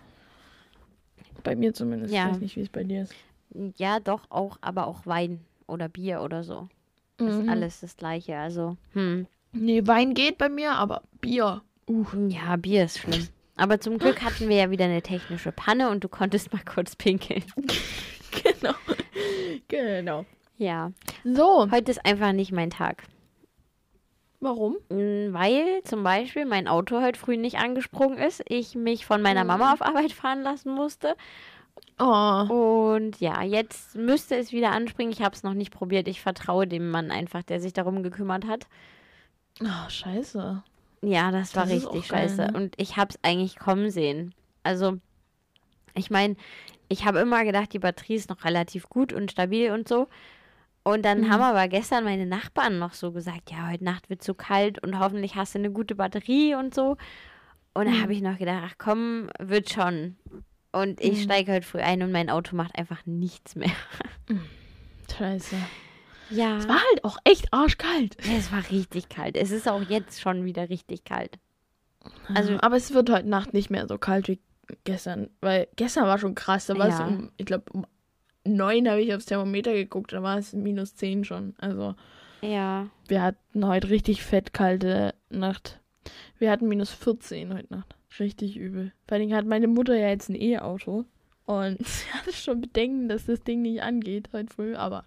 Bei 1.44 1.54
mir 1.56 1.74
zumindest. 1.74 2.12
Ja. 2.14 2.26
Ich 2.26 2.32
weiß 2.34 2.40
nicht, 2.40 2.56
wie 2.56 2.60
es 2.62 2.68
bei 2.68 2.84
dir 2.84 3.02
ist. 3.02 3.14
Ja, 3.76 4.00
doch, 4.00 4.22
auch, 4.30 4.58
aber 4.60 4.86
auch 4.86 5.06
Wein 5.06 5.40
oder 5.66 5.88
Bier 5.88 6.22
oder 6.22 6.42
so. 6.44 6.68
Das 7.18 7.34
ist 7.36 7.42
Mhm. 7.42 7.48
alles 7.48 7.80
das 7.80 7.96
Gleiche. 7.96 8.36
Also, 8.36 8.76
hm. 8.94 9.26
Nee, 9.52 9.86
Wein 9.86 10.14
geht 10.14 10.38
bei 10.38 10.48
mir, 10.48 10.72
aber 10.72 11.02
Bier. 11.20 11.62
Uh. 11.88 12.06
Ja, 12.28 12.56
Bier 12.56 12.84
ist 12.84 12.98
schlimm. 12.98 13.28
Aber 13.62 13.78
zum 13.78 13.98
Glück 13.98 14.22
hatten 14.22 14.48
wir 14.48 14.56
ja 14.56 14.70
wieder 14.72 14.86
eine 14.86 15.02
technische 15.02 15.52
Panne 15.52 15.88
und 15.90 16.02
du 16.02 16.08
konntest 16.08 16.52
mal 16.52 16.62
kurz 16.64 16.96
pinkeln. 16.96 17.44
Genau. 18.42 18.72
genau. 19.68 20.24
Ja, 20.56 20.90
So, 21.22 21.70
heute 21.70 21.90
ist 21.92 22.04
einfach 22.06 22.32
nicht 22.32 22.50
mein 22.50 22.70
Tag. 22.70 23.04
warum? 24.40 24.76
Mm, 24.88 25.32
Weil 25.34 25.82
zum 25.84 26.02
Beispiel 26.02 26.46
mein 26.46 26.66
Auto 26.66 27.02
heute 27.02 27.18
früh 27.20 27.36
nicht 27.36 27.58
angesprungen 27.58 28.16
ist, 28.18 28.42
ich 28.48 28.74
mich 28.74 29.04
von 29.04 29.20
meiner 29.22 29.44
Mama 29.44 29.72
auf 29.74 29.82
Arbeit 29.82 30.12
fahren 30.12 30.42
lassen 30.42 30.72
musste. 30.72 31.14
Oh, 32.00 32.94
Und 32.94 33.20
ja, 33.20 33.42
jetzt 33.42 33.94
müsste 33.96 34.34
es 34.36 34.50
wieder 34.50 34.72
anspringen. 34.72 35.12
Ich 35.12 35.20
habe 35.22 35.34
es 35.36 35.42
noch 35.42 35.54
nicht 35.54 35.70
probiert. 35.72 36.08
Ich 36.08 36.20
vertraue 36.22 36.66
dem 36.66 36.90
Mann 36.90 37.10
einfach, 37.10 37.42
der 37.42 37.60
sich 37.60 37.74
darum 37.74 38.02
gekümmert 38.02 38.46
hat. 38.46 38.66
oh 39.60 39.88
scheiße. 39.90 40.62
Ja, 41.04 41.30
das 41.30 41.54
war 41.56 41.64
Das 41.66 41.72
ist 41.72 41.86
richtig 41.86 42.08
geil, 42.08 42.28
scheiße. 42.28 42.42
ne? 42.42 42.52
Und 42.54 42.74
ich 42.80 42.96
habe 42.96 43.10
es 43.10 43.18
eigentlich 43.22 43.58
kommen 43.58 43.90
sehen. 43.90 44.34
Also, 44.62 44.98
ich 45.94 46.10
meine, 46.10 46.36
ich 46.88 47.04
habe 47.04 47.18
immer 47.18 47.44
gedacht, 47.44 47.72
die 47.72 47.78
Batterie 47.80 48.14
ist 48.14 48.30
noch 48.30 48.44
relativ 48.44 48.88
gut 48.88 49.12
und 49.12 49.30
stabil 49.32 49.70
und 49.72 49.88
so. 49.88 50.08
Und 50.84 51.04
dann 51.04 51.22
Mhm. 51.22 51.30
haben 51.30 51.42
aber 51.42 51.68
gestern 51.68 52.04
meine 52.04 52.26
Nachbarn 52.26 52.78
noch 52.78 52.92
so 52.94 53.12
gesagt, 53.12 53.50
ja, 53.50 53.68
heute 53.70 53.84
Nacht 53.84 54.10
wird 54.10 54.22
zu 54.22 54.34
kalt 54.34 54.82
und 54.82 54.98
hoffentlich 54.98 55.36
hast 55.36 55.54
du 55.54 55.58
eine 55.58 55.70
gute 55.70 55.94
Batterie 55.94 56.54
und 56.54 56.74
so. 56.74 56.96
Und 57.74 57.86
da 57.86 57.92
Mhm. 57.92 58.02
habe 58.02 58.12
ich 58.12 58.20
noch 58.22 58.38
gedacht, 58.38 58.62
ach 58.66 58.74
komm, 58.78 59.28
wird 59.38 59.70
schon. 59.70 60.16
Und 60.72 61.00
ich 61.00 61.18
Mhm. 61.18 61.22
steige 61.24 61.52
heute 61.52 61.66
früh 61.66 61.78
ein 61.80 62.02
und 62.02 62.12
mein 62.12 62.30
Auto 62.30 62.56
macht 62.56 62.76
einfach 62.78 63.04
nichts 63.06 63.54
mehr. 63.56 63.70
Scheiße. 65.18 65.56
Ja. 66.32 66.56
Es 66.58 66.68
war 66.68 66.76
halt 66.76 67.04
auch 67.04 67.18
echt 67.24 67.52
arschkalt. 67.52 68.16
Ja, 68.24 68.32
es 68.38 68.50
war 68.52 68.62
richtig 68.70 69.08
kalt. 69.08 69.36
Es 69.36 69.50
ist 69.50 69.68
auch 69.68 69.82
jetzt 69.82 70.20
schon 70.20 70.44
wieder 70.44 70.68
richtig 70.68 71.04
kalt. 71.04 71.38
Also- 72.34 72.58
aber 72.60 72.76
es 72.76 72.92
wird 72.94 73.10
heute 73.10 73.28
Nacht 73.28 73.52
nicht 73.54 73.70
mehr 73.70 73.86
so 73.86 73.98
kalt 73.98 74.28
wie 74.28 74.40
gestern. 74.84 75.30
Weil 75.40 75.68
gestern 75.76 76.04
war 76.06 76.18
schon 76.18 76.34
krass. 76.34 76.66
Da 76.66 76.76
war 76.78 76.88
es 76.88 76.98
Ja. 76.98 77.06
um, 77.06 77.30
ich 77.36 77.46
glaube, 77.46 77.64
um 77.72 77.86
neun 78.44 78.88
habe 78.88 79.00
ich 79.02 79.14
aufs 79.14 79.26
Thermometer 79.26 79.72
geguckt. 79.72 80.12
Da 80.12 80.22
war 80.22 80.38
es 80.38 80.52
minus 80.52 80.94
zehn 80.96 81.24
schon. 81.24 81.54
Also, 81.58 81.94
Ja. 82.40 82.88
wir 83.08 83.22
hatten 83.22 83.66
heute 83.66 83.90
richtig 83.90 84.22
fett 84.22 84.52
kalte 84.52 85.14
Nacht. 85.30 85.80
Wir 86.38 86.50
hatten 86.50 86.66
minus 86.68 86.90
14 86.90 87.54
heute 87.54 87.72
Nacht. 87.72 87.94
Richtig 88.18 88.56
übel. 88.56 88.92
Vor 89.06 89.16
allem 89.16 89.32
hat 89.32 89.46
meine 89.46 89.68
Mutter 89.68 89.94
ja 89.96 90.08
jetzt 90.08 90.28
ein 90.28 90.34
E-Auto. 90.34 91.04
Und 91.44 91.78
sie 91.86 92.08
hatte 92.12 92.32
schon 92.32 92.60
Bedenken, 92.60 93.08
dass 93.08 93.26
das 93.26 93.42
Ding 93.42 93.62
nicht 93.62 93.82
angeht 93.82 94.30
heute 94.32 94.52
früh. 94.52 94.74
Aber, 94.74 95.04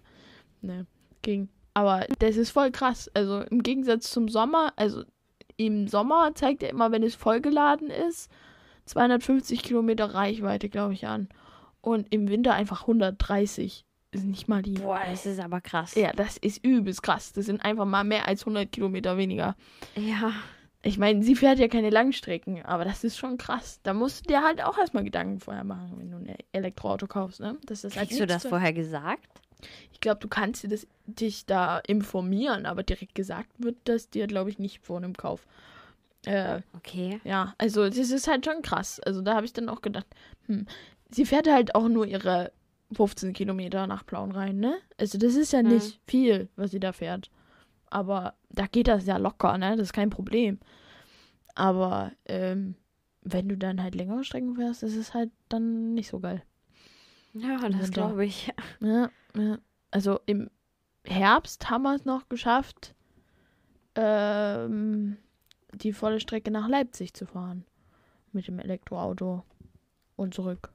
ne, 0.62 0.86
ging. 1.22 1.48
Aber 1.74 2.06
das 2.18 2.36
ist 2.36 2.50
voll 2.50 2.70
krass. 2.70 3.10
Also 3.14 3.42
im 3.42 3.62
Gegensatz 3.62 4.10
zum 4.10 4.28
Sommer, 4.28 4.72
also 4.76 5.04
im 5.56 5.88
Sommer 5.88 6.34
zeigt 6.34 6.62
er 6.62 6.70
immer, 6.70 6.92
wenn 6.92 7.02
es 7.02 7.14
vollgeladen 7.14 7.90
ist, 7.90 8.30
250 8.86 9.62
Kilometer 9.62 10.14
Reichweite, 10.14 10.68
glaube 10.68 10.94
ich, 10.94 11.06
an. 11.06 11.28
Und 11.80 12.12
im 12.12 12.28
Winter 12.28 12.54
einfach 12.54 12.82
130. 12.82 13.84
Ist 14.12 14.24
nicht 14.24 14.48
mal 14.48 14.62
die. 14.62 14.72
Boah, 14.72 15.00
das 15.08 15.26
ist 15.26 15.40
aber 15.40 15.60
krass. 15.60 15.94
Ja, 15.94 16.12
das 16.12 16.36
ist 16.36 16.64
übelst 16.64 17.02
krass. 17.02 17.32
Das 17.32 17.46
sind 17.46 17.64
einfach 17.64 17.84
mal 17.84 18.04
mehr 18.04 18.26
als 18.26 18.42
100 18.42 18.70
Kilometer 18.70 19.16
weniger. 19.18 19.56
Ja. 19.96 20.32
Ich 20.82 20.98
meine, 20.98 21.22
sie 21.22 21.34
fährt 21.34 21.58
ja 21.58 21.68
keine 21.68 21.90
Langstrecken, 21.90 22.64
aber 22.64 22.84
das 22.84 23.02
ist 23.02 23.18
schon 23.18 23.38
krass. 23.38 23.80
Da 23.82 23.92
musst 23.92 24.24
du 24.24 24.28
dir 24.32 24.42
halt 24.42 24.62
auch 24.62 24.78
erstmal 24.78 25.04
Gedanken 25.04 25.40
vorher 25.40 25.64
machen, 25.64 25.94
wenn 25.96 26.10
du 26.10 26.16
ein 26.18 26.36
Elektroauto 26.52 27.06
kaufst, 27.08 27.40
ne? 27.40 27.58
Das 27.66 27.82
ist 27.82 27.96
halt 27.96 28.08
Kriegst 28.08 28.20
du 28.20 28.26
nichts 28.26 28.44
das 28.44 28.48
vorher 28.48 28.72
gesagt? 28.72 29.28
Ich 29.92 30.00
glaube, 30.00 30.20
du 30.20 30.28
kannst 30.28 30.62
dir 30.62 30.68
das, 30.68 30.86
dich 31.06 31.46
da 31.46 31.78
informieren, 31.78 32.66
aber 32.66 32.82
direkt 32.82 33.14
gesagt 33.14 33.50
wird 33.58 33.76
das 33.84 34.10
dir, 34.10 34.26
glaube 34.26 34.50
ich, 34.50 34.58
nicht 34.58 34.80
vor 34.84 34.98
einem 34.98 35.16
Kauf. 35.16 35.46
Äh, 36.26 36.60
Okay. 36.76 37.20
ja, 37.24 37.54
also 37.58 37.88
das 37.88 37.98
ist 38.10 38.28
halt 38.28 38.44
schon 38.44 38.62
krass. 38.62 39.00
Also 39.00 39.22
da 39.22 39.34
habe 39.34 39.46
ich 39.46 39.52
dann 39.52 39.68
auch 39.68 39.80
gedacht, 39.82 40.06
hm, 40.46 40.66
sie 41.10 41.24
fährt 41.24 41.48
halt 41.48 41.74
auch 41.74 41.88
nur 41.88 42.06
ihre 42.06 42.52
15 42.92 43.32
Kilometer 43.32 43.86
nach 43.86 44.04
Plauen 44.06 44.32
rein, 44.32 44.58
ne? 44.58 44.76
Also 44.98 45.18
das 45.18 45.34
ist 45.34 45.52
ja 45.52 45.60
Hm. 45.60 45.68
nicht 45.68 46.00
viel, 46.06 46.48
was 46.56 46.70
sie 46.70 46.80
da 46.80 46.92
fährt. 46.92 47.30
Aber 47.88 48.34
da 48.50 48.66
geht 48.66 48.88
das 48.88 49.06
ja 49.06 49.16
locker, 49.16 49.56
ne? 49.58 49.76
Das 49.76 49.86
ist 49.88 49.92
kein 49.92 50.10
Problem. 50.10 50.58
Aber 51.54 52.12
ähm, 52.26 52.74
wenn 53.22 53.48
du 53.48 53.56
dann 53.56 53.82
halt 53.82 53.94
längere 53.94 54.24
Strecken 54.24 54.56
fährst, 54.56 54.82
ist 54.82 54.96
es 54.96 55.14
halt 55.14 55.30
dann 55.48 55.94
nicht 55.94 56.08
so 56.08 56.20
geil. 56.20 56.42
Ja, 57.38 57.68
das 57.68 57.90
glaube 57.90 58.24
ich. 58.24 58.52
Ja, 58.80 59.10
ja. 59.36 59.58
Also 59.90 60.20
im 60.26 60.50
Herbst 61.04 61.70
haben 61.70 61.82
wir 61.84 61.94
es 61.94 62.04
noch 62.04 62.28
geschafft, 62.28 62.94
ähm, 63.94 65.16
die 65.74 65.92
volle 65.92 66.20
Strecke 66.20 66.50
nach 66.50 66.68
Leipzig 66.68 67.14
zu 67.14 67.26
fahren. 67.26 67.64
Mit 68.32 68.48
dem 68.48 68.58
Elektroauto 68.58 69.44
und 70.16 70.34
zurück. 70.34 70.70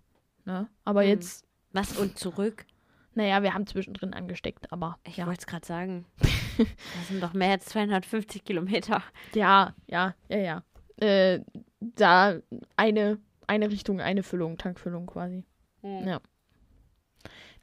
Ne? 0.46 0.68
Aber 0.86 1.02
Hm. 1.04 1.10
jetzt, 1.10 1.46
Was 1.74 1.98
und 1.98 2.18
zurück? 2.18 2.66
naja, 3.14 3.44
wir 3.44 3.54
haben 3.54 3.68
zwischendrin 3.68 4.14
angesteckt, 4.14 4.72
aber 4.72 4.98
Ich 5.04 5.18
ja. 5.18 5.26
wollte 5.28 5.42
es 5.42 5.48
gerade 5.48 5.66
sagen. 5.66 6.06
Das 6.58 7.08
sind 7.08 7.24
doch 7.24 7.34
mehr 7.34 7.52
als 7.52 7.66
250 7.66 8.44
Kilometer. 8.44 9.02
ja, 9.34 9.74
ja, 9.88 10.14
ja, 10.30 10.38
ja. 10.38 10.64
Äh, 10.98 11.42
da 11.80 12.38
eine, 12.76 13.20
eine 13.48 13.72
Richtung, 13.72 14.00
eine 14.02 14.22
Füllung, 14.22 14.58
Tankfüllung 14.58 15.08
quasi. 15.08 15.44
Ja. 15.82 16.20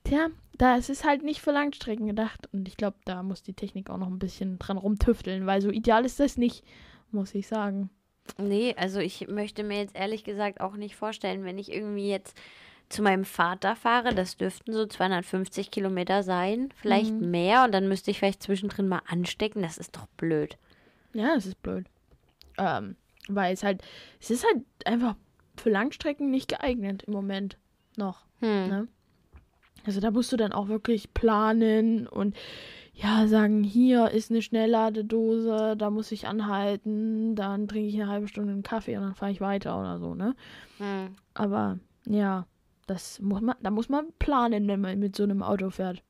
Tja, 0.04 0.28
da 0.56 0.76
es 0.76 0.88
ist 0.88 1.04
halt 1.04 1.22
nicht 1.22 1.40
für 1.40 1.52
Langstrecken 1.52 2.06
gedacht 2.06 2.48
und 2.52 2.66
ich 2.68 2.76
glaube, 2.76 2.96
da 3.04 3.22
muss 3.22 3.42
die 3.42 3.52
Technik 3.54 3.90
auch 3.90 3.98
noch 3.98 4.08
ein 4.08 4.18
bisschen 4.18 4.58
dran 4.58 4.78
rumtüfteln, 4.78 5.46
weil 5.46 5.60
so 5.60 5.70
ideal 5.70 6.04
ist 6.04 6.18
das 6.20 6.36
nicht, 6.36 6.64
muss 7.10 7.34
ich 7.34 7.46
sagen. 7.46 7.90
Nee, 8.38 8.74
also 8.76 9.00
ich 9.00 9.28
möchte 9.28 9.62
mir 9.64 9.78
jetzt 9.78 9.96
ehrlich 9.96 10.24
gesagt 10.24 10.60
auch 10.60 10.76
nicht 10.76 10.96
vorstellen, 10.96 11.44
wenn 11.44 11.58
ich 11.58 11.72
irgendwie 11.72 12.08
jetzt 12.10 12.36
zu 12.90 13.02
meinem 13.02 13.24
Vater 13.24 13.76
fahre, 13.76 14.14
das 14.14 14.36
dürften 14.36 14.72
so 14.72 14.86
250 14.86 15.70
Kilometer 15.70 16.22
sein, 16.22 16.70
vielleicht 16.76 17.12
Mhm. 17.14 17.30
mehr 17.30 17.64
und 17.64 17.72
dann 17.72 17.88
müsste 17.88 18.10
ich 18.10 18.18
vielleicht 18.18 18.42
zwischendrin 18.42 18.88
mal 18.88 19.02
anstecken. 19.06 19.62
Das 19.62 19.76
ist 19.78 19.94
doch 19.96 20.06
blöd. 20.16 20.56
Ja, 21.12 21.34
das 21.34 21.46
ist 21.46 21.62
blöd. 21.62 21.86
Ähm, 22.56 22.96
Weil 23.28 23.52
es 23.52 23.62
halt, 23.62 23.82
es 24.20 24.30
ist 24.30 24.44
halt 24.44 24.64
einfach 24.86 25.16
für 25.58 25.68
Langstrecken 25.68 26.30
nicht 26.30 26.48
geeignet 26.48 27.02
im 27.02 27.12
Moment 27.12 27.58
noch. 27.96 28.24
Hm. 28.40 28.68
Ne? 28.68 28.88
Also 29.88 30.00
da 30.00 30.10
musst 30.10 30.30
du 30.32 30.36
dann 30.36 30.52
auch 30.52 30.68
wirklich 30.68 31.14
planen 31.14 32.06
und 32.06 32.36
ja, 32.92 33.26
sagen, 33.26 33.64
hier 33.64 34.10
ist 34.10 34.30
eine 34.30 34.42
Schnellladedose, 34.42 35.76
da 35.78 35.88
muss 35.88 36.12
ich 36.12 36.26
anhalten, 36.26 37.34
dann 37.34 37.68
trinke 37.68 37.88
ich 37.88 37.94
eine 37.94 38.08
halbe 38.08 38.28
Stunde 38.28 38.52
einen 38.52 38.62
Kaffee 38.62 38.98
und 38.98 39.02
dann 39.04 39.14
fahre 39.14 39.32
ich 39.32 39.40
weiter 39.40 39.80
oder 39.80 39.98
so, 39.98 40.14
ne? 40.14 40.34
Hm. 40.76 41.16
Aber 41.32 41.78
ja, 42.06 42.46
das 42.86 43.18
muss 43.20 43.40
man, 43.40 43.56
da 43.62 43.70
muss 43.70 43.88
man 43.88 44.08
planen, 44.18 44.68
wenn 44.68 44.82
man 44.82 44.98
mit 44.98 45.16
so 45.16 45.22
einem 45.22 45.42
Auto 45.42 45.70
fährt. 45.70 46.02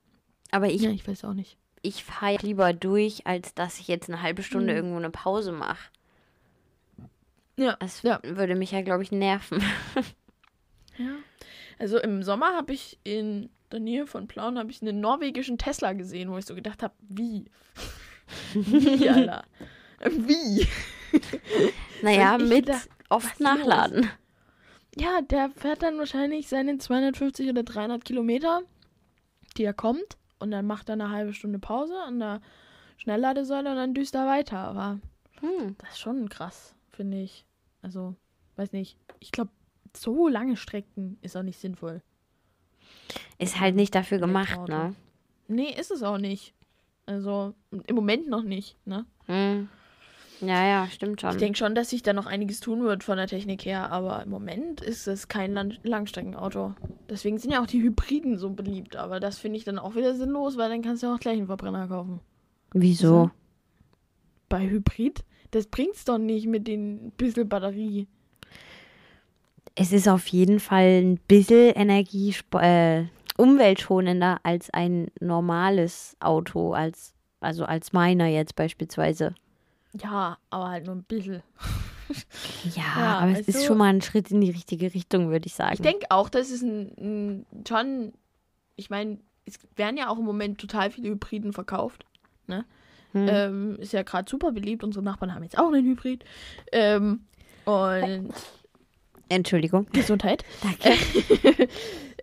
Aber 0.51 0.66
ich, 0.66 0.83
ja, 0.83 0.91
ich 0.91 1.07
weiß 1.07 1.24
auch 1.24 1.35
nicht. 1.35 1.57
ich 1.83 2.03
fahre 2.03 2.39
lieber 2.43 2.72
durch, 2.72 3.29
als 3.29 3.55
dass 3.55 3.79
ich 3.79 3.87
jetzt 3.87 4.09
eine 4.11 4.22
halbe 4.22 4.43
Stunde 4.43 4.70
Hm. 4.72 4.76
irgendwo 4.76 4.97
eine 4.97 5.11
Pause 5.11 5.53
mache. 5.53 5.91
Ja. 7.57 7.76
Das 7.79 8.03
Ja. 8.03 8.18
würde 8.24 8.57
mich 8.57 8.72
ja, 8.72 8.83
glaube 8.83 9.05
ich, 9.05 9.12
nerven. 9.12 9.62
Ja. 10.99 11.14
Also 11.79 11.97
im 12.01 12.24
Sommer 12.24 12.57
habe 12.57 12.72
ich 12.72 12.99
in 13.05 13.51
der 13.71 13.81
Nähe 13.81 14.07
von 14.07 14.27
Plauen 14.29 14.59
habe 14.59 14.71
ich 14.71 14.83
einen 14.83 15.01
norwegischen 15.01 15.59
Tesla 15.59 15.93
gesehen, 15.93 16.31
wo 16.31 16.39
ich 16.39 16.47
so 16.47 16.55
gedacht 16.55 16.83
habe, 16.83 16.95
wie? 17.01 17.45
wie, 18.55 19.09
Alter? 19.09 19.45
Wie? 20.11 20.66
Naja, 22.03 22.39
mit 22.39 22.66
gedacht, 22.66 22.89
oft 23.09 23.39
los? 23.39 23.41
nachladen. 23.41 24.11
Ja, 24.97 25.21
der 25.23 25.51
fährt 25.51 25.83
dann 25.83 25.99
wahrscheinlich 25.99 26.49
seine 26.49 26.79
250 26.79 27.49
oder 27.51 27.62
300 27.62 28.05
Kilometer, 28.05 28.62
die 29.57 29.64
er 29.64 29.75
kommt, 29.75 30.16
und 30.39 30.51
dann 30.51 30.66
macht 30.66 30.89
er 30.89 30.95
eine 30.95 31.11
halbe 31.11 31.35
Stunde 31.35 31.59
Pause 31.59 32.01
an 32.03 32.19
der 32.19 32.41
Schnellladesäule 32.97 33.71
und 33.71 33.77
dann 33.77 33.95
düst 33.95 34.14
er 34.14 34.27
weiter. 34.27 34.59
Aber 34.59 34.99
Hm. 35.41 35.77
das 35.79 35.91
ist 35.91 35.99
schon 36.01 36.29
krass, 36.29 36.75
finde 36.91 37.21
ich. 37.21 37.45
Also, 37.83 38.14
weiß 38.57 38.73
nicht. 38.73 38.99
Ich 39.21 39.31
glaube, 39.31 39.51
so 39.97 40.29
lange 40.29 40.57
Strecken 40.57 41.19
ist 41.23 41.37
auch 41.37 41.43
nicht 41.43 41.59
sinnvoll. 41.59 42.03
Ist 43.39 43.61
halt 43.61 43.76
nicht 43.76 43.95
dafür 43.95 44.18
gemacht, 44.18 44.57
Elektroauto. 44.57 44.89
ne? 44.89 44.95
Nee, 45.49 45.74
ist 45.78 45.91
es 45.91 46.03
auch 46.03 46.18
nicht. 46.18 46.55
Also, 47.07 47.55
im 47.86 47.95
Moment 47.95 48.28
noch 48.28 48.43
nicht, 48.43 48.76
ne? 48.84 49.07
Hm. 49.26 49.68
Ja, 50.41 50.66
ja, 50.66 50.89
stimmt 50.91 51.20
schon. 51.20 51.30
Ich 51.30 51.36
denke 51.36 51.59
schon, 51.59 51.74
dass 51.74 51.91
sich 51.91 52.03
da 52.03 52.12
noch 52.12 52.26
einiges 52.26 52.61
tun 52.61 52.84
wird 52.84 53.03
von 53.03 53.16
der 53.16 53.26
Technik 53.26 53.64
her, 53.64 53.91
aber 53.91 54.22
im 54.22 54.30
Moment 54.30 54.80
ist 54.80 55.09
es 55.09 55.28
kein 55.28 55.53
Lang 55.53 55.74
Langstreckenauto. 55.82 56.74
Deswegen 57.09 57.39
sind 57.39 57.51
ja 57.51 57.62
auch 57.62 57.66
die 57.66 57.82
Hybriden 57.82 58.39
so 58.39 58.51
beliebt, 58.51 58.97
aber 58.97 59.20
das 59.20 59.39
finde 59.39 59.59
ich 59.59 59.64
dann 59.64 59.78
auch 59.78 59.97
wieder 59.97 60.14
sinnlos, 60.14 60.57
weil 60.57 60.68
dann 60.68 60.82
kannst 60.82 61.03
du 61.03 61.12
auch 61.12 61.18
gleich 61.18 61.39
einen 61.39 61.47
Verbrenner 61.47 61.89
kaufen. 61.89 62.20
Wieso? 62.72 63.30
Bei 64.49 64.68
Hybrid, 64.68 65.24
das 65.51 65.66
bringt's 65.66 66.05
doch 66.05 66.18
nicht 66.18 66.47
mit 66.47 66.68
den 66.68 67.11
bisschen 67.12 67.49
Batterie. 67.49 68.07
Es 69.74 69.93
ist 69.93 70.09
auf 70.09 70.26
jeden 70.28 70.61
Fall 70.61 71.03
ein 71.03 71.20
bisschen 71.28 71.72
Energie 71.74 72.34
äh, 72.55 73.05
umweltschonender 73.39 74.41
als 74.43 74.68
ein 74.70 75.09
normales 75.20 76.16
Auto, 76.20 76.74
als 76.74 77.14
also 77.41 77.64
als 77.64 77.93
meiner 77.93 78.26
jetzt 78.26 78.57
beispielsweise. 78.57 79.34
Ja, 80.03 80.36
aber 80.51 80.68
halt 80.68 80.86
nur 80.86 80.97
ein 80.97 81.05
bisschen. 81.05 81.43
Ja, 82.64 82.82
Ja, 82.97 83.18
aber 83.18 83.32
es 83.32 83.41
ist 83.49 83.57
also- 83.57 83.66
schon 83.66 83.78
mal 83.78 83.93
ein 83.93 84.01
Schritt 84.01 84.30
in 84.30 84.41
die 84.41 84.51
richtige 84.51 84.95
Richtung, 84.95 85.28
würde 85.28 85.47
ich 85.47 85.55
sagen. 85.55 85.74
Ich 85.74 85.82
denke 85.82 86.07
auch, 86.09 86.30
das 86.30 86.49
ist 86.51 86.62
ein, 86.62 86.93
ein 86.99 87.47
schon, 87.68 88.14
ich 88.76 88.89
meine, 88.89 89.18
es 89.45 89.59
werden 89.76 89.99
ja 89.99 90.09
auch 90.09 90.16
im 90.18 90.24
Moment 90.24 90.59
total 90.59 90.91
viele 90.91 91.11
Hybriden 91.11 91.53
verkauft. 91.53 92.07
Hm. 92.47 92.64
Ähm, 93.28 93.76
ist 93.78 93.93
ja 93.93 94.03
gerade 94.03 94.28
super 94.28 94.53
beliebt. 94.53 94.84
Unsere 94.84 95.03
Nachbarn 95.05 95.34
haben 95.34 95.43
jetzt 95.43 95.59
auch 95.59 95.68
einen 95.72 95.84
Hybrid. 95.86 96.24
Ähm, 96.72 97.20
und 97.64 98.32
Entschuldigung. 99.29 99.87
Gesundheit. 99.93 100.45
Danke. 100.62 100.99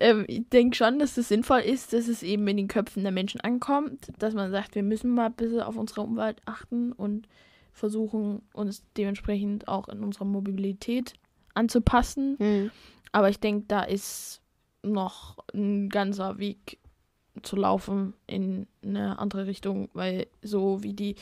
ähm, 0.00 0.24
ich 0.28 0.48
denke 0.48 0.76
schon, 0.76 0.98
dass 0.98 1.16
es 1.16 1.28
sinnvoll 1.28 1.60
ist, 1.60 1.92
dass 1.92 2.08
es 2.08 2.22
eben 2.22 2.46
in 2.48 2.56
den 2.56 2.68
Köpfen 2.68 3.02
der 3.02 3.12
Menschen 3.12 3.40
ankommt, 3.40 4.12
dass 4.18 4.34
man 4.34 4.50
sagt, 4.50 4.74
wir 4.74 4.82
müssen 4.82 5.10
mal 5.10 5.26
ein 5.26 5.34
bisschen 5.34 5.60
auf 5.60 5.76
unsere 5.76 6.02
Umwelt 6.02 6.40
achten 6.46 6.92
und 6.92 7.28
versuchen, 7.72 8.42
uns 8.52 8.82
dementsprechend 8.96 9.68
auch 9.68 9.88
in 9.88 10.02
unserer 10.02 10.24
Mobilität 10.24 11.14
anzupassen. 11.54 12.36
Hm. 12.38 12.70
Aber 13.12 13.28
ich 13.28 13.38
denke, 13.38 13.66
da 13.68 13.82
ist 13.82 14.40
noch 14.82 15.38
ein 15.54 15.88
ganzer 15.88 16.38
Weg 16.38 16.78
zu 17.42 17.56
laufen 17.56 18.14
in 18.26 18.66
eine 18.82 19.18
andere 19.18 19.46
Richtung, 19.46 19.90
weil 19.92 20.26
so 20.42 20.82
wie 20.82 20.94
die 20.94 21.16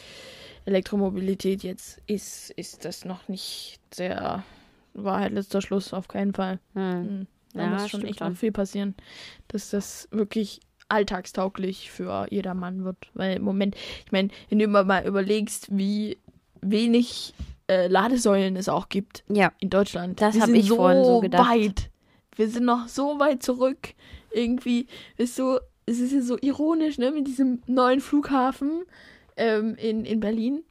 Elektromobilität 0.64 1.62
jetzt 1.62 2.00
ist, 2.06 2.50
ist 2.50 2.84
das 2.84 3.04
noch 3.04 3.28
nicht 3.28 3.80
sehr 3.92 4.44
Wahrheit 4.94 5.32
letzter 5.32 5.60
Schluss, 5.60 5.92
auf 5.92 6.08
keinen 6.08 6.32
Fall. 6.34 6.58
Hm. 6.74 7.02
Mhm. 7.02 7.26
Da 7.52 7.62
Ja, 7.62 7.68
muss 7.68 7.88
schon 7.90 8.04
echt 8.04 8.20
noch 8.20 8.34
viel 8.36 8.50
passieren, 8.52 8.94
dass 9.48 9.70
das 9.70 10.08
wirklich 10.10 10.60
alltagstauglich 10.88 11.90
für 11.90 12.26
jedermann 12.30 12.84
wird. 12.84 12.96
Weil 13.14 13.36
im 13.36 13.42
Moment, 13.42 13.76
ich 14.04 14.12
meine, 14.12 14.28
wenn 14.48 14.58
du 14.58 14.66
mal 14.68 15.06
überlegst, 15.06 15.68
wie 15.76 16.18
wenig 16.60 17.34
äh, 17.68 17.86
Ladesäulen 17.88 18.56
es 18.56 18.68
auch 18.68 18.88
gibt 18.88 19.24
Ja, 19.28 19.52
in 19.60 19.70
Deutschland. 19.70 20.20
Das 20.20 20.34
Wir 20.34 20.42
hab 20.42 20.46
sind 20.48 20.56
ich 20.56 20.68
vorhin 20.68 21.04
so 21.04 21.20
gedacht. 21.20 21.48
weit. 21.48 21.90
Wir 22.36 22.48
sind 22.48 22.64
noch 22.64 22.88
so 22.88 23.18
weit 23.20 23.42
zurück. 23.42 23.94
Irgendwie 24.32 24.86
ist 25.16 25.36
so, 25.36 25.58
es 25.86 26.00
ist 26.00 26.12
ja 26.12 26.20
so 26.20 26.36
ironisch, 26.40 26.98
ne, 26.98 27.12
mit 27.12 27.26
diesem 27.28 27.62
neuen 27.66 28.00
Flughafen 28.00 28.82
ähm, 29.36 29.76
in, 29.76 30.04
in 30.04 30.20
Berlin. 30.20 30.64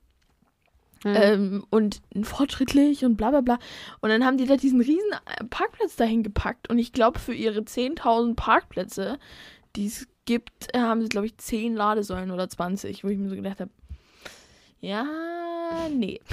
Hm. 1.04 1.16
Ähm, 1.16 1.66
und 1.70 2.02
fortschrittlich 2.24 3.06
und 3.06 3.16
bla 3.18 3.30
bla 3.30 3.42
bla. 3.42 3.60
Und 4.02 4.10
dann 4.10 4.26
haben 4.26 4.38
die 4.38 4.46
da 4.46 4.56
diesen 4.58 4.82
riesen 4.82 5.12
äh, 5.38 5.44
Parkplatz 5.46 5.96
dahin 5.96 6.24
gepackt. 6.24 6.70
Und 6.70 6.80
ich 6.80 6.94
glaube, 6.94 7.20
für 7.20 7.34
ihre 7.34 7.60
10.000 7.62 8.36
Parkplätze, 8.36 9.20
die 9.76 9.88
es 9.88 10.08
gibt, 10.26 10.74
äh, 10.74 10.80
haben 10.80 11.02
sie, 11.02 11.10
glaube 11.10 11.28
ich, 11.28 11.38
10 11.38 11.76
Ladesäulen 11.76 12.32
oder 12.32 12.48
20, 12.50 13.04
wo 13.04 13.10
ich 13.10 13.18
mir 13.18 13.30
so 13.30 13.36
gedacht 13.36 13.60
habe, 13.60 13.72
ja, 14.80 15.06
nee. 15.92 16.20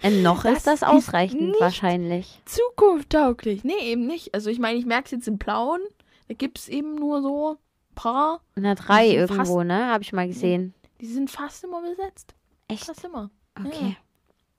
Äh, 0.00 0.10
noch 0.22 0.44
das 0.44 0.58
ist 0.58 0.66
das 0.68 0.74
ist 0.82 0.86
ausreichend 0.86 1.40
nicht- 1.40 1.60
wahrscheinlich. 1.60 2.40
Zukunftstauglich. 2.44 3.64
Nee, 3.64 3.80
eben 3.80 4.06
nicht. 4.06 4.32
Also 4.32 4.48
ich 4.48 4.60
meine, 4.60 4.78
ich 4.78 4.86
merke 4.86 5.06
es 5.06 5.10
jetzt 5.10 5.26
in 5.26 5.40
Plauen. 5.40 5.80
Da 6.28 6.34
gibt 6.34 6.58
es 6.60 6.68
eben 6.68 6.94
nur 6.94 7.20
so 7.20 7.50
ein 7.58 7.94
paar. 7.96 8.40
In 8.54 8.62
der 8.62 8.76
3 8.76 9.02
Die 9.06 9.10
sind 9.18 9.18
irgendwo, 9.30 9.64
ne? 9.64 9.86
Habe 9.88 10.04
ich 10.04 10.12
mal 10.12 10.28
gesehen. 10.28 10.72
Die 11.00 11.06
sind 11.06 11.32
fast 11.32 11.64
immer 11.64 11.82
besetzt. 11.82 12.34
Echt? 12.68 12.84
Fast 12.84 13.04
immer. 13.04 13.30
Okay. 13.58 13.96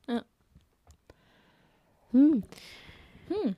Ja. 0.08 0.24
Hm. 2.12 2.44
Hm. 3.28 3.56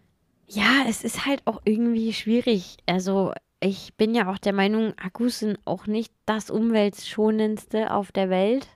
Ja, 0.48 0.86
es 0.88 1.04
ist 1.04 1.26
halt 1.26 1.42
auch 1.46 1.62
irgendwie 1.66 2.14
schwierig. 2.14 2.78
Also, 2.86 3.34
ich 3.60 3.94
bin 3.96 4.14
ja 4.16 4.32
auch 4.32 4.38
der 4.38 4.54
Meinung, 4.54 4.94
Akkus 4.98 5.40
sind 5.40 5.60
auch 5.66 5.88
nicht 5.88 6.14
das 6.26 6.50
umweltschonendste 6.50 7.92
auf 7.92 8.12
der 8.12 8.30
Welt. 8.30 8.68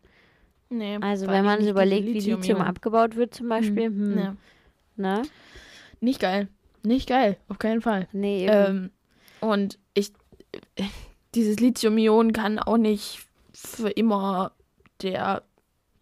Nee, 0.70 0.98
Also, 1.02 1.28
wenn 1.28 1.46
man 1.46 1.62
sich 1.62 1.70
überlegt, 1.70 2.08
wie 2.08 2.14
Lithium 2.14 2.42
Lithium-Ionen. 2.42 2.68
abgebaut 2.68 3.16
wird, 3.16 3.34
zum 3.34 3.50
Beispiel. 3.50 3.86
Hm. 3.86 4.18
Ja. 4.18 4.36
Ne? 4.98 5.22
Nicht 6.02 6.20
geil. 6.20 6.48
Nicht 6.84 7.08
geil. 7.10 7.38
Auf 7.48 7.60
keinen 7.60 7.82
Fall. 7.82 8.08
Nee, 8.12 8.44
eben. 8.46 8.52
Ähm, 8.52 8.92
und 9.42 9.80
ich, 9.94 10.12
dieses 11.36 11.60
Lithium-Ionen 11.60 12.34
kann 12.34 12.60
auch 12.60 12.78
nicht 12.78 13.26
für 13.54 13.90
immer 13.90 14.52
der, 15.02 15.44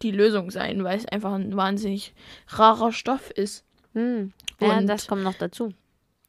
die 0.02 0.10
Lösung 0.10 0.50
sein, 0.50 0.84
weil 0.84 0.98
es 0.98 1.06
einfach 1.06 1.32
ein 1.32 1.56
wahnsinnig 1.56 2.14
rarer 2.48 2.92
Stoff 2.92 3.30
ist. 3.30 3.64
hm. 3.94 4.32
Ja, 4.60 4.78
und- 4.78 4.86
das 4.86 5.06
kommt 5.06 5.22
noch 5.22 5.34
dazu. 5.34 5.72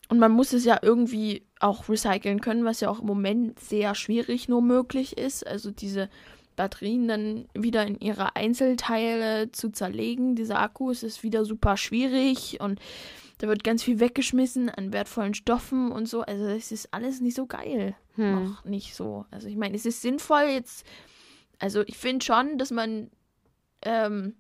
Und 0.08 0.18
man 0.18 0.32
muss 0.32 0.54
es 0.54 0.66
ja 0.66 0.80
irgendwie 0.82 1.44
auch 1.60 1.88
recyceln 1.88 2.42
können, 2.42 2.66
was 2.66 2.80
ja 2.80 2.90
auch 2.90 3.00
im 3.00 3.06
Moment 3.06 3.60
sehr 3.60 3.94
schwierig 3.94 4.50
nur 4.50 4.62
möglich 4.62 5.18
ist. 5.20 5.46
Also 5.46 5.70
diese 5.70 6.10
Batterien 6.56 7.08
dann 7.08 7.46
wieder 7.54 7.86
in 7.86 8.00
ihre 8.00 8.36
Einzelteile 8.36 9.52
zu 9.52 9.70
zerlegen. 9.70 10.36
Diese 10.36 10.56
Akkus 10.58 11.04
ist 11.04 11.22
wieder 11.24 11.46
super 11.46 11.78
schwierig 11.78 12.60
und 12.60 12.80
da 13.38 13.48
wird 13.48 13.64
ganz 13.64 13.84
viel 13.84 14.00
weggeschmissen 14.00 14.70
an 14.70 14.92
wertvollen 14.94 15.34
Stoffen 15.36 15.92
und 15.92 16.08
so. 16.08 16.22
Also 16.22 16.46
es 16.46 16.72
ist 16.72 16.94
alles 16.94 17.22
nicht 17.22 17.36
so 17.36 17.46
geil. 17.46 17.96
Hm. 18.16 18.46
Noch 18.46 18.66
nicht 18.66 18.96
so. 18.96 19.26
Also 19.32 19.48
ich 19.48 19.56
meine, 19.56 19.76
es 19.76 19.86
ist 19.86 20.02
sinnvoll 20.02 20.46
jetzt. 20.54 20.86
Also 21.60 21.82
ich 21.86 21.98
finde 21.98 22.26
schon, 22.26 22.58
dass 22.58 22.72
man 22.72 23.10
ähm, 23.82 24.36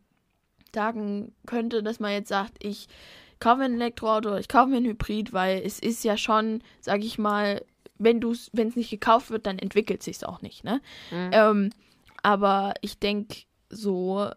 sagen 0.73 1.33
könnte, 1.45 1.83
dass 1.83 1.99
man 1.99 2.11
jetzt 2.11 2.29
sagt, 2.29 2.63
ich 2.63 2.87
kaufe 3.39 3.59
mir 3.59 3.65
ein 3.65 3.75
Elektroauto, 3.75 4.35
ich 4.35 4.47
kaufe 4.47 4.69
mir 4.69 4.77
ein 4.77 4.85
Hybrid, 4.85 5.33
weil 5.33 5.61
es 5.65 5.79
ist 5.79 6.03
ja 6.03 6.17
schon, 6.17 6.61
sag 6.81 7.03
ich 7.03 7.17
mal, 7.17 7.63
wenn 7.97 8.19
du 8.19 8.35
wenn 8.53 8.69
es 8.69 8.75
nicht 8.75 8.89
gekauft 8.89 9.29
wird, 9.29 9.45
dann 9.45 9.59
entwickelt 9.59 10.03
sich's 10.03 10.23
auch 10.23 10.41
nicht, 10.41 10.63
ne? 10.63 10.81
Mhm. 11.11 11.29
Ähm, 11.31 11.69
aber 12.23 12.73
ich 12.81 12.99
denke, 12.99 13.43
so 13.69 14.29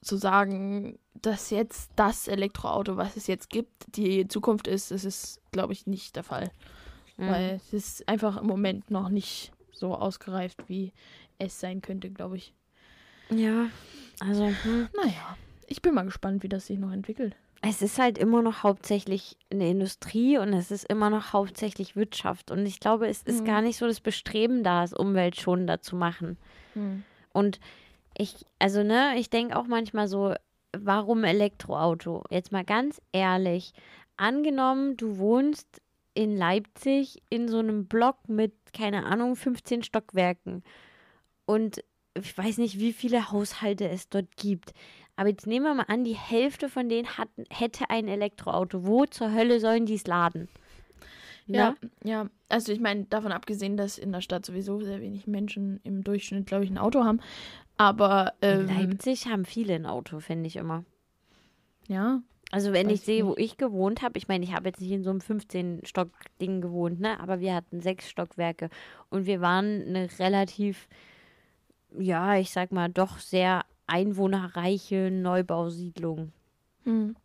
zu 0.00 0.16
sagen, 0.16 0.98
dass 1.14 1.50
jetzt 1.50 1.90
das 1.96 2.28
Elektroauto, 2.28 2.96
was 2.96 3.16
es 3.16 3.26
jetzt 3.26 3.50
gibt, 3.50 3.96
die 3.96 4.26
Zukunft 4.26 4.66
ist, 4.66 4.90
das 4.90 5.04
ist, 5.04 5.40
glaube 5.52 5.72
ich, 5.72 5.86
nicht 5.86 6.16
der 6.16 6.24
Fall. 6.24 6.50
Mhm. 7.16 7.28
Weil 7.28 7.50
es 7.54 7.72
ist 7.72 8.08
einfach 8.08 8.40
im 8.40 8.46
Moment 8.46 8.90
noch 8.90 9.08
nicht 9.08 9.52
so 9.70 9.94
ausgereift, 9.94 10.68
wie 10.68 10.92
es 11.38 11.60
sein 11.60 11.80
könnte, 11.80 12.10
glaube 12.10 12.36
ich. 12.36 12.52
Ja, 13.34 13.68
also, 14.20 14.46
hm. 14.46 14.88
Naja. 14.96 15.36
ich 15.66 15.82
bin 15.82 15.94
mal 15.94 16.04
gespannt, 16.04 16.42
wie 16.42 16.48
das 16.48 16.66
sich 16.66 16.78
noch 16.78 16.92
entwickelt. 16.92 17.34
Es 17.64 17.80
ist 17.80 17.98
halt 17.98 18.18
immer 18.18 18.42
noch 18.42 18.62
hauptsächlich 18.64 19.36
eine 19.50 19.70
Industrie 19.70 20.36
und 20.38 20.52
es 20.52 20.70
ist 20.72 20.84
immer 20.84 21.10
noch 21.10 21.32
hauptsächlich 21.32 21.94
Wirtschaft. 21.94 22.50
Und 22.50 22.66
ich 22.66 22.80
glaube, 22.80 23.06
es 23.06 23.22
ist 23.22 23.42
Mhm. 23.42 23.46
gar 23.46 23.62
nicht 23.62 23.78
so 23.78 23.86
das 23.86 24.00
Bestreben 24.00 24.64
da, 24.64 24.82
es 24.82 24.92
umweltschonender 24.92 25.80
zu 25.80 25.94
machen. 25.94 26.38
Und 27.32 27.60
ich, 28.18 28.44
also 28.58 28.82
ne, 28.82 29.14
ich 29.16 29.30
denke 29.30 29.56
auch 29.56 29.66
manchmal 29.68 30.08
so, 30.08 30.34
warum 30.76 31.22
Elektroauto? 31.24 32.24
Jetzt 32.30 32.50
mal 32.50 32.64
ganz 32.64 33.00
ehrlich, 33.12 33.72
angenommen, 34.16 34.96
du 34.96 35.18
wohnst 35.18 35.80
in 36.14 36.36
Leipzig 36.36 37.22
in 37.30 37.46
so 37.48 37.58
einem 37.58 37.86
Block 37.86 38.28
mit, 38.28 38.52
keine 38.76 39.04
Ahnung, 39.06 39.36
15 39.36 39.82
Stockwerken 39.82 40.62
und 41.46 41.82
ich 42.14 42.36
weiß 42.36 42.58
nicht, 42.58 42.78
wie 42.78 42.92
viele 42.92 43.30
Haushalte 43.30 43.88
es 43.88 44.08
dort 44.08 44.36
gibt. 44.36 44.72
Aber 45.16 45.28
jetzt 45.28 45.46
nehmen 45.46 45.66
wir 45.66 45.74
mal 45.74 45.86
an, 45.88 46.04
die 46.04 46.16
Hälfte 46.16 46.68
von 46.68 46.88
denen 46.88 47.18
hatten, 47.18 47.44
hätte 47.50 47.90
ein 47.90 48.08
Elektroauto. 48.08 48.86
Wo 48.86 49.04
zur 49.06 49.32
Hölle 49.32 49.60
sollen 49.60 49.86
die 49.86 49.94
es 49.94 50.06
laden? 50.06 50.48
Ja, 51.46 51.70
Ne? 51.70 51.76
ja. 52.04 52.26
Also 52.48 52.72
ich 52.72 52.80
meine, 52.80 53.04
davon 53.04 53.32
abgesehen, 53.32 53.76
dass 53.76 53.98
in 53.98 54.12
der 54.12 54.20
Stadt 54.20 54.46
sowieso 54.46 54.80
sehr 54.80 55.00
wenig 55.00 55.26
Menschen 55.26 55.80
im 55.84 56.04
Durchschnitt, 56.04 56.46
glaube 56.46 56.64
ich, 56.64 56.70
ein 56.70 56.78
Auto 56.78 57.04
haben. 57.04 57.20
Aber 57.76 58.34
In 58.40 58.48
ähm, 58.48 58.66
Leipzig 58.68 59.26
haben 59.26 59.44
viele 59.44 59.74
ein 59.74 59.86
Auto, 59.86 60.20
finde 60.20 60.46
ich 60.46 60.56
immer. 60.56 60.84
ja, 61.88 62.20
Also 62.52 62.72
wenn 62.72 62.90
ich 62.90 63.00
sehe, 63.00 63.26
wo 63.26 63.34
ich 63.36 63.56
gewohnt 63.56 64.02
habe, 64.02 64.18
ich 64.18 64.28
meine, 64.28 64.44
ich 64.44 64.52
habe 64.54 64.68
jetzt 64.68 64.80
nicht 64.80 64.92
in 64.92 65.02
so 65.02 65.10
einem 65.10 65.18
15-Stock-Ding 65.20 66.60
gewohnt, 66.60 67.00
ne? 67.00 67.18
Aber 67.18 67.40
wir 67.40 67.54
hatten 67.54 67.80
sechs 67.80 68.08
Stockwerke 68.08 68.68
und 69.10 69.26
wir 69.26 69.40
waren 69.40 69.82
eine 69.88 70.08
relativ, 70.18 70.88
ja, 71.98 72.36
ich 72.36 72.50
sag 72.50 72.72
mal, 72.72 72.88
doch 72.88 73.18
sehr 73.18 73.64
einwohnerreiche 73.86 75.10
Neubausiedlung. 75.10 76.32
hm, 76.84 77.16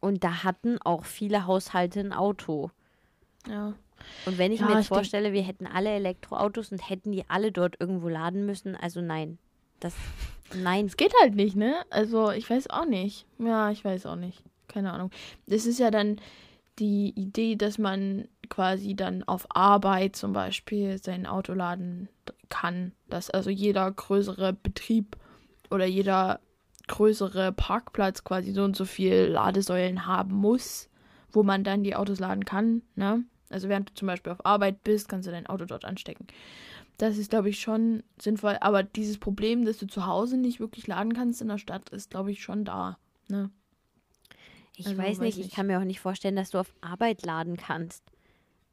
Und 0.00 0.24
da 0.24 0.44
hatten 0.44 0.78
auch 0.82 1.04
viele 1.04 1.46
Haushalte 1.46 2.00
ein 2.00 2.12
Auto. 2.12 2.70
ja. 3.48 3.74
Und 4.26 4.36
wenn 4.36 4.50
ich 4.50 4.58
Ja, 4.58 4.66
mir 4.66 4.72
jetzt 4.72 4.82
ich 4.82 4.88
vorstelle, 4.88 5.32
wir 5.32 5.42
hätten 5.42 5.64
alle 5.64 5.90
Elektroautos 5.90 6.72
und 6.72 6.88
hätten 6.90 7.12
die 7.12 7.24
alle 7.30 7.52
dort 7.52 7.76
irgendwo 7.78 8.08
laden 8.08 8.44
müssen, 8.46 8.74
also 8.74 9.00
nein. 9.00 9.38
Das, 9.78 9.94
nein. 10.56 10.86
Es 10.86 10.96
geht 10.96 11.12
halt 11.20 11.36
nicht, 11.36 11.54
ne? 11.54 11.74
Also 11.90 12.32
ich 12.32 12.50
weiß 12.50 12.68
auch 12.70 12.84
nicht. 12.84 13.26
Ja, 13.38 13.70
ich 13.70 13.84
weiß 13.84 14.06
auch 14.06 14.16
nicht. 14.16 14.42
Keine 14.66 14.92
Ahnung. 14.92 15.10
Das 15.46 15.66
ist 15.66 15.78
ja 15.78 15.92
dann 15.92 16.16
die 16.80 17.10
Idee, 17.14 17.54
dass 17.54 17.78
man 17.78 18.26
quasi 18.52 18.94
dann 18.94 19.22
auf 19.24 19.46
Arbeit 19.48 20.14
zum 20.14 20.34
Beispiel 20.34 21.02
sein 21.02 21.26
Auto 21.26 21.54
laden 21.54 22.10
kann. 22.50 22.92
Dass 23.08 23.30
also 23.30 23.48
jeder 23.48 23.90
größere 23.90 24.52
Betrieb 24.52 25.16
oder 25.70 25.86
jeder 25.86 26.38
größere 26.86 27.52
Parkplatz 27.52 28.24
quasi 28.24 28.52
so 28.52 28.62
und 28.62 28.76
so 28.76 28.84
viel 28.84 29.24
Ladesäulen 29.24 30.04
haben 30.06 30.34
muss, 30.34 30.90
wo 31.30 31.42
man 31.42 31.64
dann 31.64 31.82
die 31.82 31.96
Autos 31.96 32.20
laden 32.20 32.44
kann. 32.44 32.82
Ne? 32.94 33.24
Also 33.48 33.70
während 33.70 33.88
du 33.88 33.94
zum 33.94 34.06
Beispiel 34.08 34.32
auf 34.32 34.44
Arbeit 34.44 34.84
bist, 34.84 35.08
kannst 35.08 35.26
du 35.26 35.32
dein 35.32 35.46
Auto 35.46 35.64
dort 35.64 35.86
anstecken. 35.86 36.26
Das 36.98 37.16
ist, 37.16 37.30
glaube 37.30 37.48
ich, 37.48 37.58
schon 37.58 38.02
sinnvoll. 38.20 38.58
Aber 38.60 38.82
dieses 38.82 39.16
Problem, 39.16 39.64
dass 39.64 39.78
du 39.78 39.86
zu 39.86 40.06
Hause 40.06 40.36
nicht 40.36 40.60
wirklich 40.60 40.86
laden 40.86 41.14
kannst 41.14 41.40
in 41.40 41.48
der 41.48 41.56
Stadt, 41.58 41.88
ist, 41.88 42.10
glaube 42.10 42.30
ich, 42.30 42.42
schon 42.42 42.66
da. 42.66 42.98
Ne? 43.28 43.50
Ich 44.76 44.86
Also, 44.86 44.98
weiß 44.98 45.18
nicht, 45.20 45.28
weiß 45.28 45.36
ich 45.38 45.44
nicht. 45.46 45.56
kann 45.56 45.68
mir 45.68 45.78
auch 45.78 45.84
nicht 45.84 46.00
vorstellen, 46.00 46.36
dass 46.36 46.50
du 46.50 46.58
auf 46.58 46.74
Arbeit 46.82 47.24
laden 47.24 47.56
kannst. 47.56 48.11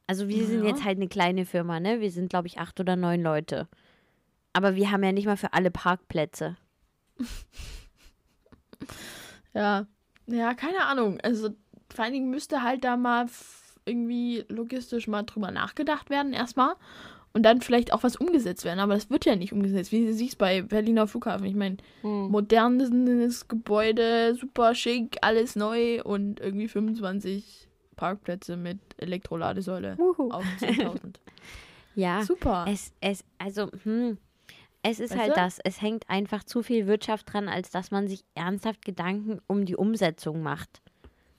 Also 0.09 0.27
wir 0.27 0.43
sind 0.47 0.63
Ja. 0.63 0.69
jetzt 0.69 0.83
halt 0.83 0.97
eine 0.97 1.07
kleine 1.07 1.45
Firma, 1.45 1.79
ne? 1.79 2.01
Wir 2.01 2.09
sind, 2.09 2.29
glaube 2.31 2.47
ich, 2.47 2.57
acht 2.57 2.79
oder 2.79 2.95
neun 2.95 3.21
Leute. 3.21 3.67
Aber 4.53 4.75
wir 4.75 4.89
haben 4.89 5.03
ja 5.03 5.11
nicht 5.11 5.27
mal 5.27 5.37
für 5.37 5.53
alle 5.53 5.69
Parkplätze. 5.69 6.57
Ja. 9.53 9.85
Ja, 10.27 10.53
keine 10.53 10.85
Ahnung. 10.85 11.19
Also 11.21 11.49
vor 11.93 12.03
allen 12.03 12.13
Dingen 12.13 12.29
müsste 12.29 12.61
halt 12.63 12.83
da 12.83 12.97
mal 12.97 13.25
irgendwie 13.85 14.45
logistisch 14.47 15.07
mal 15.07 15.23
drüber 15.23 15.51
nachgedacht 15.51 16.09
werden 16.09 16.33
erstmal. 16.33 16.75
Und 17.33 17.43
dann 17.43 17.61
vielleicht 17.61 17.93
auch 17.93 18.01
was 18.03 18.15
umgesetzt 18.15 18.63
werden. 18.65 18.79
Aber 18.79 18.95
das 18.95 19.09
wird 19.09 19.25
ja 19.25 19.35
nicht 19.35 19.53
umgesetzt. 19.53 19.91
Wie 19.91 20.05
du 20.05 20.13
siehst 20.13 20.37
bei 20.37 20.61
Berliner 20.63 21.07
Flughafen. 21.07 21.45
Ich 21.45 21.55
meine, 21.55 21.77
modernes 22.03 23.47
Gebäude, 23.47 24.35
super 24.35 24.73
schick, 24.75 25.17
alles 25.21 25.55
neu 25.55 26.01
und 26.03 26.39
irgendwie 26.39 26.67
25 26.67 27.68
Parkplätze 27.99 28.55
mit 28.55 28.79
Elektroladesäule 28.97 29.97
Wuhu. 29.97 30.31
auf 30.31 30.45
10.000. 30.59 31.15
Ja. 31.95 32.23
Super. 32.23 32.65
Es, 32.69 32.93
es, 33.01 33.25
also, 33.39 33.69
hm, 33.83 34.17
es 34.83 35.01
ist 35.01 35.11
Weißt 35.11 35.19
halt 35.19 35.31
du? 35.31 35.35
das. 35.35 35.59
Es 35.65 35.81
hängt 35.81 36.09
einfach 36.09 36.45
zu 36.45 36.63
viel 36.63 36.87
Wirtschaft 36.87 37.33
dran, 37.33 37.49
als 37.49 37.71
dass 37.71 37.91
man 37.91 38.07
sich 38.07 38.23
ernsthaft 38.35 38.85
Gedanken 38.85 39.41
um 39.47 39.65
die 39.65 39.75
Umsetzung 39.75 40.41
macht. 40.41 40.81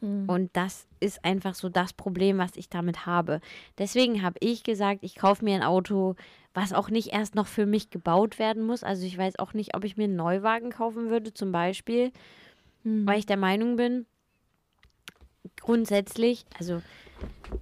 Hm. 0.00 0.28
Und 0.28 0.50
das 0.52 0.86
ist 0.98 1.24
einfach 1.24 1.54
so 1.54 1.70
das 1.70 1.94
Problem, 1.94 2.36
was 2.36 2.56
ich 2.56 2.68
damit 2.68 3.06
habe. 3.06 3.40
Deswegen 3.78 4.22
habe 4.22 4.36
ich 4.40 4.62
gesagt, 4.62 4.98
ich 5.02 5.14
kaufe 5.14 5.44
mir 5.44 5.54
ein 5.54 5.62
Auto, 5.62 6.14
was 6.52 6.74
auch 6.74 6.90
nicht 6.90 7.08
erst 7.12 7.34
noch 7.36 7.46
für 7.46 7.64
mich 7.64 7.88
gebaut 7.88 8.38
werden 8.38 8.62
muss. 8.66 8.82
Also 8.82 9.06
ich 9.06 9.16
weiß 9.16 9.38
auch 9.38 9.54
nicht, 9.54 9.74
ob 9.74 9.84
ich 9.84 9.96
mir 9.96 10.04
einen 10.04 10.16
Neuwagen 10.16 10.70
kaufen 10.70 11.08
würde, 11.08 11.32
zum 11.32 11.52
Beispiel, 11.52 12.12
Hm. 12.82 13.06
weil 13.06 13.18
ich 13.18 13.26
der 13.26 13.36
Meinung 13.38 13.76
bin, 13.76 14.04
grundsätzlich, 15.60 16.44
also 16.58 16.82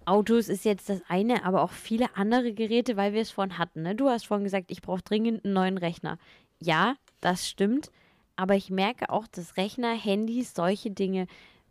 Autos 0.04 0.48
ist 0.48 0.64
jetzt 0.64 0.88
das 0.88 1.02
eine, 1.08 1.44
aber 1.44 1.62
auch 1.62 1.72
viele 1.72 2.16
andere 2.16 2.52
Geräte, 2.52 2.96
weil 2.96 3.12
wir 3.12 3.22
es 3.22 3.30
vorhin 3.30 3.58
hatten. 3.58 3.82
Ne? 3.82 3.94
Du 3.94 4.08
hast 4.08 4.26
vorhin 4.26 4.44
gesagt, 4.44 4.70
ich 4.70 4.82
brauche 4.82 5.02
dringend 5.02 5.44
einen 5.44 5.54
neuen 5.54 5.78
Rechner. 5.78 6.18
Ja, 6.60 6.96
das 7.20 7.48
stimmt. 7.48 7.90
Aber 8.36 8.54
ich 8.54 8.70
merke 8.70 9.10
auch, 9.10 9.26
dass 9.26 9.56
Rechner, 9.56 9.92
Handys, 9.94 10.54
solche 10.54 10.90
Dinge 10.90 11.26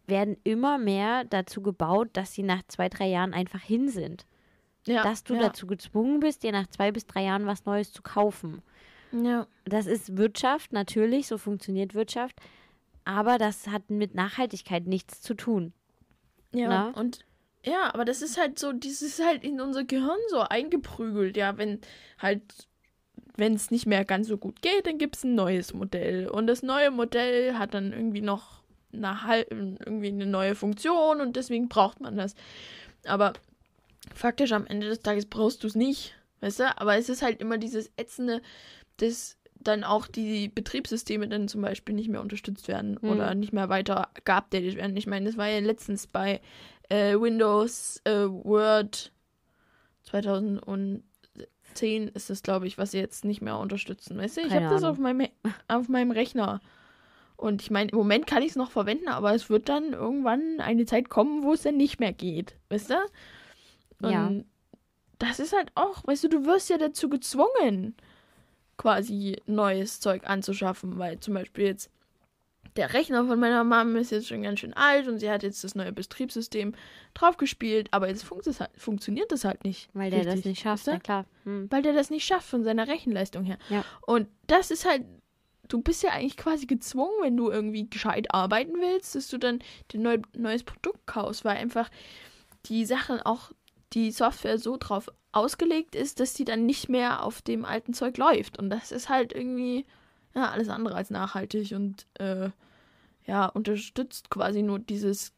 werden 0.05 0.37
immer 0.43 0.77
mehr 0.77 1.23
dazu 1.25 1.61
gebaut, 1.61 2.09
dass 2.13 2.33
sie 2.33 2.43
nach 2.43 2.63
zwei, 2.67 2.89
drei 2.89 3.07
Jahren 3.07 3.33
einfach 3.33 3.61
hin 3.61 3.89
sind. 3.89 4.25
ja, 4.85 5.03
dass 5.03 5.23
du 5.23 5.35
ja, 5.35 5.41
dazu 5.41 5.67
gezwungen 5.67 6.19
bist, 6.19 6.43
dir 6.43 6.51
nach 6.51 6.67
zwei 6.67 6.91
bis 6.91 7.05
drei 7.05 7.23
Jahren 7.23 7.45
was 7.45 7.65
Neues 7.65 7.91
zu 7.91 8.01
kaufen. 8.01 8.61
Ja. 9.11 9.47
Das 9.65 9.85
ist 9.85 10.17
Wirtschaft, 10.17 10.73
natürlich, 10.73 11.27
so 11.27 11.37
funktioniert 11.37 11.93
Wirtschaft. 11.93 12.39
Aber 13.05 13.37
das 13.37 13.67
hat 13.67 13.89
mit 13.89 14.15
Nachhaltigkeit 14.15 14.85
nichts 14.85 15.21
zu 15.21 15.33
tun. 15.33 15.73
Ja, 16.53 16.67
Na? 16.69 16.89
und 16.89 17.19
ja, 17.65 17.93
aber 17.93 18.05
das 18.05 18.21
ist 18.21 18.37
halt 18.37 18.57
so, 18.59 18.71
dieses 18.71 19.01
ist 19.01 19.25
halt 19.25 19.43
in 19.43 19.59
unser 19.59 19.83
Gehirn 19.83 20.19
so 20.29 20.39
eingeprügelt, 20.39 21.35
ja, 21.35 21.57
wenn 21.57 21.81
halt, 22.17 22.41
wenn 23.35 23.55
es 23.55 23.71
nicht 23.71 23.85
mehr 23.85 24.05
ganz 24.05 24.27
so 24.27 24.37
gut 24.37 24.61
geht, 24.61 24.87
dann 24.87 24.97
gibt 24.97 25.17
es 25.17 25.23
ein 25.23 25.35
neues 25.35 25.73
Modell. 25.73 26.29
Und 26.29 26.47
das 26.47 26.63
neue 26.63 26.91
Modell 26.91 27.55
hat 27.55 27.73
dann 27.73 27.91
irgendwie 27.91 28.21
noch 28.21 28.61
eine, 28.93 29.45
irgendwie 29.49 30.07
eine 30.07 30.25
neue 30.25 30.55
Funktion 30.55 31.19
und 31.21 31.35
deswegen 31.35 31.67
braucht 31.67 31.99
man 31.99 32.15
das. 32.15 32.35
Aber 33.05 33.33
faktisch 34.13 34.51
am 34.53 34.65
Ende 34.65 34.87
des 34.87 35.01
Tages 35.01 35.25
brauchst 35.25 35.63
du 35.63 35.67
es 35.67 35.75
nicht, 35.75 36.15
weißt 36.41 36.59
du? 36.61 36.77
Aber 36.79 36.97
es 36.97 37.09
ist 37.09 37.21
halt 37.21 37.41
immer 37.41 37.57
dieses 37.57 37.91
ätzende, 37.97 38.41
dass 38.97 39.36
dann 39.59 39.83
auch 39.83 40.07
die 40.07 40.49
Betriebssysteme 40.49 41.27
dann 41.27 41.47
zum 41.47 41.61
Beispiel 41.61 41.95
nicht 41.95 42.09
mehr 42.09 42.21
unterstützt 42.21 42.67
werden 42.67 42.97
Hm. 43.01 43.09
oder 43.09 43.35
nicht 43.35 43.53
mehr 43.53 43.69
weiter 43.69 44.09
geupdatet 44.23 44.75
werden. 44.75 44.95
Ich 44.97 45.07
meine, 45.07 45.25
das 45.25 45.37
war 45.37 45.47
ja 45.47 45.59
letztens 45.59 46.07
bei 46.07 46.41
äh, 46.89 47.19
Windows 47.19 48.01
äh, 48.05 48.27
Word 48.27 49.11
2010 50.03 51.03
ist 52.13 52.29
das, 52.29 52.43
glaube 52.43 52.67
ich, 52.67 52.77
was 52.77 52.91
sie 52.91 52.99
jetzt 52.99 53.25
nicht 53.25 53.41
mehr 53.41 53.57
unterstützen. 53.57 54.17
Weißt 54.17 54.37
du, 54.37 54.41
ich 54.41 54.53
habe 54.53 54.67
das 54.69 54.83
auf 54.83 54.97
meinem, 54.97 55.27
auf 55.67 55.89
meinem 55.89 56.11
Rechner. 56.11 56.61
Und 57.35 57.61
ich 57.61 57.69
meine, 57.69 57.91
im 57.91 57.97
Moment 57.97 58.25
kann 58.25 58.41
ich 58.41 58.51
es 58.51 58.55
noch 58.55 58.71
verwenden, 58.71 59.09
aber 59.09 59.35
es 59.35 59.49
wird 59.49 59.69
dann 59.69 59.93
irgendwann 59.93 60.59
eine 60.59 60.85
Zeit 60.85 61.09
kommen, 61.09 61.43
wo 61.43 61.53
es 61.53 61.61
dann 61.61 61.77
nicht 61.77 61.99
mehr 61.99 62.13
geht. 62.13 62.55
Weißt 62.69 62.89
du? 62.89 62.95
Und 64.01 64.11
Ja. 64.11 64.31
das 65.19 65.39
ist 65.39 65.53
halt 65.53 65.71
auch, 65.75 66.07
weißt 66.07 66.23
du, 66.23 66.29
du 66.29 66.45
wirst 66.45 66.69
ja 66.69 66.77
dazu 66.79 67.09
gezwungen, 67.09 67.95
quasi 68.77 69.41
neues 69.45 69.99
Zeug 69.99 70.27
anzuschaffen, 70.27 70.97
weil 70.97 71.19
zum 71.19 71.33
Beispiel 71.33 71.65
jetzt 71.65 71.89
der 72.75 72.93
Rechner 72.93 73.25
von 73.25 73.39
meiner 73.39 73.63
Mom 73.63 73.95
ist 73.95 74.11
jetzt 74.11 74.27
schon 74.27 74.43
ganz 74.43 74.59
schön 74.59 74.73
alt 74.73 75.07
und 75.07 75.19
sie 75.19 75.29
hat 75.29 75.43
jetzt 75.43 75.63
das 75.63 75.75
neue 75.75 75.91
Betriebssystem 75.91 76.75
draufgespielt, 77.15 77.87
aber 77.91 78.07
jetzt 78.07 78.23
funkt 78.23 78.45
es 78.47 78.59
halt, 78.59 78.69
funktioniert 78.77 79.31
das 79.31 79.43
halt 79.43 79.63
nicht. 79.63 79.89
Weil 79.93 80.11
der 80.11 80.23
das 80.23 80.35
richtig, 80.35 80.45
nicht 80.45 80.61
schafft, 80.61 80.85
na 80.85 80.99
klar. 80.99 81.25
Hm. 81.43 81.67
Weil 81.71 81.81
der 81.81 81.93
das 81.93 82.09
nicht 82.09 82.25
schafft 82.25 82.47
von 82.47 82.63
seiner 82.63 82.87
Rechenleistung 82.87 83.43
her. 83.43 83.57
Ja. 83.69 83.83
Und 84.05 84.27
das 84.45 84.69
ist 84.69 84.85
halt, 84.85 85.03
du 85.67 85.81
bist 85.81 86.03
ja 86.03 86.11
eigentlich 86.11 86.37
quasi 86.37 86.67
gezwungen, 86.67 87.15
wenn 87.21 87.35
du 87.35 87.49
irgendwie 87.49 87.89
gescheit 87.89 88.33
arbeiten 88.33 88.75
willst, 88.79 89.15
dass 89.15 89.27
du 89.27 89.37
dann 89.37 89.59
dir 89.91 89.99
neu, 89.99 90.19
neues 90.35 90.63
Produkt 90.63 91.05
kaufst, 91.07 91.43
weil 91.45 91.57
einfach 91.57 91.89
die 92.65 92.85
Sachen 92.85 93.21
auch, 93.21 93.51
die 93.93 94.11
Software 94.11 94.59
so 94.59 94.77
drauf 94.77 95.09
ausgelegt 95.31 95.95
ist, 95.95 96.19
dass 96.19 96.33
die 96.33 96.45
dann 96.45 96.65
nicht 96.65 96.89
mehr 96.89 97.23
auf 97.23 97.41
dem 97.41 97.65
alten 97.65 97.93
Zeug 97.93 98.17
läuft. 98.17 98.57
Und 98.57 98.69
das 98.69 98.91
ist 98.91 99.09
halt 99.09 99.33
irgendwie, 99.33 99.85
ja, 100.35 100.49
alles 100.49 100.69
andere 100.69 100.95
als 100.95 101.09
nachhaltig 101.09 101.73
und, 101.73 102.07
äh, 102.19 102.49
ja, 103.25 103.45
unterstützt 103.47 104.29
quasi 104.29 104.61
nur 104.61 104.79
dieses 104.79 105.33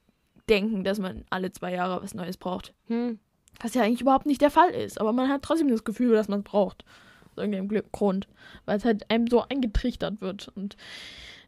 Denken, 0.48 0.84
dass 0.84 1.00
man 1.00 1.26
alle 1.30 1.52
zwei 1.52 1.74
Jahre 1.74 2.02
was 2.04 2.14
Neues 2.14 2.38
braucht. 2.38 2.74
Hm. 2.88 3.20
Was 3.62 3.74
ja 3.74 3.84
eigentlich 3.84 4.02
überhaupt 4.02 4.26
nicht 4.26 4.42
der 4.42 4.52
Fall 4.52 4.70
ist. 4.70 5.02
Aber 5.02 5.12
man 5.12 5.30
hat 5.30 5.42
trotzdem 5.42 5.70
das 5.70 5.84
Gefühl, 5.84 6.14
dass 6.14 6.28
man 6.28 6.40
es 6.40 6.46
braucht. 6.46 6.86
Aus 7.32 7.38
irgendeinem 7.38 7.84
Grund. 7.92 8.28
Weil 8.66 8.78
es 8.78 8.86
halt 8.86 9.10
einem 9.10 9.28
so 9.28 9.42
eingetrichtert 9.42 10.22
wird. 10.22 10.50
Und 10.56 10.78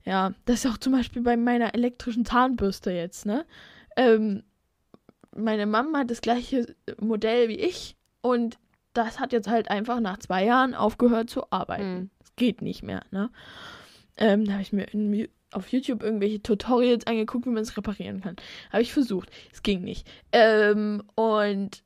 Ja, 0.03 0.33
das 0.45 0.65
ist 0.65 0.71
auch 0.71 0.77
zum 0.77 0.93
Beispiel 0.93 1.21
bei 1.21 1.37
meiner 1.37 1.73
elektrischen 1.73 2.25
Zahnbürste 2.25 2.91
jetzt, 2.91 3.25
ne? 3.25 3.45
Ähm, 3.95 4.43
meine 5.35 5.65
Mama 5.65 5.99
hat 5.99 6.11
das 6.11 6.21
gleiche 6.21 6.75
Modell 6.99 7.47
wie 7.49 7.59
ich 7.59 7.95
und 8.21 8.57
das 8.93 9.19
hat 9.19 9.33
jetzt 9.33 9.47
halt 9.47 9.69
einfach 9.69 9.99
nach 9.99 10.19
zwei 10.19 10.45
Jahren 10.45 10.73
aufgehört 10.73 11.29
zu 11.29 11.51
arbeiten. 11.51 11.93
Mhm. 11.93 12.09
Es 12.23 12.35
geht 12.35 12.61
nicht 12.61 12.83
mehr, 12.83 13.03
ne? 13.11 13.29
Ähm, 14.17 14.45
da 14.45 14.53
habe 14.53 14.61
ich 14.61 14.73
mir 14.73 14.83
in, 14.91 15.27
auf 15.51 15.69
YouTube 15.69 16.03
irgendwelche 16.03 16.41
Tutorials 16.41 17.07
angeguckt, 17.07 17.45
wie 17.45 17.51
man 17.51 17.63
es 17.63 17.77
reparieren 17.77 18.21
kann. 18.21 18.35
Habe 18.71 18.81
ich 18.81 18.93
versucht. 18.93 19.29
Es 19.51 19.63
ging 19.63 19.81
nicht. 19.81 20.07
Ähm, 20.31 21.03
und 21.15 21.83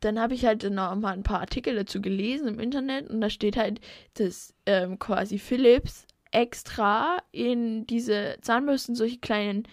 dann 0.00 0.18
habe 0.18 0.34
ich 0.34 0.44
halt 0.44 0.68
noch 0.70 0.94
mal 0.96 1.12
ein 1.12 1.22
paar 1.22 1.40
Artikel 1.40 1.74
dazu 1.74 2.02
gelesen 2.02 2.48
im 2.48 2.60
Internet 2.60 3.08
und 3.08 3.20
da 3.20 3.30
steht 3.30 3.56
halt, 3.56 3.80
dass 4.14 4.54
ähm, 4.66 4.98
quasi 4.98 5.38
Philips 5.38 6.06
extra 6.32 7.18
in 7.30 7.86
diese 7.86 8.36
Zahnbürsten 8.40 8.94
solche 8.94 9.18
kleinen, 9.18 9.64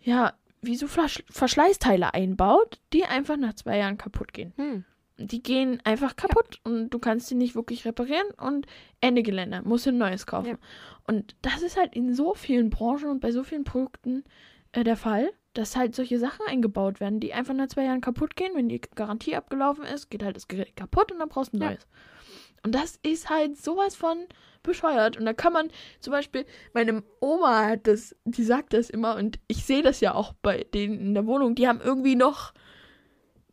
ja, 0.00 0.32
wie 0.62 0.76
so 0.76 0.86
Flasch 0.86 1.22
Verschleißteile 1.30 2.14
einbaut, 2.14 2.80
die 2.92 3.04
einfach 3.04 3.36
nach 3.36 3.54
zwei 3.54 3.78
Jahren 3.78 3.98
kaputt 3.98 4.32
gehen. 4.32 4.52
Hm. 4.56 4.84
Die 5.20 5.42
gehen 5.42 5.80
einfach 5.84 6.14
kaputt 6.14 6.60
und 6.64 6.90
du 6.90 6.98
kannst 7.00 7.26
sie 7.26 7.34
nicht 7.34 7.54
wirklich 7.56 7.84
reparieren 7.84 8.28
und 8.40 8.66
Ende 9.00 9.22
Gelände, 9.22 9.62
musst 9.64 9.86
du 9.86 9.90
ein 9.90 9.98
neues 9.98 10.26
kaufen. 10.26 10.50
Ja. 10.50 10.58
Und 11.08 11.34
das 11.42 11.62
ist 11.62 11.76
halt 11.76 11.94
in 11.96 12.14
so 12.14 12.34
vielen 12.34 12.70
Branchen 12.70 13.08
und 13.10 13.20
bei 13.20 13.32
so 13.32 13.42
vielen 13.42 13.64
Produkten 13.64 14.22
äh, 14.72 14.84
der 14.84 14.96
Fall, 14.96 15.30
dass 15.54 15.76
halt 15.76 15.96
solche 15.96 16.20
Sachen 16.20 16.46
eingebaut 16.46 17.00
werden, 17.00 17.18
die 17.18 17.34
einfach 17.34 17.54
nach 17.54 17.66
zwei 17.66 17.84
Jahren 17.84 18.00
kaputt 18.00 18.36
gehen. 18.36 18.52
Wenn 18.54 18.68
die 18.68 18.80
Garantie 18.94 19.34
abgelaufen 19.34 19.84
ist, 19.84 20.08
geht 20.08 20.22
halt 20.22 20.36
das 20.36 20.46
Gerät 20.46 20.76
kaputt 20.76 21.10
und 21.10 21.18
dann 21.18 21.28
brauchst 21.28 21.52
du 21.52 21.58
ein 21.58 21.62
Ja. 21.62 21.70
neues. 21.70 21.86
Und 22.64 22.74
das 22.74 22.98
ist 23.02 23.28
halt 23.30 23.56
sowas 23.56 23.96
von 23.96 24.18
bescheuert. 24.62 25.16
Und 25.16 25.24
da 25.24 25.32
kann 25.32 25.52
man 25.52 25.68
zum 26.00 26.12
Beispiel, 26.12 26.44
meine 26.74 27.02
Oma 27.20 27.66
hat 27.66 27.86
das, 27.86 28.14
die 28.24 28.44
sagt 28.44 28.72
das 28.72 28.90
immer 28.90 29.16
und 29.16 29.38
ich 29.48 29.64
sehe 29.64 29.82
das 29.82 30.00
ja 30.00 30.14
auch 30.14 30.32
bei 30.42 30.64
denen 30.74 31.00
in 31.00 31.14
der 31.14 31.26
Wohnung, 31.26 31.54
die 31.54 31.66
haben 31.66 31.80
irgendwie 31.80 32.16
noch 32.16 32.52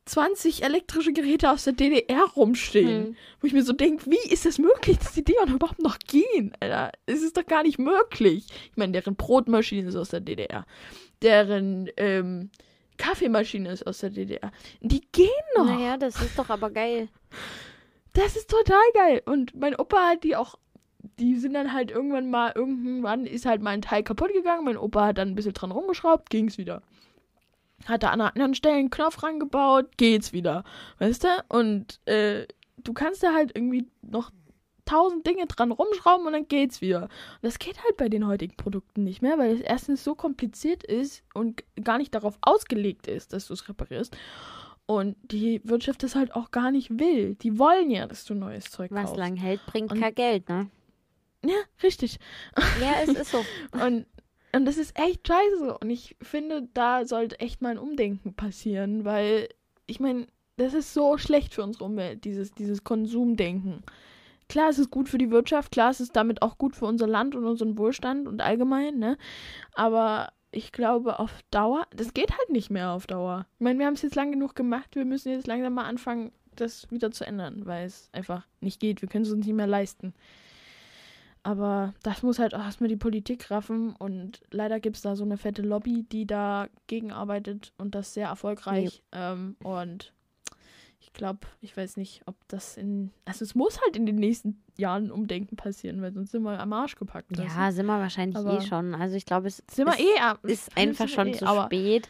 20 0.05 0.63
elektrische 0.63 1.13
Geräte 1.13 1.49
aus 1.49 1.63
der 1.63 1.73
DDR 1.73 2.23
rumstehen. 2.35 3.05
Hm. 3.05 3.15
Wo 3.41 3.47
ich 3.47 3.53
mir 3.53 3.63
so 3.63 3.73
denke, 3.73 4.09
wie 4.09 4.29
ist 4.31 4.45
es 4.45 4.59
möglich, 4.59 4.99
dass 4.99 5.13
die 5.13 5.23
Dinger 5.23 5.47
überhaupt 5.47 5.81
noch 5.81 5.97
gehen, 5.99 6.53
Alter? 6.59 6.91
Es 7.07 7.23
ist 7.23 7.37
doch 7.37 7.45
gar 7.45 7.63
nicht 7.63 7.79
möglich. 7.79 8.45
Ich 8.71 8.77
meine, 8.77 8.93
deren 8.93 9.15
Brotmaschine 9.15 9.87
ist 9.89 9.95
aus 9.95 10.09
der 10.09 10.19
DDR. 10.19 10.65
Deren 11.23 11.89
ähm, 11.97 12.51
Kaffeemaschine 12.97 13.71
ist 13.71 13.87
aus 13.87 13.99
der 13.99 14.11
DDR. 14.11 14.51
Die 14.81 15.01
gehen 15.11 15.29
noch. 15.57 15.65
Naja, 15.65 15.97
das 15.97 16.21
ist 16.21 16.37
doch 16.37 16.49
aber 16.49 16.69
geil. 16.69 17.09
Das 18.13 18.35
ist 18.35 18.49
total 18.49 18.91
geil. 18.93 19.21
Und 19.25 19.55
mein 19.55 19.75
Opa 19.75 20.09
hat 20.09 20.23
die 20.23 20.35
auch, 20.35 20.59
die 21.19 21.35
sind 21.37 21.53
dann 21.53 21.73
halt 21.73 21.89
irgendwann 21.91 22.29
mal, 22.29 22.53
irgendwann 22.55 23.25
ist 23.25 23.45
halt 23.45 23.61
mal 23.61 23.71
ein 23.71 23.81
Teil 23.81 24.03
kaputt 24.03 24.33
gegangen. 24.33 24.65
Mein 24.65 24.77
Opa 24.77 25.07
hat 25.07 25.17
dann 25.17 25.29
ein 25.29 25.35
bisschen 25.35 25.53
dran 25.53 25.71
rumgeschraubt, 25.71 26.29
ging's 26.29 26.57
wieder. 26.57 26.83
Hat 27.85 28.03
da 28.03 28.09
an 28.11 28.21
anderen 28.21 28.55
Stellen 28.55 28.77
einen 28.79 28.89
Knopf 28.89 29.21
rangebaut, 29.21 29.97
geht's 29.97 30.31
wieder. 30.33 30.63
Weißt 30.99 31.23
du? 31.25 31.27
Und 31.49 31.99
äh, 32.07 32.47
du 32.77 32.93
kannst 32.93 33.21
da 33.21 33.33
halt 33.33 33.51
irgendwie 33.55 33.85
noch 34.01 34.31
tausend 34.85 35.25
Dinge 35.27 35.45
dran 35.47 35.71
rumschrauben 35.71 36.25
und 36.27 36.33
dann 36.33 36.47
geht's 36.47 36.79
wieder. 36.81 37.03
Und 37.03 37.09
das 37.41 37.59
geht 37.59 37.83
halt 37.83 37.97
bei 37.97 38.07
den 38.07 38.25
heutigen 38.27 38.55
Produkten 38.55 39.03
nicht 39.03 39.21
mehr, 39.21 39.37
weil 39.37 39.53
es 39.55 39.61
erstens 39.61 40.03
so 40.03 40.15
kompliziert 40.15 40.83
ist 40.83 41.23
und 41.33 41.63
gar 41.83 41.97
nicht 41.97 42.13
darauf 42.15 42.37
ausgelegt 42.41 43.07
ist, 43.07 43.33
dass 43.33 43.47
du 43.47 43.53
es 43.53 43.67
reparierst. 43.67 44.15
Und 44.87 45.15
die 45.31 45.61
Wirtschaft 45.63 46.03
das 46.03 46.13
halt 46.15 46.35
auch 46.35 46.51
gar 46.51 46.69
nicht 46.71 46.99
will. 46.99 47.33
Die 47.35 47.57
wollen 47.57 47.89
ja, 47.89 48.05
dass 48.05 48.23
du 48.25 48.35
neues 48.35 48.65
Zeug 48.69 48.91
Was 48.91 49.05
kaufst. 49.05 49.17
lang 49.17 49.35
hält, 49.35 49.65
bringt 49.65 49.91
Und- 49.91 49.99
kein 49.99 50.13
Geld, 50.15 50.47
ne? 50.49 50.69
Ja, 51.43 51.57
richtig. 51.83 52.17
Ja, 52.81 52.93
es 53.03 53.09
ist 53.09 53.31
so. 53.31 53.43
Und, 53.83 54.05
und 54.55 54.65
das 54.65 54.77
ist 54.77 54.97
echt 54.97 55.27
scheiße. 55.27 55.77
Und 55.77 55.89
ich 55.89 56.15
finde, 56.21 56.67
da 56.73 57.05
sollte 57.05 57.39
echt 57.39 57.61
mal 57.61 57.71
ein 57.71 57.77
Umdenken 57.77 58.33
passieren, 58.33 59.05
weil 59.05 59.49
ich 59.87 59.99
meine, 59.99 60.27
das 60.57 60.73
ist 60.73 60.93
so 60.93 61.17
schlecht 61.17 61.53
für 61.53 61.63
unsere 61.63 61.83
Umwelt, 61.85 62.23
dieses, 62.23 62.51
dieses 62.51 62.83
Konsumdenken. 62.83 63.83
Klar, 64.47 64.69
es 64.69 64.79
ist 64.79 64.91
gut 64.91 65.09
für 65.09 65.17
die 65.17 65.31
Wirtschaft, 65.31 65.71
klar, 65.71 65.89
es 65.89 65.99
ist 65.99 66.15
damit 66.15 66.41
auch 66.41 66.57
gut 66.57 66.75
für 66.75 66.85
unser 66.85 67.07
Land 67.07 67.35
und 67.35 67.45
unseren 67.45 67.77
Wohlstand 67.77 68.27
und 68.27 68.41
allgemein, 68.41 68.99
ne? 68.99 69.17
Aber 69.73 70.31
ich 70.51 70.71
glaube, 70.71 71.19
auf 71.19 71.31
Dauer, 71.51 71.87
das 71.93 72.13
geht 72.13 72.31
halt 72.31 72.49
nicht 72.49 72.69
mehr 72.69 72.91
auf 72.91 73.07
Dauer. 73.07 73.47
Ich 73.55 73.63
meine, 73.63 73.79
wir 73.79 73.87
haben 73.87 73.95
es 73.95 74.03
jetzt 74.03 74.15
lang 74.15 74.31
genug 74.31 74.55
gemacht, 74.55 74.95
wir 74.95 75.03
müssen 75.03 75.31
jetzt 75.31 75.47
langsam 75.47 75.73
mal 75.73 75.85
anfangen, 75.85 76.31
das 76.55 76.89
wieder 76.91 77.11
zu 77.11 77.25
ändern, 77.25 77.65
weil 77.65 77.85
es 77.85 78.09
einfach 78.13 78.47
nicht 78.61 78.79
geht. 78.79 79.01
Wir 79.01 79.09
können 79.09 79.25
es 79.25 79.31
uns 79.31 79.45
nicht 79.45 79.55
mehr 79.55 79.67
leisten. 79.67 80.13
Aber 81.45 81.93
das 82.01 82.23
muss 82.23 82.39
halt 82.39 82.55
auch 82.55 82.63
erstmal 82.63 82.87
die 82.87 82.95
Politik 82.95 83.51
raffen 83.51 83.95
und 83.99 84.41
leider 84.49 84.79
gibt 84.79 84.95
es 84.95 85.03
da 85.03 85.15
so 85.15 85.23
eine 85.23 85.37
fette 85.37 85.61
Lobby, 85.61 86.03
die 86.11 86.25
da 86.25 86.67
gegenarbeitet 86.87 87.71
und 87.77 87.93
das 87.93 88.15
sehr 88.15 88.29
erfolgreich. 88.29 89.03
Ähm, 89.11 89.55
und 89.63 90.11
ich 90.99 91.13
glaube, 91.13 91.41
ich 91.61 91.77
weiß 91.77 91.97
nicht, 91.97 92.23
ob 92.25 92.35
das 92.47 92.77
in. 92.77 93.11
Also 93.25 93.45
es 93.45 93.53
muss 93.53 93.79
halt 93.79 93.95
in 93.95 94.07
den 94.07 94.15
nächsten 94.15 94.59
Jahren 94.75 95.11
Umdenken 95.11 95.55
passieren, 95.55 96.01
weil 96.01 96.11
sonst 96.13 96.31
sind 96.31 96.41
wir 96.41 96.59
am 96.59 96.73
Arsch 96.73 96.95
gepackt. 96.95 97.37
Ja, 97.37 97.71
sind 97.71 97.85
wir 97.85 97.99
wahrscheinlich 97.99 98.37
Aber- 98.37 98.57
eh 98.57 98.61
schon. 98.61 98.95
Also 98.95 99.15
ich 99.15 99.27
glaube, 99.27 99.47
es 99.47 99.61
sind 99.69 99.85
wir 99.85 99.93
ist, 99.93 100.47
eh 100.47 100.51
ist 100.51 100.75
einfach 100.75 101.07
schon 101.07 101.27
eh, 101.27 101.33
zu 101.33 101.45
spät. 101.45 102.09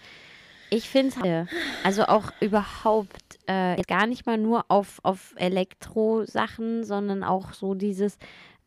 Ich 0.69 0.89
finde 0.89 1.13
es, 1.21 1.49
also 1.83 2.05
auch 2.05 2.31
überhaupt 2.39 3.37
äh, 3.47 3.81
gar 3.83 4.07
nicht 4.07 4.25
mal 4.25 4.37
nur 4.37 4.63
auf, 4.69 4.99
auf 5.03 5.33
Elektrosachen, 5.37 6.85
sondern 6.85 7.23
auch 7.23 7.53
so 7.53 7.75
dieses, 7.75 8.17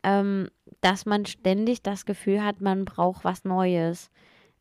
ähm, 0.03 0.49
dass 0.81 1.05
man 1.05 1.25
ständig 1.25 1.81
das 1.81 2.05
Gefühl 2.05 2.43
hat, 2.43 2.61
man 2.61 2.85
braucht 2.85 3.23
was 3.23 3.43
Neues. 3.43 4.09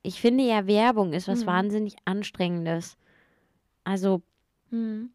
Ich 0.02 0.20
finde 0.20 0.44
ja, 0.44 0.66
Werbung 0.66 1.12
ist 1.12 1.28
was 1.28 1.42
Mhm. 1.42 1.46
wahnsinnig 1.46 1.96
Anstrengendes. 2.04 2.96
Also 3.84 4.22
Hm. 4.70 5.10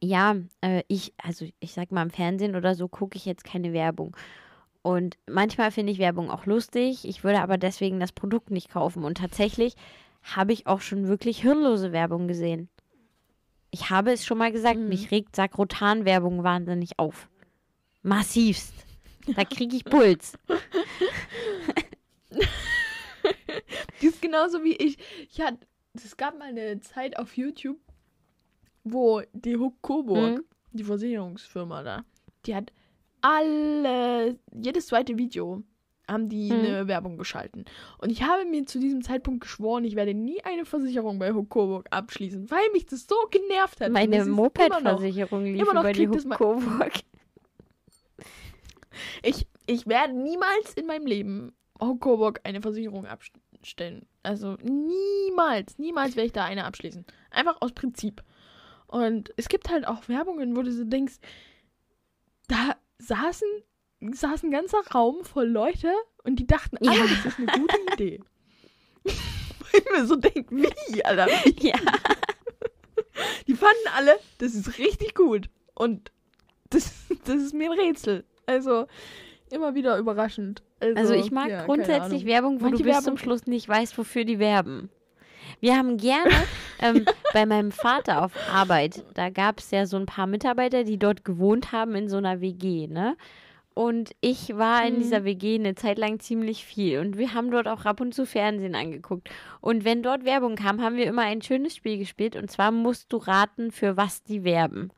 ja, 0.00 0.36
äh, 0.60 0.82
ich, 0.88 1.12
also 1.22 1.46
ich 1.60 1.72
sag 1.72 1.90
mal, 1.92 2.02
im 2.02 2.10
Fernsehen 2.10 2.54
oder 2.56 2.74
so 2.74 2.88
gucke 2.88 3.16
ich 3.16 3.24
jetzt 3.24 3.44
keine 3.44 3.72
Werbung. 3.72 4.16
Und 4.82 5.18
manchmal 5.28 5.70
finde 5.72 5.92
ich 5.92 5.98
Werbung 5.98 6.30
auch 6.30 6.46
lustig. 6.46 7.06
Ich 7.06 7.22
würde 7.22 7.40
aber 7.42 7.58
deswegen 7.58 8.00
das 8.00 8.12
Produkt 8.12 8.50
nicht 8.50 8.70
kaufen. 8.70 9.04
Und 9.04 9.18
tatsächlich 9.18 9.74
habe 10.22 10.52
ich 10.52 10.66
auch 10.66 10.80
schon 10.80 11.06
wirklich 11.08 11.40
hirnlose 11.42 11.92
Werbung 11.92 12.28
gesehen. 12.28 12.68
Ich 13.70 13.90
habe 13.90 14.10
es 14.12 14.24
schon 14.26 14.38
mal 14.38 14.52
gesagt, 14.52 14.78
Mhm. 14.78 14.88
mich 14.88 15.10
regt 15.10 15.36
Sakrotan-Werbung 15.36 16.42
wahnsinnig 16.44 16.98
auf. 16.98 17.28
Massivst. 18.02 18.72
Da 19.26 19.44
kriege 19.44 19.76
ich 19.76 19.84
Puls. 19.84 20.32
Die 24.00 24.06
ist 24.06 24.22
genauso 24.22 24.64
wie 24.64 24.74
ich. 24.76 24.96
Ich 25.30 25.40
hatte, 25.40 25.58
es 25.94 26.16
gab 26.16 26.38
mal 26.38 26.48
eine 26.48 26.80
Zeit 26.80 27.18
auf 27.18 27.36
YouTube, 27.36 27.78
wo 28.84 29.22
die 29.32 29.56
Huck 29.56 29.74
Coburg, 29.82 30.38
Mhm. 30.38 30.44
die 30.72 30.84
Versicherungsfirma 30.84 31.82
da, 31.82 32.04
die 32.46 32.54
hat 32.54 32.72
alle, 33.20 34.38
jedes 34.54 34.86
zweite 34.86 35.18
Video 35.18 35.62
haben 36.08 36.28
die 36.28 36.50
Mhm. 36.50 36.58
eine 36.58 36.88
Werbung 36.88 37.18
geschalten. 37.18 37.66
Und 37.98 38.10
ich 38.10 38.22
habe 38.22 38.44
mir 38.46 38.64
zu 38.66 38.80
diesem 38.80 39.02
Zeitpunkt 39.02 39.42
geschworen, 39.42 39.84
ich 39.84 39.94
werde 39.96 40.14
nie 40.14 40.42
eine 40.42 40.64
Versicherung 40.64 41.18
bei 41.18 41.32
Huck 41.34 41.50
Coburg 41.50 41.86
abschließen, 41.90 42.50
weil 42.50 42.68
mich 42.72 42.86
das 42.86 43.06
so 43.06 43.14
genervt 43.30 43.80
hat. 43.80 43.92
Meine 43.92 44.24
Moped-Versicherung 44.24 45.44
lief 45.44 45.60
immer 45.62 45.74
noch 45.74 45.82
über 45.82 45.92
die 45.92 46.06
mal- 46.06 46.36
Coburg. 46.38 46.92
Ich, 49.22 49.46
ich 49.66 49.86
werde 49.86 50.14
niemals 50.14 50.74
in 50.74 50.86
meinem 50.86 51.06
Leben 51.06 51.52
Coburg 51.78 52.40
eine 52.44 52.60
Versicherung 52.60 53.06
abstellen. 53.06 54.06
Also 54.22 54.56
niemals, 54.62 55.78
niemals 55.78 56.16
werde 56.16 56.26
ich 56.26 56.32
da 56.32 56.44
eine 56.44 56.64
abschließen. 56.64 57.04
Einfach 57.30 57.56
aus 57.60 57.72
Prinzip. 57.72 58.22
Und 58.86 59.32
es 59.36 59.48
gibt 59.48 59.70
halt 59.70 59.86
auch 59.86 60.08
Werbungen, 60.08 60.56
wo 60.56 60.62
du 60.62 60.72
so 60.72 60.84
denkst, 60.84 61.14
da 62.48 62.76
saßen, 62.98 63.46
saß 64.00 64.42
ein 64.42 64.50
ganzer 64.50 64.80
Raum 64.92 65.24
voll 65.24 65.46
Leute 65.46 65.92
und 66.24 66.36
die 66.40 66.46
dachten, 66.46 66.76
alle, 66.78 66.98
Ja. 66.98 67.06
das 67.06 67.26
ist 67.26 67.38
eine 67.38 67.46
gute 67.46 67.76
Idee. 67.94 68.20
Wo 69.04 69.78
ich 69.78 69.84
mir 69.92 70.06
so 70.06 70.16
denke, 70.16 70.54
wie, 70.56 71.04
Alter? 71.04 71.26
Wie? 71.28 71.68
Ja. 71.68 71.78
Die 73.46 73.54
fanden 73.54 73.88
alle, 73.94 74.18
das 74.38 74.54
ist 74.54 74.78
richtig 74.78 75.14
gut. 75.14 75.48
Und 75.74 76.12
das, 76.70 76.92
das 77.24 77.36
ist 77.36 77.54
mir 77.54 77.70
ein 77.70 77.78
Rätsel. 77.78 78.24
Also 78.46 78.86
immer 79.50 79.74
wieder 79.74 79.98
überraschend. 79.98 80.62
Also, 80.80 80.96
Also 80.98 81.14
ich 81.14 81.30
mag 81.30 81.48
ja, 81.48 81.64
grundsätzlich. 81.64 82.24
Werbung, 82.24 82.60
wo 82.60 82.64
Manche 82.66 82.78
du 82.78 82.84
bis 82.84 82.92
Werbung- 82.94 83.04
zum 83.04 83.16
Schluss 83.18 83.46
nicht 83.46 83.68
weißt, 83.68 83.96
wofür 83.98 84.24
die 84.24 84.38
werben. 84.38 84.88
Wir 85.60 85.76
haben 85.76 85.96
gerne 85.96 86.30
ähm, 86.80 87.04
bei 87.32 87.44
meinem 87.46 87.72
Vater 87.72 88.24
auf 88.24 88.32
Arbeit, 88.52 89.04
da 89.14 89.30
gab 89.30 89.58
es 89.58 89.70
ja 89.70 89.86
so 89.86 89.96
ein 89.96 90.06
paar 90.06 90.26
Mitarbeiter, 90.26 90.84
die 90.84 90.98
dort 90.98 91.24
gewohnt 91.24 91.72
haben 91.72 91.94
in 91.94 92.08
so 92.08 92.16
einer 92.16 92.40
WG, 92.40 92.86
ne? 92.86 93.16
Und 93.74 94.10
ich 94.20 94.56
war 94.56 94.84
in 94.86 94.94
Mhm. 94.96 94.98
dieser 95.00 95.24
WG 95.24 95.54
eine 95.54 95.74
Zeit 95.74 95.96
lang 95.98 96.18
ziemlich 96.18 96.64
viel. 96.64 96.98
Und 96.98 97.16
wir 97.18 97.34
haben 97.34 97.50
dort 97.50 97.68
auch 97.68 97.84
ab 97.84 98.00
und 98.00 98.12
zu 98.14 98.26
Fernsehen 98.26 98.74
angeguckt. 98.74 99.30
Und 99.60 99.84
wenn 99.84 100.02
dort 100.02 100.24
Werbung 100.24 100.56
kam, 100.56 100.82
haben 100.82 100.96
wir 100.96 101.06
immer 101.06 101.22
ein 101.22 101.40
schönes 101.40 101.76
Spiel 101.76 101.96
gespielt. 101.96 102.36
Und 102.36 102.50
zwar 102.50 102.72
musst 102.72 103.12
du 103.12 103.16
raten, 103.18 103.70
für 103.70 103.96
was 103.96 104.22
die 104.24 104.42
werben. 104.44 104.90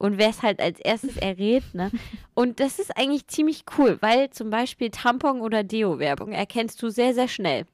Und 0.00 0.18
wer 0.18 0.30
es 0.30 0.42
halt 0.42 0.60
als 0.60 0.80
erstes 0.80 1.16
errät, 1.18 1.62
ne? 1.74 1.90
Und 2.34 2.58
das 2.58 2.78
ist 2.78 2.96
eigentlich 2.96 3.26
ziemlich 3.28 3.64
cool, 3.78 3.98
weil 4.00 4.30
zum 4.30 4.48
Beispiel 4.50 4.88
Tampon- 4.90 5.40
oder 5.42 5.62
Deo-Werbung 5.62 6.32
erkennst 6.32 6.82
du 6.82 6.88
sehr, 6.88 7.12
sehr 7.14 7.28
schnell. 7.28 7.66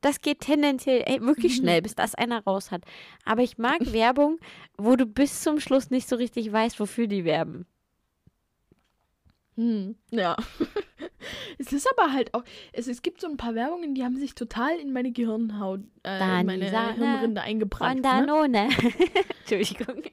Das 0.00 0.20
geht 0.20 0.40
tendenziell 0.40 1.02
ey, 1.06 1.20
wirklich 1.20 1.52
Mhm. 1.58 1.62
schnell, 1.62 1.82
bis 1.82 1.94
das 1.94 2.14
einer 2.14 2.42
raus 2.44 2.70
hat. 2.70 2.82
Aber 3.24 3.42
ich 3.42 3.56
mag 3.56 3.78
Werbung, 3.92 4.38
wo 4.76 4.96
du 4.96 5.06
bis 5.06 5.40
zum 5.42 5.60
Schluss 5.60 5.90
nicht 5.90 6.08
so 6.08 6.16
richtig 6.16 6.52
weißt, 6.52 6.78
wofür 6.80 7.06
die 7.06 7.24
werben. 7.24 7.66
Hm, 9.58 9.96
ja. 10.12 10.36
es 11.58 11.72
ist 11.72 11.88
aber 11.96 12.12
halt 12.12 12.32
auch, 12.32 12.44
es, 12.72 12.86
es 12.86 13.02
gibt 13.02 13.20
so 13.20 13.26
ein 13.26 13.36
paar 13.36 13.56
Werbungen, 13.56 13.92
die 13.96 14.04
haben 14.04 14.16
sich 14.16 14.36
total 14.36 14.78
in 14.78 14.92
meine 14.92 15.10
Gehirnhaut, 15.10 15.80
äh, 16.04 16.40
in 16.40 16.46
meine 16.46 16.70
Sahne 16.70 16.94
Hirnrinde 16.94 17.40
eingebrannt. 17.42 17.96
Ne? 17.96 18.02
Danone. 18.02 18.68
Entschuldigung. 19.48 20.02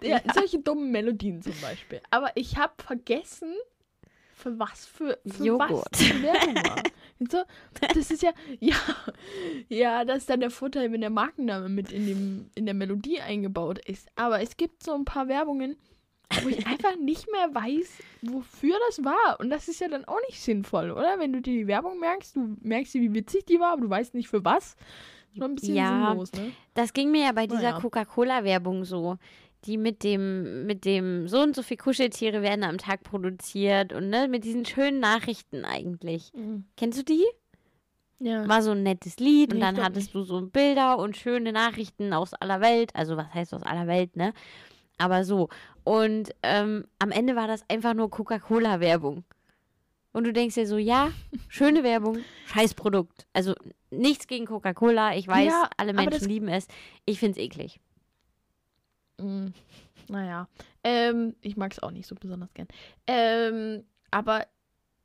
Ja, 0.00 0.20
Ja. 0.24 0.32
solche 0.32 0.60
dummen 0.60 0.90
Melodien 0.92 1.42
zum 1.42 1.54
Beispiel. 1.60 2.00
Aber 2.10 2.30
ich 2.36 2.56
habe 2.56 2.72
vergessen, 2.78 3.52
für 4.32 4.56
was 4.58 4.86
für, 4.86 5.18
für 5.26 5.44
Joghurt. 5.44 5.86
was 5.90 5.98
die 5.98 6.22
Werbung 6.22 6.54
war. 6.54 6.82
Und 7.18 7.32
so, 7.32 7.38
das 7.94 8.10
ist 8.12 8.22
ja, 8.22 8.30
ja, 8.60 8.76
ja, 9.68 10.04
das 10.04 10.18
ist 10.18 10.30
dann 10.30 10.38
der 10.40 10.50
Vorteil, 10.50 10.92
wenn 10.92 11.00
der 11.00 11.10
Markenname 11.10 11.68
mit 11.68 11.90
in, 11.90 12.06
dem, 12.06 12.50
in 12.54 12.64
der 12.64 12.74
Melodie 12.74 13.20
eingebaut 13.20 13.80
ist. 13.86 14.08
Aber 14.14 14.40
es 14.40 14.56
gibt 14.56 14.84
so 14.84 14.94
ein 14.94 15.04
paar 15.04 15.26
Werbungen, 15.26 15.76
wo 16.42 16.48
ich 16.48 16.66
einfach 16.66 16.96
nicht 16.96 17.30
mehr 17.30 17.54
weiß, 17.54 17.98
wofür 18.22 18.76
das 18.88 19.04
war. 19.04 19.38
Und 19.40 19.50
das 19.50 19.68
ist 19.68 19.80
ja 19.80 19.88
dann 19.88 20.04
auch 20.04 20.18
nicht 20.28 20.40
sinnvoll, 20.40 20.90
oder? 20.90 21.18
Wenn 21.18 21.32
du 21.32 21.40
dir 21.40 21.52
die 21.54 21.66
Werbung 21.66 21.98
merkst, 21.98 22.36
du 22.36 22.56
merkst 22.60 22.94
dir, 22.94 23.00
wie 23.02 23.14
witzig 23.14 23.46
die 23.46 23.58
war, 23.60 23.72
aber 23.72 23.82
du 23.82 23.90
weißt 23.90 24.14
nicht 24.14 24.28
für 24.28 24.44
was. 24.44 24.76
Schon 25.36 25.52
ein 25.52 25.54
bisschen 25.54 25.76
Ja. 25.76 26.08
sinnlos, 26.08 26.32
ne? 26.32 26.52
Das 26.74 26.92
ging 26.92 27.10
mir 27.10 27.22
ja 27.26 27.32
bei 27.32 27.46
dieser 27.46 27.62
Naja. 27.62 27.80
Coca-Cola-Werbung 27.80 28.84
so. 28.84 29.16
Die 29.64 29.76
mit 29.76 30.04
dem, 30.04 30.66
mit 30.66 30.84
dem 30.84 31.26
so 31.26 31.40
und 31.40 31.56
so 31.56 31.62
viel 31.62 31.76
Kuscheltiere 31.76 32.42
werden 32.42 32.62
am 32.62 32.78
Tag 32.78 33.02
produziert 33.02 33.92
und 33.92 34.08
ne, 34.08 34.28
mit 34.28 34.44
diesen 34.44 34.64
schönen 34.64 35.00
Nachrichten 35.00 35.64
eigentlich. 35.64 36.30
Kennst 36.76 36.98
du 37.00 37.02
die? 37.04 37.24
Ja. 38.20 38.48
War 38.48 38.62
so 38.62 38.70
ein 38.72 38.82
nettes 38.84 39.18
Lied 39.18 39.52
und 39.52 39.58
Nee, 39.58 39.64
ich 39.68 39.74
dann 39.74 39.84
hattest 39.84 40.14
du 40.14 40.22
so 40.22 40.40
Bilder 40.42 40.98
und 40.98 41.16
schöne 41.16 41.52
Nachrichten 41.52 42.12
aus 42.12 42.34
aller 42.34 42.60
Welt. 42.60 42.90
Also 42.94 43.16
was 43.16 43.32
heißt 43.34 43.52
aus 43.54 43.62
aller 43.62 43.86
Welt, 43.86 44.16
ne? 44.16 44.32
Aber 44.98 45.24
so. 45.24 45.48
Und 45.84 46.34
ähm, 46.42 46.84
am 46.98 47.10
Ende 47.12 47.36
war 47.36 47.46
das 47.46 47.62
einfach 47.68 47.94
nur 47.94 48.10
Coca-Cola-Werbung. 48.10 49.24
Und 50.12 50.24
du 50.24 50.32
denkst 50.32 50.54
dir 50.56 50.66
so, 50.66 50.76
ja, 50.78 51.12
schöne 51.48 51.82
Werbung, 51.84 52.18
scheiß 52.46 52.74
Produkt. 52.74 53.26
Also 53.32 53.54
nichts 53.90 54.26
gegen 54.26 54.46
Coca-Cola. 54.46 55.16
Ich 55.16 55.28
weiß, 55.28 55.46
Ja, 55.48 55.70
alle 55.76 55.92
Menschen 55.92 56.28
lieben 56.28 56.48
es. 56.48 56.66
Ich 57.04 57.18
find's 57.20 57.38
eklig. 57.38 57.78
Mm, 59.20 59.48
Naja, 60.08 60.48
ähm, 60.84 61.34
ich 61.40 61.56
mag 61.56 61.72
es 61.72 61.78
auch 61.82 61.90
nicht 61.90 62.06
so 62.06 62.14
besonders 62.14 62.52
gern. 62.54 62.68
Ähm, 63.06 63.84
aber 64.10 64.46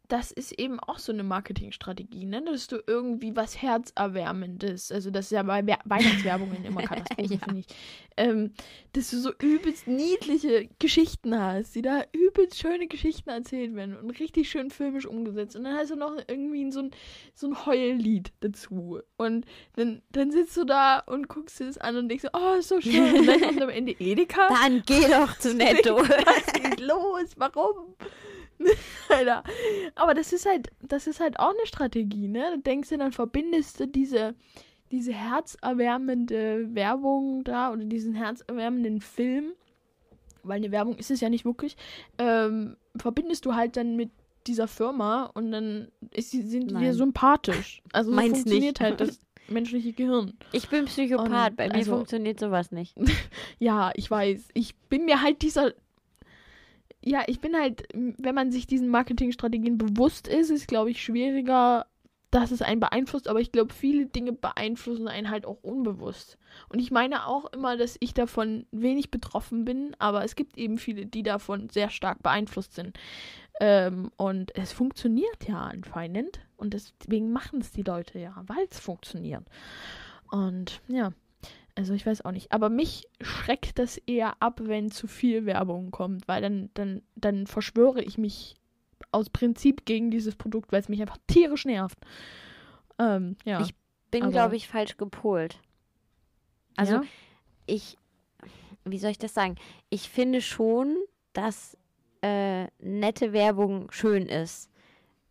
das 0.10 0.32
ist 0.32 0.52
eben 0.60 0.80
auch 0.80 1.00
so 1.00 1.12
eine 1.12 1.24
Marketingstrategie, 1.24 2.26
ne? 2.26 2.44
Dass 2.44 2.68
du 2.68 2.78
irgendwie 2.86 3.36
was 3.36 3.62
Herzerwärmendes, 3.62 4.92
also 4.92 5.10
das 5.10 5.26
ist 5.26 5.32
ja 5.32 5.44
bei 5.44 5.66
Wer- 5.66 5.80
Weihnachtswerbungen 5.86 6.64
immer 6.66 6.82
Katastrophe, 6.84 7.34
Ja. 7.34 7.40
finde 7.40 7.60
ich, 7.62 7.68
ähm, 8.18 8.52
dass 8.92 9.10
du 9.10 9.18
so 9.18 9.32
übelst 9.42 9.88
niedliche 9.88 10.70
Geschichten 10.78 11.40
hast, 11.40 11.74
die 11.76 11.82
da 11.82 12.04
übelst 12.12 12.60
schöne 12.60 12.88
Geschichten 12.88 13.30
erzählt 13.30 13.76
werden 13.76 13.96
und 13.98 14.12
richtig 14.20 14.50
schön 14.52 14.70
filmisch 14.70 15.06
umgesetzt. 15.06 15.56
Und 15.56 15.64
dann 15.64 15.76
hast 15.76 15.90
du 15.92 15.96
noch 15.96 16.16
irgendwie 16.28 16.70
so 16.72 16.82
ein, 16.82 16.92
so 17.34 17.48
ein 17.48 17.66
Heullied 17.66 18.32
dazu. 18.42 19.00
Und 19.18 19.46
dann, 19.78 20.02
dann 20.12 20.32
sitzt 20.32 20.56
du 20.58 20.66
da 20.66 21.00
und 21.00 21.28
guckst 21.28 21.60
dir 21.60 21.66
das 21.66 21.78
an 21.78 21.96
und 21.96 22.10
denkst 22.10 22.24
so, 22.24 22.30
oh, 22.40 22.56
ist 22.60 22.68
so 22.70 22.80
schön. 22.82 23.16
Und 23.20 23.26
dann 23.26 23.42
kommt 23.42 23.62
am 23.62 23.70
Ende 23.70 23.94
Edeka. 24.00 24.48
Dann 24.50 24.84
geh 24.86 25.08
doch 25.08 25.38
zu 25.40 25.54
Netto. 25.56 25.96
Was 25.98 26.62
ist 26.72 26.80
los? 26.82 27.32
Warum? 27.38 27.96
Alter. 29.10 29.44
Aber 29.96 30.14
das 30.14 30.34
ist 30.34 30.46
halt, 30.46 30.70
das 30.82 31.08
ist 31.08 31.20
halt 31.20 31.40
auch 31.40 31.50
eine 31.52 31.66
Strategie, 31.66 32.28
ne? 32.28 32.52
Du 32.56 32.62
denkst 32.62 32.90
dir, 32.90 32.98
dann 32.98 33.12
verbindest 33.12 33.80
du 33.80 33.88
diese, 33.88 34.36
diese 34.92 35.14
herzerwärmende 35.14 36.74
Werbung 36.76 37.44
da 37.44 37.72
oder 37.72 37.84
diesen 37.86 38.14
herzerwärmenden 38.14 39.02
Film, 39.02 39.54
weil 40.44 40.58
eine 40.58 40.72
Werbung 40.72 40.96
ist 40.98 41.12
es 41.12 41.22
ja 41.22 41.30
nicht 41.30 41.46
wirklich, 41.46 41.76
ähm, 42.18 42.76
verbindest 42.96 43.46
du 43.46 43.56
halt 43.56 43.78
dann 43.78 43.96
mit 43.96 44.12
dieser 44.48 44.68
Firma 44.68 45.26
und 45.34 45.52
dann 45.52 45.88
ist 46.12 46.32
sind 46.32 46.72
die 46.72 46.76
dir 46.76 46.94
sympathisch. 46.94 47.82
Also 47.94 48.12
so 48.12 48.20
funktioniert 48.20 48.62
nicht. 48.62 48.82
halt 48.82 49.00
das 49.00 49.20
menschliche 49.48 49.94
Gehirn. 49.94 50.34
Ich 50.52 50.68
bin 50.70 50.86
Psychopath. 50.86 51.52
Und 51.52 51.56
Bei 51.58 51.68
mir 51.68 51.76
also- 51.76 51.96
funktioniert 51.96 52.40
sowas 52.40 52.72
nicht. 52.72 52.96
Ja, 53.60 53.92
ich 53.96 54.12
weiß. 54.12 54.50
Ich 54.54 54.76
bin 54.90 55.06
mir 55.06 55.22
halt 55.22 55.42
dieser. 55.42 55.74
Ja, 57.06 57.24
ich 57.28 57.42
bin 57.42 57.56
halt, 57.56 57.88
wenn 57.94 58.36
man 58.36 58.52
sich 58.52 58.66
diesen 58.66 58.88
Marketingstrategien 58.88 59.78
bewusst 59.78 60.28
ist, 60.28 60.50
ist, 60.50 60.70
glaube 60.70 60.92
ich, 60.92 61.04
schwieriger, 61.04 61.86
dass 62.32 62.52
es 62.52 62.62
einen 62.62 62.80
beeinflusst. 62.80 63.28
Aber 63.28 63.42
ich 63.42 63.52
glaube, 63.52 63.74
viele 63.74 64.06
Dinge 64.06 64.32
beeinflussen 64.32 65.10
einen 65.10 65.30
halt 65.30 65.46
auch 65.46 65.62
unbewusst. 65.64 66.38
Und 66.70 66.80
ich 66.80 66.92
meine 66.92 67.28
auch 67.28 67.46
immer, 67.52 67.76
dass 67.76 67.98
ich 68.00 68.14
davon 68.14 68.66
wenig 68.72 69.12
betroffen 69.12 69.66
bin, 69.66 69.96
aber 70.00 70.24
es 70.24 70.36
gibt 70.36 70.58
eben 70.58 70.78
viele, 70.78 71.06
die 71.06 71.24
davon 71.24 71.70
sehr 71.70 71.90
stark 71.90 72.24
beeinflusst 72.24 72.74
sind. 72.74 72.98
Ähm, 73.60 74.10
und 74.16 74.56
es 74.56 74.72
funktioniert 74.72 75.46
ja 75.46 75.60
anscheinend. 75.60 76.40
Und 76.56 76.74
deswegen 76.74 77.34
machen 77.34 77.60
es 77.60 77.72
die 77.72 77.84
Leute 77.84 78.18
ja, 78.18 78.42
weil 78.48 78.66
es 78.70 78.80
funktioniert. 78.80 79.44
Und 80.32 80.82
ja. 80.88 81.12
Also 81.76 81.94
ich 81.94 82.06
weiß 82.06 82.24
auch 82.24 82.32
nicht. 82.32 82.52
Aber 82.52 82.70
mich 82.70 83.08
schreckt 83.22 83.80
das 83.80 83.98
eher 83.98 84.42
ab, 84.42 84.60
wenn 84.64 84.92
zu 84.92 85.08
viel 85.08 85.46
Werbung 85.46 85.92
kommt, 85.92 86.28
weil 86.28 86.42
dann, 86.42 86.70
dann, 86.76 87.02
dann 87.16 87.48
verschwöre 87.48 88.04
ich 88.04 88.18
mich 88.18 88.56
aus 89.12 89.30
Prinzip 89.30 89.86
gegen 89.86 90.12
dieses 90.12 90.36
Produkt, 90.36 90.72
weil 90.72 90.80
es 90.80 90.90
mich 90.90 91.02
einfach 91.02 91.18
tierisch 91.28 91.66
nervt. 91.66 91.98
Ähm, 93.00 93.38
ja. 93.46 93.62
Ich 93.62 93.74
Bin, 94.12 94.30
glaube 94.30 94.56
ich, 94.56 94.68
falsch 94.68 94.98
gepolt. 94.98 95.60
Also 96.76 96.96
ja? 96.96 97.04
ich, 97.66 97.98
wie 98.86 99.00
soll 99.00 99.12
ich 99.12 99.20
das 99.20 99.34
sagen? 99.34 99.56
Ich 99.90 100.10
finde 100.10 100.42
schon, 100.42 100.98
dass 101.34 101.78
äh, 102.22 102.68
nette 102.80 103.34
Werbung 103.34 103.92
schön 103.92 104.28
ist. 104.28 104.70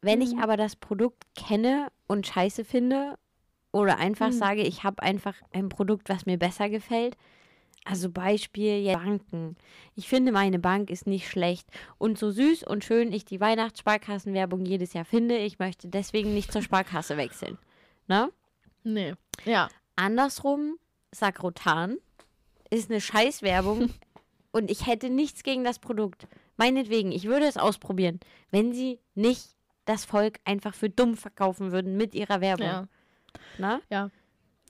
Wenn 0.00 0.20
ich 0.20 0.34
Mhm. 0.34 0.40
aber 0.40 0.56
das 0.56 0.74
Produkt 0.74 1.24
kenne 1.36 1.88
und 2.08 2.26
scheiße 2.26 2.64
finde 2.64 3.16
oder 3.72 3.98
einfach 3.98 4.28
Mhm. 4.28 4.32
sage, 4.32 4.62
ich 4.62 4.84
habe 4.84 5.02
einfach 5.02 5.34
ein 5.52 5.68
Produkt, 5.68 6.08
was 6.08 6.26
mir 6.26 6.38
besser 6.38 6.68
gefällt. 6.68 7.16
Also 7.84 8.10
Beispiel 8.10 8.80
jetzt 8.82 8.94
Banken. 9.02 9.56
Ich 9.96 10.08
finde, 10.08 10.30
meine 10.30 10.60
Bank 10.60 10.88
ist 10.88 11.06
nicht 11.08 11.28
schlecht. 11.28 11.66
Und 11.98 12.16
so 12.16 12.30
süß 12.30 12.62
und 12.62 12.84
schön 12.84 13.12
ich 13.12 13.24
die 13.24 13.40
Weihnachtssparkassenwerbung 13.40 14.64
jedes 14.64 14.92
Jahr 14.92 15.04
finde, 15.04 15.36
ich 15.38 15.58
möchte 15.58 15.88
deswegen 15.88 16.32
nicht 16.32 16.52
zur 16.52 16.62
Sparkasse 16.62 17.16
wechseln. 17.16 17.58
Ne? 18.06 18.30
Nee. 18.84 19.14
Ja. 19.44 19.68
Andersrum, 19.96 20.76
Sakrotan 21.12 21.96
ist 22.70 22.88
eine 22.90 23.00
Scheißwerbung 23.00 23.90
und 24.52 24.70
ich 24.70 24.86
hätte 24.86 25.10
nichts 25.10 25.42
gegen 25.42 25.64
das 25.64 25.80
Produkt. 25.80 26.28
Meinetwegen, 26.56 27.10
ich 27.10 27.24
würde 27.24 27.46
es 27.46 27.56
ausprobieren, 27.56 28.20
wenn 28.52 28.72
sie 28.72 29.00
nicht 29.14 29.56
das 29.86 30.04
Volk 30.04 30.38
einfach 30.44 30.74
für 30.74 30.88
dumm 30.88 31.16
verkaufen 31.16 31.72
würden 31.72 31.96
mit 31.96 32.14
ihrer 32.14 32.40
Werbung. 32.40 32.66
Ja. 32.66 32.88
Ne? 33.58 33.80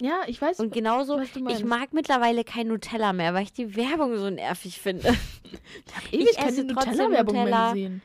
Ja, 0.01 0.23
ich 0.27 0.41
weiß. 0.41 0.59
Und 0.61 0.73
genauso, 0.73 1.17
was 1.19 1.29
ich 1.37 1.65
mag 1.65 1.93
mittlerweile 1.93 2.45
kein 2.45 2.69
Nutella 2.69 3.13
mehr, 3.13 3.35
weil 3.35 3.45
ich 3.45 3.53
die 3.53 3.77
Werbung 3.77 4.17
so 4.17 4.31
nervig 4.31 4.81
finde. 4.81 5.09
ich 5.45 5.95
habe 5.95 6.07
ewig 6.11 6.31
ich 6.31 6.37
keine 6.37 6.65
Nutella-Werbung 6.65 7.35
mehr 7.35 7.45
Nutella. 7.45 7.73
gesehen. 7.73 8.03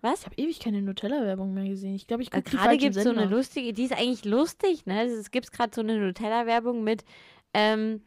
Was? 0.00 0.20
Ich 0.20 0.26
habe 0.26 0.34
ewig 0.36 0.60
keine 0.60 0.82
Nutella-Werbung 0.82 1.54
mehr 1.54 1.68
gesehen. 1.68 1.94
Ich 1.94 2.06
glaube, 2.06 2.22
ich 2.22 2.30
gucke 2.30 2.48
die 2.50 2.56
Gerade 2.56 2.76
gibt 2.76 2.96
es 2.96 3.04
so 3.04 3.10
eine 3.10 3.26
lustige, 3.26 3.72
die 3.72 3.84
ist 3.84 3.92
eigentlich 3.92 4.24
lustig, 4.24 4.86
ne? 4.86 5.04
Es 5.04 5.30
gibt 5.30 5.52
gerade 5.52 5.72
so 5.74 5.80
eine 5.80 5.98
Nutella-Werbung 5.98 6.82
mit, 6.82 7.04
ähm, 7.54 8.02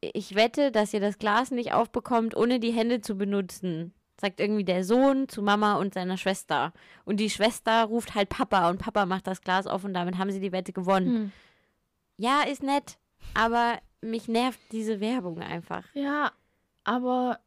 ich 0.00 0.34
wette, 0.34 0.70
dass 0.70 0.94
ihr 0.94 1.00
das 1.00 1.18
Glas 1.18 1.50
nicht 1.50 1.72
aufbekommt, 1.72 2.36
ohne 2.36 2.60
die 2.60 2.72
Hände 2.72 3.00
zu 3.00 3.16
benutzen. 3.16 3.92
Sagt 4.20 4.40
irgendwie 4.40 4.64
der 4.64 4.84
Sohn 4.84 5.28
zu 5.28 5.42
Mama 5.42 5.76
und 5.76 5.94
seiner 5.94 6.16
Schwester. 6.16 6.72
Und 7.04 7.18
die 7.18 7.30
Schwester 7.30 7.84
ruft 7.84 8.14
halt 8.14 8.28
Papa 8.28 8.68
und 8.68 8.78
Papa 8.78 9.06
macht 9.06 9.26
das 9.26 9.40
Glas 9.40 9.66
auf 9.66 9.84
und 9.84 9.94
damit 9.94 10.18
haben 10.18 10.30
sie 10.30 10.40
die 10.40 10.52
Wette 10.52 10.72
gewonnen. 10.72 11.06
Hm. 11.06 11.32
Ja, 12.16 12.42
ist 12.42 12.62
nett, 12.62 12.98
aber 13.34 13.78
mich 14.00 14.26
nervt 14.26 14.58
diese 14.72 15.00
Werbung 15.00 15.40
einfach. 15.40 15.84
Ja, 15.94 16.32
aber 16.84 17.38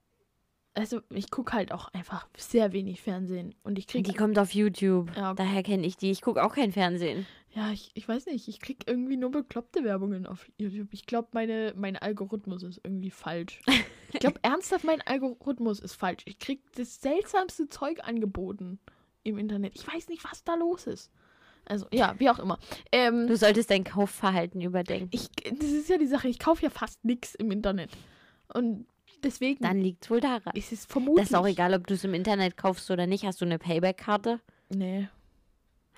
also 0.73 1.01
ich 1.09 1.29
gucke 1.29 1.53
halt 1.53 1.73
auch 1.73 1.89
einfach 1.93 2.27
sehr 2.37 2.71
wenig 2.71 3.01
Fernsehen 3.01 3.53
und 3.63 3.77
ich 3.77 3.87
kriege 3.87 4.09
Die 4.09 4.17
kommt 4.17 4.39
auf 4.39 4.53
YouTube. 4.53 5.11
Ja. 5.15 5.33
Daher 5.33 5.63
kenne 5.63 5.85
ich 5.85 5.97
die. 5.97 6.11
Ich 6.11 6.21
gucke 6.21 6.43
auch 6.43 6.55
kein 6.55 6.71
Fernsehen. 6.71 7.25
Ja, 7.53 7.71
ich, 7.71 7.91
ich 7.95 8.07
weiß 8.07 8.27
nicht. 8.27 8.47
Ich 8.47 8.59
krieg 8.61 8.83
irgendwie 8.87 9.17
nur 9.17 9.31
bekloppte 9.31 9.83
Werbungen 9.83 10.25
auf 10.25 10.49
YouTube. 10.57 10.87
Ich 10.93 11.05
glaube, 11.05 11.27
meine, 11.33 11.73
mein 11.75 11.97
Algorithmus 11.97 12.63
ist 12.63 12.79
irgendwie 12.83 13.11
falsch. 13.11 13.61
Ich 14.13 14.19
glaube 14.19 14.39
ernsthaft, 14.43 14.85
mein 14.85 15.01
Algorithmus 15.01 15.79
ist 15.79 15.95
falsch. 15.95 16.23
Ich 16.25 16.39
krieg 16.39 16.61
das 16.75 17.01
seltsamste 17.01 17.67
Zeug 17.67 17.99
angeboten 18.07 18.79
im 19.23 19.37
Internet. 19.37 19.75
Ich 19.75 19.85
weiß 19.85 20.07
nicht, 20.07 20.23
was 20.23 20.43
da 20.45 20.55
los 20.55 20.87
ist. 20.87 21.11
Also, 21.65 21.85
ja, 21.91 22.15
wie 22.17 22.29
auch 22.29 22.39
immer. 22.39 22.57
Ähm, 22.91 23.27
Du 23.27 23.35
solltest 23.37 23.69
dein 23.69 23.83
Kaufverhalten 23.83 24.61
überdenken. 24.61 25.09
ich, 25.11 25.29
das 25.59 25.69
ist 25.69 25.89
ja 25.89 25.97
die 25.97 26.07
Sache. 26.07 26.27
Ich 26.29 26.39
kaufe 26.39 26.63
ja 26.63 26.69
fast 26.69 27.03
nichts 27.05 27.35
im 27.35 27.51
Internet. 27.51 27.89
Und 28.53 28.85
Deswegen 29.23 29.63
Dann 29.63 29.79
liegt 29.79 30.05
es 30.05 30.09
wohl 30.09 30.19
daran. 30.19 30.51
ist 30.55 30.71
es 30.71 30.85
vermutlich. 30.85 31.23
Das 31.27 31.29
ist 31.31 31.35
auch 31.35 31.45
egal, 31.45 31.75
ob 31.75 31.85
du 31.85 31.93
es 31.93 32.03
im 32.03 32.15
Internet 32.15 32.57
kaufst 32.57 32.89
oder 32.89 33.05
nicht. 33.05 33.23
Hast 33.23 33.39
du 33.39 33.45
eine 33.45 33.59
Payback-Karte? 33.59 34.39
Nee, 34.69 35.09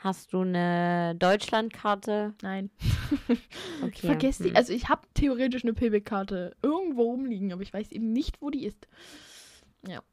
Hast 0.04 0.34
du 0.34 0.42
eine 0.42 1.16
Deutschland-Karte? 1.16 2.34
nein. 2.42 2.70
Okay. 3.82 3.92
Ich 3.94 4.02
vergesse 4.02 4.44
die. 4.44 4.50
hm. 4.50 4.56
Also 4.56 4.74
ich 4.74 4.90
habe 4.90 5.02
theoretisch 5.14 5.64
eine 5.64 5.74
Payback-Karte 5.74 6.56
irgendwo 6.62 7.04
rumliegen, 7.04 7.52
aber 7.52 7.62
ich 7.62 7.74
weiß 7.74 7.92
eben 7.92 8.12
nicht, 8.14 8.42
wo 8.42 8.50
die 8.50 8.66
ist. 8.66 8.88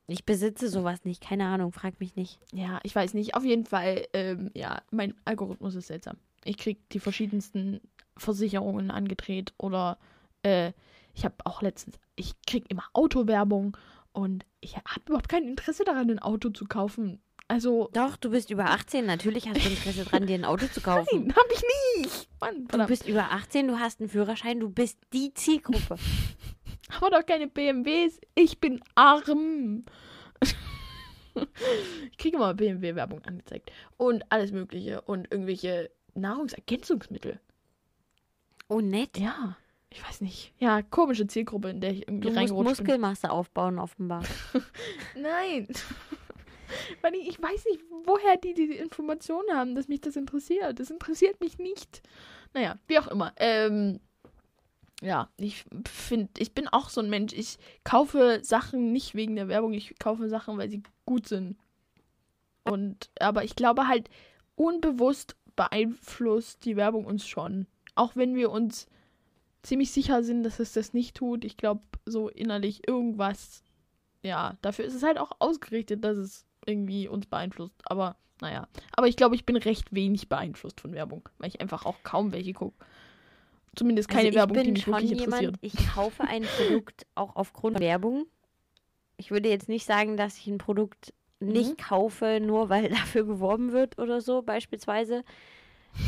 Ich 0.07 0.25
besitze 0.25 0.69
sowas 0.69 1.05
nicht. 1.05 1.23
Keine 1.23 1.47
Ahnung, 1.47 1.71
frag 1.73 2.01
mich 2.01 2.17
nicht. 2.17 2.41
Ja, 2.53 2.81
ich 2.83 2.95
weiß 2.95 3.15
nicht. 3.15 3.35
Auf 3.37 3.45
jeden 3.45 3.65
Fall, 3.65 4.07
ähm, 4.13 4.51
ja, 4.55 4.83
mein 4.91 5.15
Algorithmus 5.25 5.77
ist 5.77 5.87
seltsam. 5.87 6.17
Ich 6.43 6.57
krieg 6.57 6.89
die 6.91 6.99
verschiedensten 6.99 7.81
Versicherungen 8.17 8.91
angedreht 8.91 9.55
oder 9.57 9.99
äh, 10.43 10.73
ich 11.15 11.25
habe 11.25 11.37
auch 11.45 11.63
letztens, 11.63 11.99
ich 12.17 12.35
krieg 12.47 12.65
immer 12.69 12.85
Autowerbung 12.93 13.77
und 14.13 14.45
ich 14.61 14.77
habe 14.77 14.87
überhaupt 15.07 15.29
kein 15.29 15.47
Interesse 15.47 15.85
daran, 15.85 16.11
ein 16.11 16.19
Auto 16.19 16.51
zu 16.51 16.65
kaufen. 16.65 17.21
Also, 17.51 17.91
Doch, 17.93 18.17
du 18.17 18.31
bist 18.31 18.51
über 18.51 18.67
18. 18.67 19.05
Natürlich 19.07 19.49
hast 19.49 19.65
du 19.65 19.69
Interesse 19.69 20.05
dran, 20.05 20.25
dir 20.25 20.35
ein 20.35 20.45
Auto 20.45 20.67
zu 20.69 20.81
kaufen. 20.83 21.27
nein, 21.27 21.35
habe 21.35 21.49
ich 21.53 21.63
nicht. 22.05 22.29
Mann, 22.41 22.69
Du 22.69 22.87
bist 22.87 23.09
über 23.09 23.33
18, 23.33 23.67
du 23.67 23.81
hast 23.81 23.99
einen 23.99 24.09
Führerschein, 24.09 24.61
du 24.61 24.71
bist 24.71 24.99
die 25.13 25.35
Zielgruppe. 25.35 25.97
aber 26.97 27.11
doch 27.11 27.27
keine 27.27 27.49
BMWs. 27.49 28.21
Ich 28.37 28.61
bin 28.61 28.81
arm. 28.95 29.85
ich 32.13 32.19
kriege 32.19 32.37
immer 32.37 32.55
BMW-Werbung 32.55 33.25
angezeigt. 33.25 33.73
Und 33.97 34.23
alles 34.31 34.53
Mögliche. 34.53 35.01
Und 35.01 35.27
irgendwelche 35.33 35.91
Nahrungsergänzungsmittel. 36.15 37.41
Oh, 38.69 38.81
nett. 38.81 39.19
Ja. 39.19 39.57
Ich 39.93 40.07
weiß 40.07 40.21
nicht. 40.21 40.53
Ja, 40.61 40.83
komische 40.83 41.27
Zielgruppe, 41.27 41.71
in 41.71 41.81
der 41.81 41.91
ich 41.91 42.03
irgendwie 42.03 42.21
Du 42.21 42.29
musst 42.29 42.39
reingerutscht 42.39 42.77
bin. 42.77 42.87
Muskelmasse 42.87 43.29
aufbauen, 43.33 43.81
offenbar. 43.81 44.23
Nein. 45.17 45.67
Weil 47.03 47.15
ich, 47.15 47.29
ich 47.29 47.43
weiß 47.43 47.65
nicht, 47.67 47.81
woher 48.05 48.37
die 48.37 48.55
diese 48.55 48.75
Informationen 48.75 49.49
haben, 49.53 49.75
dass 49.75 49.89
mich 49.89 50.01
das 50.01 50.17
interessiert. 50.17 50.79
Das 50.79 50.91
interessiert 50.91 51.41
mich 51.41 51.59
nicht. 51.59 52.03
Naja, 52.55 52.77
wie 52.87 52.99
auch 52.99 53.09
immer. 53.09 53.33
Ähm, 53.37 54.01
ja, 55.03 55.31
ich 55.37 55.65
finde, 55.87 56.31
ich 56.39 56.53
bin 56.53 56.69
auch 56.69 56.89
so 56.89 57.01
ein 57.01 57.11
Mensch. 57.11 57.33
Ich 57.33 57.59
kaufe 57.85 58.41
Sachen 58.43 58.93
nicht 58.93 59.15
wegen 59.15 59.37
der 59.37 59.49
Werbung. 59.49 59.73
Ich 59.73 59.99
kaufe 59.99 60.29
Sachen, 60.29 60.59
weil 60.59 60.71
sie 60.71 60.83
gut 61.07 61.27
sind. 61.27 61.57
Und, 62.65 63.11
aber 63.19 63.45
ich 63.45 63.57
glaube 63.57 63.89
halt, 63.89 64.11
unbewusst 64.57 65.37
beeinflusst 65.57 66.65
die 66.65 66.77
Werbung 66.77 67.07
uns 67.07 67.27
schon. 67.27 67.67
Auch 67.95 68.17
wenn 68.17 68.35
wir 68.35 68.51
uns 68.51 68.87
ziemlich 69.63 69.91
sicher 69.91 70.23
sind, 70.23 70.43
dass 70.43 70.61
es 70.61 70.73
das 70.73 70.93
nicht 70.93 71.17
tut. 71.17 71.45
Ich 71.45 71.57
glaube, 71.57 71.83
so 72.07 72.29
innerlich 72.29 72.87
irgendwas 72.87 73.63
ja, 74.23 74.57
dafür 74.63 74.85
ist 74.85 74.95
es 74.95 75.03
halt 75.03 75.19
auch 75.19 75.33
ausgerichtet, 75.39 76.05
dass 76.05 76.19
es 76.19 76.47
irgendwie 76.71 77.09
uns 77.09 77.27
beeinflusst. 77.27 77.75
Aber 77.85 78.17
naja. 78.41 78.67
Aber 78.93 79.07
ich 79.09 79.17
glaube, 79.17 79.35
ich 79.35 79.45
bin 79.45 79.57
recht 79.57 79.93
wenig 79.95 80.29
beeinflusst 80.29 80.81
von 80.81 80.93
Werbung, 80.93 81.29
weil 81.39 81.49
ich 81.49 81.61
einfach 81.61 81.85
auch 81.85 81.97
kaum 82.03 82.33
welche 82.33 82.53
gucke. 82.55 82.77
Zumindest 83.77 84.09
keine 84.09 84.29
also 84.29 84.39
Werbung, 84.39 84.63
die 84.63 84.73
mich 84.73 84.87
wirklich 84.87 85.11
jemand, 85.11 85.43
interessiert. 85.43 85.57
ich 85.61 85.75
kaufe 85.95 86.23
ein 86.25 86.43
Produkt 86.57 87.07
auch 87.15 87.37
aufgrund 87.37 87.77
von 87.77 87.83
Werbung. 87.85 88.27
Ich 89.17 89.31
würde 89.31 89.49
jetzt 89.51 89.69
nicht 89.69 89.85
sagen, 89.85 90.17
dass 90.17 90.39
ich 90.39 90.47
ein 90.47 90.59
Produkt 90.59 91.13
nicht 91.39 91.73
Mhm. 91.73 91.77
kaufe, 91.77 92.41
nur 92.41 92.69
weil 92.69 92.89
dafür 92.89 93.25
geworben 93.25 93.73
wird 93.73 93.99
oder 93.99 94.21
so, 94.21 94.43
beispielsweise. 94.43 95.23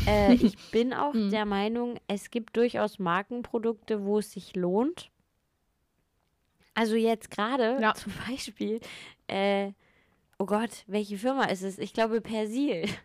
Äh, 0.07 0.33
ich 0.41 0.57
bin 0.71 0.93
auch 0.93 1.13
Mhm. 1.13 1.29
der 1.29 1.45
Meinung, 1.45 1.99
es 2.07 2.31
gibt 2.31 2.57
durchaus 2.57 2.97
Markenprodukte, 2.99 4.03
wo 4.03 4.17
es 4.19 4.31
sich 4.31 4.55
lohnt. 4.55 5.09
Also 6.73 6.95
jetzt 6.95 7.29
gerade 7.29 7.77
Ja. 7.81 7.93
zum 7.93 8.11
Beispiel, 8.27 8.79
äh, 9.27 9.71
oh 10.39 10.45
Gott, 10.45 10.83
welche 10.87 11.17
Firma 11.17 11.45
ist 11.45 11.63
es? 11.63 11.77
Ich 11.77 11.93
glaube 11.93 12.21
Persil. 12.21 12.85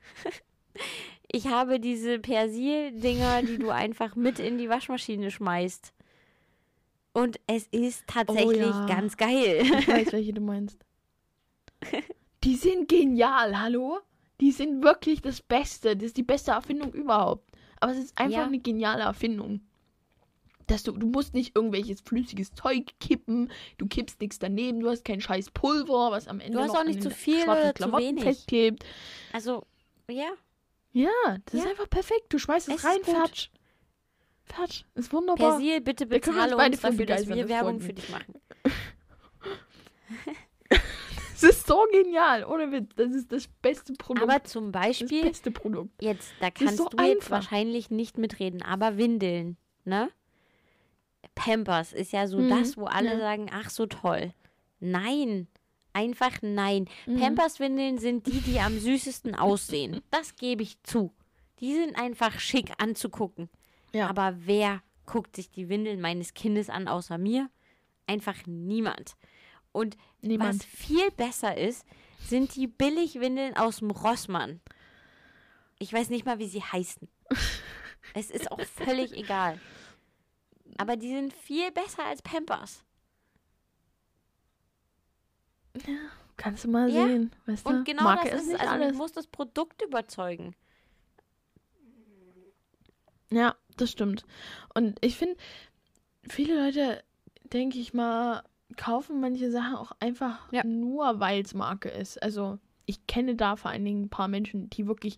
Ich 1.31 1.47
habe 1.49 1.79
diese 1.79 2.19
Persil-Dinger, 2.19 3.43
die 3.43 3.59
du 3.59 3.69
einfach 3.71 4.17
mit 4.17 4.39
in 4.39 4.57
die 4.57 4.69
Waschmaschine 4.71 5.31
schmeißt. 5.31 5.93
Und 7.13 7.39
es 7.47 7.67
ist 7.67 8.07
tatsächlich 8.07 8.59
ja. 8.61 8.87
ganz 8.87 9.17
geil. 9.17 9.61
Ich 9.63 9.89
weiß, 9.89 10.13
welche 10.13 10.33
du 10.33 10.41
meinst. 10.41 10.79
Die 12.45 12.55
sind 12.55 12.89
genial, 12.89 13.61
hallo? 13.61 13.99
Die 14.41 14.53
sind 14.53 14.83
wirklich 14.83 15.21
das 15.21 15.43
Beste. 15.43 15.97
Das 15.97 16.07
ist 16.07 16.17
die 16.17 16.23
beste 16.23 16.53
Erfindung 16.53 16.93
überhaupt. 16.93 17.51
Aber 17.81 17.93
es 17.93 17.99
ist 17.99 18.19
einfach 18.19 18.39
Ja. 18.39 18.47
eine 18.47 18.61
geniale 18.61 19.03
Erfindung. 19.03 19.61
Dass 20.69 20.85
du, 20.85 20.93
du 20.93 21.09
musst 21.09 21.35
nicht 21.35 21.57
irgendwelches 21.57 22.01
flüssiges 22.03 22.53
Zeug 22.53 22.93
kippen, 23.01 23.51
du 23.79 23.87
kippst 23.89 24.21
nichts 24.21 24.39
daneben, 24.39 24.79
du 24.81 24.89
hast 24.89 25.05
kein 25.05 25.21
scheiß 25.21 25.51
Pulver, 25.51 26.11
was 26.13 26.29
am 26.29 26.39
Ende 26.41 26.59
hast 26.61 26.69
noch 26.69 26.81
auch 26.81 26.85
nicht 26.85 27.03
zu 27.03 27.11
viel 27.11 27.43
oder 27.43 27.69
zu 27.69 27.75
Klamotten 27.75 28.05
wenig. 28.05 28.23
festklebt. 28.25 28.85
Also, 29.33 29.65
ja. 30.11 30.31
Ja, 30.93 31.11
das 31.45 31.55
ist 31.55 31.65
Ja. 31.65 31.71
einfach 31.71 31.91
perfekt. 31.91 32.27
Du 32.31 32.39
schmeißt 32.39 32.69
es, 32.69 32.75
Es 32.77 32.85
ist 32.85 32.87
rein, 32.87 33.03
fertig. 33.03 33.51
Fertig. 34.45 34.87
Ist 34.95 35.13
wunderbar. 35.13 35.59
Persil, 35.59 35.81
bitte 35.81 36.07
Da 36.07 36.17
bezahle 36.17 36.57
beide 36.57 36.73
uns 36.77 36.81
dafür, 36.81 37.07
dass 37.07 37.29
wir 37.29 37.37
das 37.37 37.49
Werbung 37.49 37.81
für 37.81 37.93
dich 37.93 38.09
machen. 38.09 38.35
Das 41.41 41.51
ist 41.51 41.69
so 41.69 41.87
genial, 41.93 42.43
ohne 42.45 42.73
Witz. 42.73 42.91
Das 42.97 43.13
ist 43.13 43.31
das 43.31 43.47
beste 43.63 43.93
Produkt. 43.93 44.29
Aber 44.29 44.43
zum 44.43 44.73
das 44.73 44.83
Beispiel, 44.83 45.23
beste 45.23 45.53
Produkt. 45.53 45.91
jetzt, 46.03 46.33
da 46.41 46.49
ist 46.49 46.55
kannst 46.57 46.79
so 46.79 46.89
du 46.89 47.01
jetzt 47.05 47.31
wahrscheinlich 47.31 47.91
nicht 47.91 48.19
mitreden, 48.19 48.61
aber 48.61 48.97
Windeln, 48.97 49.57
ne? 49.85 50.11
Pampers 51.35 51.93
ist 51.93 52.13
ja 52.13 52.27
so 52.27 52.39
Mhm, 52.39 52.51
das, 52.51 52.77
wo 52.77 52.85
alle 52.87 53.13
ja. 53.15 53.19
sagen, 53.19 53.51
ach 53.53 53.71
so 53.71 53.87
toll. 53.87 54.33
Nein, 54.81 55.49
einfach 55.93 56.39
nein. 56.43 56.87
Mhm. 57.07 57.21
Pampers-Windeln 57.21 57.99
sind 57.99 58.27
die, 58.27 58.41
die 58.41 58.61
am 58.61 58.79
süßesten 58.79 59.35
aussehen. 59.35 60.01
Das 60.11 60.37
gebe 60.37 60.63
ich 60.63 60.83
zu. 60.83 61.13
Die 61.61 61.75
sind 61.75 61.99
einfach 61.99 62.39
schick 62.39 62.73
anzugucken. 62.79 63.49
Ja. 63.93 64.09
Aber 64.09 64.35
wer 64.39 64.83
guckt 65.07 65.35
sich 65.37 65.51
die 65.51 65.69
Windeln 65.69 66.01
meines 66.01 66.35
Kindes 66.35 66.71
an, 66.71 66.87
außer 66.89 67.19
mir? 67.19 67.51
Einfach 68.07 68.37
niemand. 68.47 69.17
Und 69.73 69.97
Niemand. 70.21 70.61
was 70.61 70.65
viel 70.67 71.11
besser 71.13 71.57
ist, 71.57 71.85
sind 72.25 72.55
die 72.57 72.67
Billigwindeln 72.67 73.57
aus 73.57 73.79
dem 73.79 73.91
Rossmann. 73.91 74.61
Ich 75.79 75.93
weiß 75.93 76.11
nicht 76.11 76.27
mal, 76.27 76.39
wie 76.39 76.49
sie 76.49 76.63
heißen. 76.63 77.09
es 78.15 78.31
ist 78.31 78.51
auch 78.51 78.61
völlig 78.61 79.13
egal. 79.13 79.61
Aber 80.79 80.97
die 80.97 81.11
sind 81.11 81.33
viel 81.35 81.71
besser 81.73 82.05
als 82.07 82.23
Pampers. 82.23 82.85
Kannst 86.37 86.65
du 86.65 86.69
mal 86.71 86.89
Ja, 86.91 87.07
sehen. 87.07 87.33
Weißt 87.47 87.67
du? 87.67 87.71
Und 87.71 87.85
genau 87.85 88.05
Marke 88.05 88.31
das 88.31 88.43
ist 88.43 88.49
ist 88.49 88.61
Also 88.61 88.73
alles. 88.73 88.93
du 88.93 88.97
musst 88.99 89.17
das 89.17 89.27
Produkt 89.27 89.83
überzeugen. 89.83 90.55
Ja, 93.31 93.57
das 93.77 93.91
stimmt. 93.91 94.25
Und 94.75 94.99
ich 95.05 95.17
finde, 95.17 95.37
viele 96.29 96.65
Leute, 96.65 97.03
denke 97.53 97.79
ich 97.79 97.93
mal, 97.93 98.43
kaufen 98.77 99.21
manche 99.21 99.51
Sachen 99.51 99.75
auch 99.77 99.93
einfach 100.01 100.51
Ja. 100.53 100.65
nur, 100.65 101.21
weil 101.21 101.43
es 101.43 101.55
Marke 101.55 101.89
ist. 101.89 102.23
Also 102.23 102.59
ich 102.87 103.07
kenne 103.07 103.35
da 103.37 103.57
vor 103.57 103.71
allen 103.71 103.85
Dingen 103.85 104.05
ein 104.05 104.09
paar 104.11 104.29
Menschen, 104.29 104.71
die 104.71 104.87
wirklich. 104.87 105.17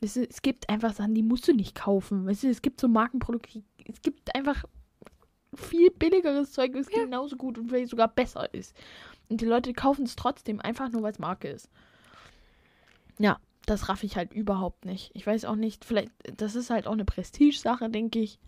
Es, 0.00 0.16
es 0.16 0.40
gibt 0.40 0.70
einfach 0.70 0.94
Sachen, 0.94 1.14
die 1.14 1.22
musst 1.22 1.46
du 1.46 1.52
nicht 1.52 1.74
kaufen. 1.74 2.24
Weißt 2.26 2.44
du, 2.44 2.48
es 2.48 2.62
gibt 2.62 2.80
so 2.80 2.88
Markenprodukte, 2.88 3.50
die- 3.52 3.64
es 3.92 4.00
gibt 4.00 4.34
einfach 4.34 4.64
viel 5.54 5.90
billigeres 5.90 6.52
Zeug, 6.52 6.72
das 6.72 6.88
genauso 6.88 7.36
gut 7.36 7.58
und 7.58 7.68
vielleicht 7.68 7.90
sogar 7.90 8.08
besser 8.08 8.52
ist. 8.54 8.76
Und 9.28 9.40
die 9.40 9.46
Leute 9.46 9.72
kaufen 9.72 10.04
es 10.04 10.16
trotzdem, 10.16 10.60
einfach 10.60 10.90
nur, 10.90 11.02
weil 11.02 11.12
es 11.12 11.18
Marke 11.18 11.48
ist. 11.48 11.68
Ja, 13.18 13.38
das 13.66 13.88
raff 13.88 14.02
ich 14.02 14.16
halt 14.16 14.32
überhaupt 14.32 14.84
nicht. 14.84 15.10
Ich 15.14 15.26
weiß 15.26 15.44
auch 15.44 15.56
nicht, 15.56 15.84
vielleicht, 15.84 16.10
das 16.36 16.56
ist 16.56 16.70
halt 16.70 16.86
auch 16.86 16.92
eine 16.92 17.04
Prestige-Sache, 17.04 17.90
denke 17.90 18.20
ich. 18.20 18.38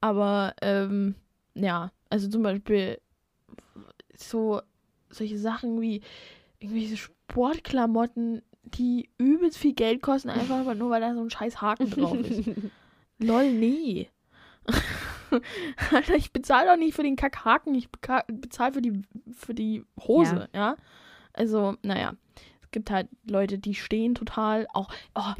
Aber, 0.00 0.54
ähm, 0.62 1.14
ja, 1.54 1.92
also 2.10 2.28
zum 2.28 2.42
Beispiel 2.42 3.00
so 4.16 4.60
solche 5.10 5.38
Sachen 5.38 5.80
wie 5.80 6.00
irgendwelche 6.58 6.96
Sportklamotten, 6.96 8.42
die 8.62 9.10
übelst 9.18 9.58
viel 9.58 9.74
Geld 9.74 10.02
kosten, 10.02 10.30
einfach 10.30 10.74
nur, 10.74 10.90
weil 10.90 11.00
da 11.00 11.14
so 11.14 11.20
ein 11.20 11.30
scheiß 11.30 11.60
Haken 11.60 11.90
drauf 11.90 12.18
ist. 12.18 12.50
Lol, 13.18 13.52
nee. 13.52 14.08
Alter, 15.92 16.14
ich 16.14 16.32
bezahle 16.32 16.70
doch 16.70 16.76
nicht 16.76 16.94
für 16.94 17.02
den 17.02 17.16
Kackhaken, 17.16 17.74
ich 17.74 17.88
bezahle 17.90 18.72
für 18.72 18.82
die, 18.82 19.02
für 19.34 19.54
die 19.54 19.84
Hose, 20.00 20.48
ja. 20.54 20.76
Also, 21.32 21.76
naja. 21.82 22.14
Es 22.62 22.70
gibt 22.70 22.90
halt 22.90 23.08
Leute, 23.28 23.58
die 23.58 23.74
stehen 23.74 24.14
total 24.14 24.66
auch. 24.74 24.90
Oh, 25.14 25.32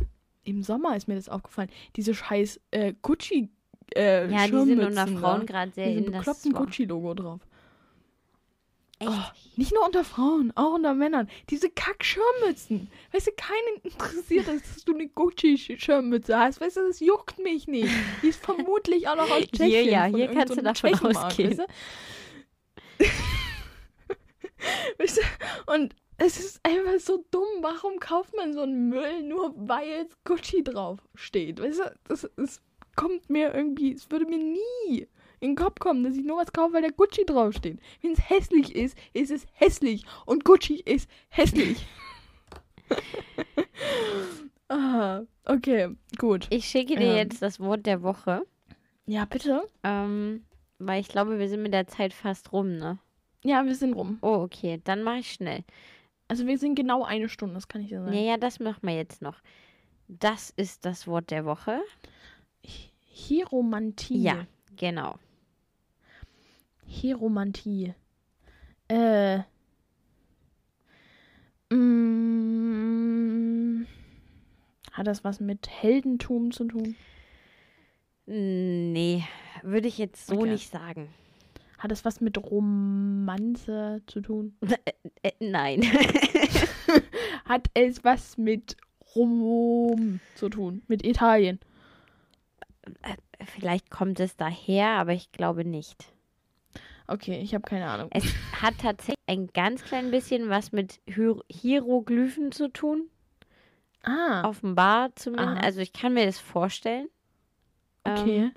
im 0.44 0.62
Sommer 0.62 0.96
ist 0.96 1.08
mir 1.08 1.16
das 1.16 1.28
aufgefallen. 1.28 1.70
Diese 1.96 2.14
scheiß 2.14 2.60
äh, 2.70 2.94
Gucci. 3.02 3.50
Äh, 3.94 4.30
Ja, 4.30 4.46
die 4.46 4.52
sind 4.64 4.80
unter 4.80 5.06
Frauen 5.06 5.44
gerade 5.46 5.72
sehr 5.72 6.00
das 6.00 6.04
bekloppten 6.12 6.52
Gucci-Logo 6.52 7.14
drauf. 7.14 7.40
Echt? 8.98 9.10
Oh, 9.10 9.22
nicht 9.56 9.72
nur 9.74 9.84
unter 9.84 10.04
Frauen, 10.04 10.52
auch 10.54 10.74
unter 10.74 10.94
Männern. 10.94 11.28
Diese 11.50 11.68
Kack-Schirmmützen. 11.68 12.90
Weißt 13.12 13.26
du, 13.26 13.32
keinen 13.32 13.82
interessiert, 13.82 14.48
das, 14.48 14.62
dass 14.62 14.84
du 14.84 14.94
eine 14.94 15.08
Gucci-Schirmmütze 15.08 16.38
hast. 16.38 16.60
Weißt 16.60 16.76
du, 16.78 16.86
das 16.86 17.00
juckt 17.00 17.38
mich 17.38 17.66
nicht. 17.68 17.92
Die 18.22 18.28
ist 18.28 18.42
vermutlich 18.44 19.08
auch 19.08 19.16
noch 19.16 19.30
aus 19.30 19.40
Hier, 19.40 19.48
Tschechien. 19.50 19.88
ja, 19.90 20.08
von 20.08 20.16
hier 20.16 20.28
kannst 20.28 20.48
so 20.48 20.54
du 20.56 20.62
davon 20.62 20.94
ausgehen. 20.94 21.58
weißt 21.58 21.60
du? 22.98 23.04
Weißt 24.98 25.18
du? 25.18 25.72
Und 25.74 25.94
es 26.16 26.38
ist 26.38 26.60
einfach 26.62 26.98
so 26.98 27.24
dumm. 27.30 27.44
Warum 27.60 28.00
kauft 28.00 28.34
man 28.34 28.54
so 28.54 28.62
einen 28.62 28.88
Müll 28.88 29.22
nur 29.22 29.52
weil 29.56 29.86
jetzt 29.88 30.16
Gucci 30.24 30.64
drauf 30.64 30.98
steht? 31.14 31.60
Weißt 31.60 31.80
du, 31.80 31.94
das, 32.04 32.28
das 32.36 32.62
kommt 32.96 33.28
mir 33.28 33.54
irgendwie, 33.54 33.92
es 33.92 34.10
würde 34.10 34.24
mir 34.24 34.38
nie 34.38 35.06
in 35.40 35.50
den 35.50 35.56
Kopf 35.56 35.78
kommen, 35.78 36.02
dass 36.04 36.16
ich 36.16 36.24
nur 36.24 36.38
was 36.38 36.52
kaufe, 36.52 36.74
weil 36.74 36.82
der 36.82 36.92
Gucci 36.92 37.24
draufsteht. 37.26 37.78
Wenn 38.02 38.12
es 38.12 38.30
hässlich 38.30 38.74
ist, 38.74 38.96
ist 39.12 39.30
es 39.30 39.46
hässlich. 39.52 40.04
Und 40.24 40.44
Gucci 40.44 40.76
ist 40.80 41.08
hässlich. 41.28 41.86
Aha, 44.68 45.24
okay, 45.44 45.94
gut. 46.18 46.46
Ich 46.50 46.66
schicke 46.66 46.96
dir 46.96 47.06
Ja. 47.08 47.16
jetzt 47.16 47.40
das 47.42 47.60
Wort 47.60 47.86
der 47.86 48.02
Woche, 48.02 48.44
Ja, 49.06 49.24
bitte? 49.24 49.62
ähm, 49.84 50.44
weil 50.78 51.00
ich 51.00 51.08
glaube, 51.08 51.38
wir 51.38 51.48
sind 51.48 51.62
mit 51.62 51.72
der 51.72 51.86
Zeit 51.86 52.12
fast 52.12 52.52
rum, 52.52 52.76
ne? 52.76 52.98
Ja, 53.44 53.64
wir 53.64 53.74
sind 53.76 53.92
rum. 53.94 54.18
Oh, 54.22 54.42
okay, 54.42 54.80
dann 54.84 55.02
mache 55.04 55.18
ich 55.18 55.32
schnell. 55.32 55.62
Also 56.28 56.46
wir 56.48 56.58
sind 56.58 56.74
genau 56.74 57.04
eine 57.04 57.28
Stunde, 57.28 57.54
das 57.54 57.68
kann 57.68 57.82
ich 57.82 57.88
dir 57.88 58.00
sagen. 58.00 58.12
Ja, 58.12 58.20
ja, 58.20 58.36
das 58.36 58.58
machen 58.58 58.80
wir 58.82 58.96
jetzt 58.96 59.22
noch. 59.22 59.36
Das 60.08 60.50
ist 60.56 60.84
das 60.84 61.06
Wort 61.06 61.30
der 61.30 61.44
Woche. 61.44 61.80
Hieromantie. 63.08 64.22
Ja, 64.22 64.46
genau. 64.76 65.14
Hieromantie. 66.86 67.94
Äh. 68.88 69.40
Mm, 72.46 73.86
hat 74.92 75.06
das 75.06 75.24
was 75.24 75.40
mit 75.40 75.68
Heldentum 75.68 76.52
zu 76.52 76.64
tun? 76.64 76.94
Nee, 78.26 79.24
würde 79.62 79.88
ich 79.88 79.98
jetzt 79.98 80.26
so 80.26 80.36
Okay. 80.40 80.50
nicht 80.50 80.70
sagen. 80.70 81.08
Hat 81.78 81.90
das 81.90 82.04
was 82.04 82.20
mit 82.20 82.38
Romanze 82.38 84.02
zu 84.06 84.20
tun? 84.20 84.56
Äh, 85.22 85.32
nein. 85.40 85.82
Hat 87.46 87.68
es 87.74 88.04
was 88.04 88.36
mit 88.38 88.76
Rom 89.14 90.20
zu 90.34 90.48
tun? 90.48 90.82
Mit 90.88 91.04
Italien? 91.04 91.58
Vielleicht 93.44 93.90
kommt 93.90 94.20
es 94.20 94.36
daher, 94.36 94.90
aber 94.90 95.12
ich 95.12 95.32
glaube 95.32 95.64
nicht. 95.64 96.12
Okay, 97.08 97.40
ich 97.40 97.54
habe 97.54 97.62
keine 97.62 97.86
Ahnung. 97.86 98.08
Es 98.12 98.24
hat 98.60 98.78
tatsächlich 98.78 99.16
ein 99.26 99.48
ganz 99.48 99.82
klein 99.84 100.10
bisschen 100.10 100.48
was 100.48 100.72
mit 100.72 101.00
Hier 101.06 101.36
Hieroglyphen 101.48 102.52
zu 102.52 102.68
tun. 102.68 103.08
Ah, 104.02 104.48
Offenbar 104.48 105.14
zumindest. 105.16 105.58
Aha. 105.58 105.60
Also 105.64 105.80
ich 105.80 105.92
kann 105.92 106.14
mir 106.14 106.26
das 106.26 106.38
vorstellen. 106.38 107.08
okay. 108.04 108.44
Ähm, 108.44 108.52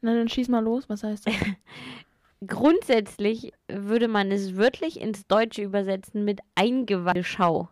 Na, 0.00 0.14
dann 0.14 0.28
schieß 0.28 0.48
mal 0.48 0.64
los. 0.64 0.88
Was 0.88 1.02
heißt 1.04 1.26
das? 1.26 1.34
grundsätzlich 2.46 3.52
würde 3.68 4.08
man 4.08 4.30
es 4.30 4.56
wörtlich 4.56 5.00
ins 5.00 5.26
Deutsche 5.26 5.62
übersetzen 5.62 6.24
mit 6.24 6.40
eingeweihte 6.54 7.24
Schau. 7.24 7.68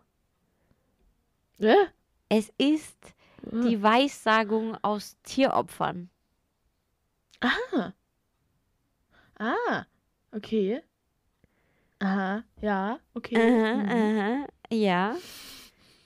Äh? 1.59 1.75
Es 2.29 2.51
ist 2.57 3.13
die 3.43 3.81
Weissagung 3.81 4.77
aus 4.83 5.17
Tieropfern. 5.23 6.09
Ah. 7.41 7.91
Ah. 9.41 9.85
Okay. 10.31 10.81
Aha. 11.99 12.43
Ja. 12.61 12.99
Okay. 13.15 13.35
Aha, 13.35 13.75
Mhm. 13.75 13.89
aha, 13.89 14.47
ja. 14.71 15.17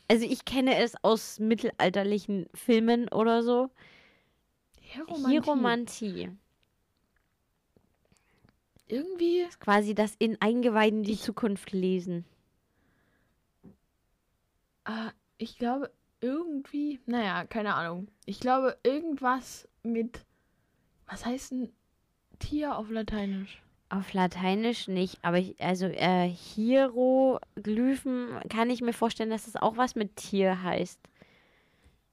Also 0.08 0.26
ich 0.26 0.46
kenne 0.46 0.78
es 0.78 0.96
aus 1.04 1.40
mittelalterlichen 1.40 2.48
Filmen 2.54 3.10
oder 3.10 3.44
so. 3.44 3.70
Hieromantie. 4.80 5.30
Hieromantie. 5.32 6.30
Irgendwie. 8.88 9.48
Quasi 9.60 9.96
das 9.96 10.16
in 10.20 10.40
Eingeweiden 10.42 11.04
die 11.04 11.14
Ich- 11.14 11.22
Zukunft 11.22 11.72
lesen. 11.72 12.24
Ah, 14.84 15.12
ich 15.38 15.58
glaube, 15.58 15.92
irgendwie. 16.22 17.00
Naja, 17.08 17.46
keine 17.46 17.74
Ahnung. 17.74 18.08
Ich 18.26 18.40
glaube, 18.40 18.78
irgendwas 18.84 19.68
mit. 19.84 20.24
Was 21.08 21.26
heißt 21.26 21.52
denn 21.52 21.74
Tier 22.40 22.78
auf 22.78 22.90
Lateinisch? 22.90 23.62
Auf 23.90 24.14
Lateinisch 24.14 24.88
nicht, 24.88 25.20
aber 25.22 25.38
ich, 25.38 25.62
also 25.62 25.86
äh, 25.86 26.28
Hieroglyphen 26.28 28.30
kann 28.50 28.70
ich 28.70 28.82
mir 28.82 28.94
vorstellen, 28.94 29.30
dass 29.30 29.48
es 29.48 29.56
auch 29.56 29.78
was 29.78 29.96
mit 29.96 30.16
Tier 30.16 30.64
heißt. 30.64 31.00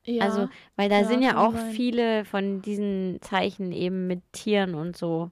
Ja. 0.05 0.25
Also, 0.25 0.49
weil 0.77 0.89
da 0.89 1.01
ja, 1.01 1.07
sind 1.07 1.23
ja 1.23 1.39
auch 1.39 1.55
sein. 1.55 1.73
viele 1.73 2.25
von 2.25 2.61
diesen 2.61 3.19
Zeichen 3.21 3.73
eben 3.73 4.07
mit 4.07 4.21
Tieren 4.33 4.75
und 4.75 4.97
so. 4.97 5.31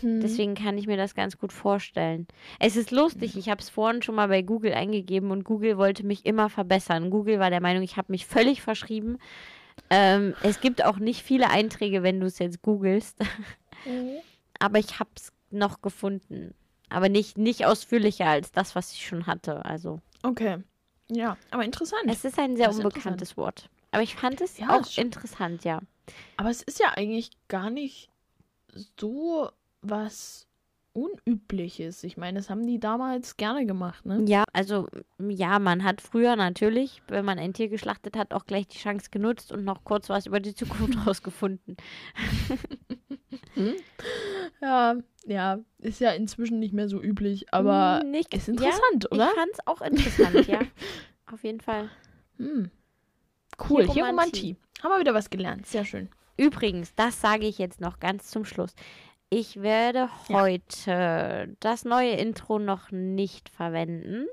hm. 0.00 0.20
Deswegen 0.20 0.54
kann 0.54 0.76
ich 0.76 0.86
mir 0.86 0.96
das 0.96 1.14
ganz 1.14 1.38
gut 1.38 1.52
vorstellen. 1.52 2.26
Es 2.58 2.76
ist 2.76 2.90
lustig, 2.90 3.36
ich 3.36 3.48
habe 3.48 3.60
es 3.60 3.70
vorhin 3.70 4.02
schon 4.02 4.16
mal 4.16 4.28
bei 4.28 4.42
Google 4.42 4.74
eingegeben 4.74 5.30
und 5.30 5.44
Google 5.44 5.78
wollte 5.78 6.04
mich 6.04 6.26
immer 6.26 6.50
verbessern. 6.50 7.10
Google 7.10 7.38
war 7.38 7.50
der 7.50 7.60
Meinung, 7.60 7.82
ich 7.82 7.96
habe 7.96 8.12
mich 8.12 8.26
völlig 8.26 8.60
verschrieben. 8.60 9.18
Ähm, 9.90 10.34
es 10.42 10.60
gibt 10.60 10.84
auch 10.84 10.98
nicht 10.98 11.22
viele 11.22 11.50
Einträge, 11.50 12.02
wenn 12.02 12.20
du 12.20 12.26
es 12.26 12.38
jetzt 12.38 12.62
googelst, 12.62 13.18
Mhm. 13.84 14.18
aber 14.58 14.78
ich 14.78 14.98
habe 14.98 15.10
es 15.16 15.32
noch 15.50 15.82
gefunden. 15.82 16.54
Aber 16.90 17.08
nicht, 17.08 17.38
nicht 17.38 17.64
ausführlicher 17.66 18.26
als 18.26 18.52
das, 18.52 18.74
was 18.74 18.92
ich 18.92 19.06
schon 19.06 19.26
hatte. 19.26 19.64
Also, 19.64 20.00
Okay. 20.22 20.58
Ja, 21.10 21.36
aber 21.50 21.64
interessant. 21.64 22.04
es 22.06 22.24
ist 22.24 22.38
ein 22.38 22.56
sehr 22.56 22.70
ist 22.70 22.76
unbekanntes 22.78 23.36
Wort. 23.36 23.68
Aber 23.90 24.02
ich 24.02 24.14
fand 24.14 24.40
es 24.40 24.58
Ja, 24.58 24.68
auch 24.70 24.98
interessant, 24.98 25.64
ja. 25.64 25.80
Aber 26.36 26.50
es 26.50 26.62
ist 26.62 26.78
ja 26.80 26.88
eigentlich 26.96 27.30
gar 27.48 27.70
nicht 27.70 28.08
so 28.98 29.50
was 29.82 30.46
Unübliches. 30.92 32.04
Ich 32.04 32.16
meine, 32.16 32.38
das 32.38 32.48
haben 32.50 32.66
die 32.66 32.78
damals 32.78 33.36
gerne 33.36 33.66
gemacht, 33.66 34.06
ne? 34.06 34.24
Ja, 34.28 34.44
also 34.52 34.86
ja, 35.18 35.58
man 35.58 35.82
hat 35.82 36.00
früher 36.00 36.36
natürlich, 36.36 37.02
wenn 37.08 37.24
man 37.24 37.38
ein 37.40 37.52
Tier 37.52 37.68
geschlachtet 37.68 38.16
hat, 38.16 38.32
auch 38.32 38.46
gleich 38.46 38.68
die 38.68 38.78
Chance 38.78 39.08
genutzt 39.10 39.50
und 39.50 39.64
noch 39.64 39.82
kurz 39.82 40.08
was 40.08 40.26
über 40.26 40.38
die 40.40 40.54
Zukunft 40.54 40.96
rausgefunden. 41.06 41.76
Ja, 44.60 44.96
ja, 45.26 45.58
ist 45.78 46.00
ja 46.00 46.10
inzwischen 46.12 46.58
nicht 46.58 46.72
mehr 46.74 46.88
so 46.88 47.00
üblich, 47.02 47.52
aber 47.52 48.00
Hm, 48.02 48.10
nicht, 48.10 48.34
ist 48.34 48.48
interessant, 48.48 49.04
ja, 49.04 49.08
oder? 49.10 49.28
Ich 49.28 49.34
fand's 49.38 49.58
auch 49.66 49.80
interessant, 49.82 50.46
ja. 50.46 50.60
Auf 51.32 51.42
jeden 51.44 51.60
Fall. 51.60 51.88
Hm. 52.38 52.70
Cool. 53.68 53.86
Hieromantie. 53.90 54.56
Haben 54.82 54.90
wir 54.92 55.00
wieder 55.00 55.14
was 55.14 55.30
gelernt. 55.30 55.66
Sehr 55.66 55.84
schön. 55.84 56.08
Übrigens, 56.36 56.94
das 56.94 57.20
sage 57.20 57.46
ich 57.46 57.58
jetzt 57.58 57.80
noch 57.80 58.00
ganz 58.00 58.28
zum 58.28 58.44
Schluss. 58.44 58.74
Ich 59.30 59.62
werde 59.62 60.08
Ja. 60.28 60.40
heute 60.42 61.56
das 61.60 61.84
neue 61.84 62.12
Intro 62.12 62.58
noch 62.58 62.90
nicht 62.90 63.48
verwenden 63.48 64.26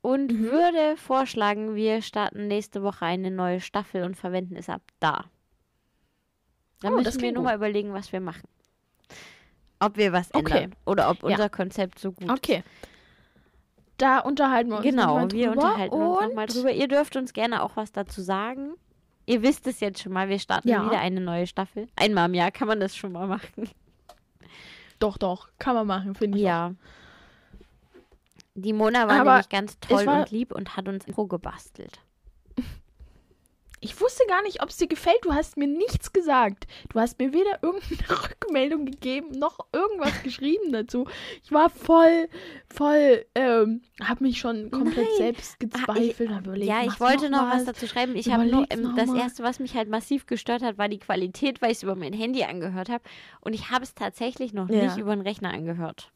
und 0.00 0.32
Mhm. 0.32 0.42
würde 0.50 0.96
vorschlagen, 0.96 1.74
wir 1.74 2.02
starten 2.02 2.48
nächste 2.48 2.82
Woche 2.82 3.04
eine 3.04 3.30
neue 3.30 3.60
Staffel 3.60 4.02
und 4.02 4.16
verwenden 4.16 4.56
es 4.56 4.68
ab 4.68 4.82
da. 4.98 5.24
Dann 6.82 6.94
Oh, 6.94 6.96
müssen 7.00 7.20
wir 7.20 7.32
nur 7.32 7.42
mal 7.44 7.54
überlegen, 7.56 7.92
was 7.92 8.12
wir 8.12 8.20
machen. 8.20 8.48
Ob 9.80 9.96
wir 9.96 10.12
was 10.12 10.32
Okay. 10.34 10.64
ändern 10.64 10.74
oder 10.86 11.10
ob 11.10 11.22
Ja. 11.22 11.30
unser 11.30 11.48
Konzept 11.48 11.98
so 11.98 12.12
gut 12.12 12.24
ist. 12.24 12.30
Okay. 12.30 12.62
Da 13.98 14.18
unterhalten 14.20 14.70
wir 14.70 14.76
uns 14.78 14.84
Genau, 14.86 15.14
mal 15.14 15.30
wir 15.30 15.48
drüber 15.50 15.62
unterhalten 15.66 15.94
uns 15.94 16.18
und 16.20 16.28
nochmal 16.28 16.46
drüber. 16.46 16.72
Ihr 16.72 16.88
dürft 16.88 17.16
uns 17.16 17.32
gerne 17.32 17.62
auch 17.62 17.76
was 17.76 17.92
dazu 17.92 18.20
sagen. 18.22 18.74
Ihr 19.26 19.42
wisst 19.42 19.66
es 19.68 19.78
jetzt 19.80 20.00
schon 20.02 20.12
mal, 20.12 20.28
wir 20.28 20.38
starten 20.40 20.68
Ja. 20.68 20.84
wieder 20.84 20.98
eine 21.00 21.20
neue 21.20 21.46
Staffel. 21.46 21.86
Einmal 21.96 22.28
im 22.28 22.34
Jahr 22.34 22.50
kann 22.50 22.66
man 22.68 22.80
das 22.80 22.96
schon 22.96 23.12
mal 23.12 23.26
machen. 23.28 23.68
Doch, 24.98 25.18
doch, 25.18 25.48
kann 25.58 25.74
man 25.74 25.86
machen, 25.86 26.14
finde 26.14 26.38
ich. 26.38 26.44
Ja. 26.44 26.74
Die 28.54 28.72
Mona 28.72 29.08
war 29.08 29.20
Aber 29.20 29.30
nämlich 29.32 29.48
ganz 29.48 29.78
toll 29.80 30.04
war- 30.06 30.20
und 30.20 30.30
lieb 30.30 30.52
und 30.52 30.76
hat 30.76 30.88
uns 30.88 31.04
Intro 31.06 31.26
gebastelt. 31.26 32.00
Ich 33.84 34.00
wusste 34.00 34.22
gar 34.28 34.42
nicht, 34.42 34.62
ob 34.62 34.68
es 34.68 34.76
dir 34.76 34.86
gefällt. 34.86 35.18
Du 35.22 35.32
hast 35.34 35.56
mir 35.56 35.66
nichts 35.66 36.12
gesagt. 36.12 36.68
Du 36.90 37.00
hast 37.00 37.18
mir 37.18 37.32
weder 37.32 37.58
irgendeine 37.62 38.20
Rückmeldung 38.30 38.86
gegeben, 38.86 39.30
noch 39.36 39.58
irgendwas 39.72 40.22
geschrieben 40.22 40.70
dazu. 40.72 41.08
Ich 41.42 41.50
war 41.50 41.68
voll, 41.68 42.28
voll, 42.72 43.26
ähm, 43.34 43.82
hab 44.00 44.20
mich 44.20 44.38
schon 44.38 44.70
komplett 44.70 45.08
Nein. 45.08 45.16
selbst 45.16 45.58
gezweifelt. 45.58 46.30
Ah, 46.30 46.36
hab 46.36 46.46
überlegt, 46.46 46.68
ja, 46.68 46.84
ich 46.84 47.00
wollte 47.00 47.28
noch 47.28 47.50
was 47.50 47.64
dazu 47.64 47.88
schreiben. 47.88 48.14
Ich 48.14 48.30
habe 48.32 48.46
nur, 48.46 48.66
ähm, 48.70 48.82
noch 48.82 48.94
das 48.94 49.12
erste, 49.12 49.42
was 49.42 49.58
mich 49.58 49.74
halt 49.74 49.88
massiv 49.88 50.26
gestört 50.26 50.62
hat, 50.62 50.78
war 50.78 50.88
die 50.88 51.00
Qualität, 51.00 51.60
weil 51.60 51.72
ich 51.72 51.78
es 51.78 51.82
über 51.82 51.96
mein 51.96 52.12
Handy 52.12 52.44
angehört 52.44 52.88
habe. 52.88 53.02
Und 53.40 53.52
ich 53.52 53.70
habe 53.70 53.82
es 53.82 53.96
tatsächlich 53.96 54.52
noch 54.52 54.68
Ja. 54.68 54.84
nicht 54.84 54.96
über 54.96 55.12
den 55.16 55.22
Rechner 55.22 55.52
angehört. 55.52 56.12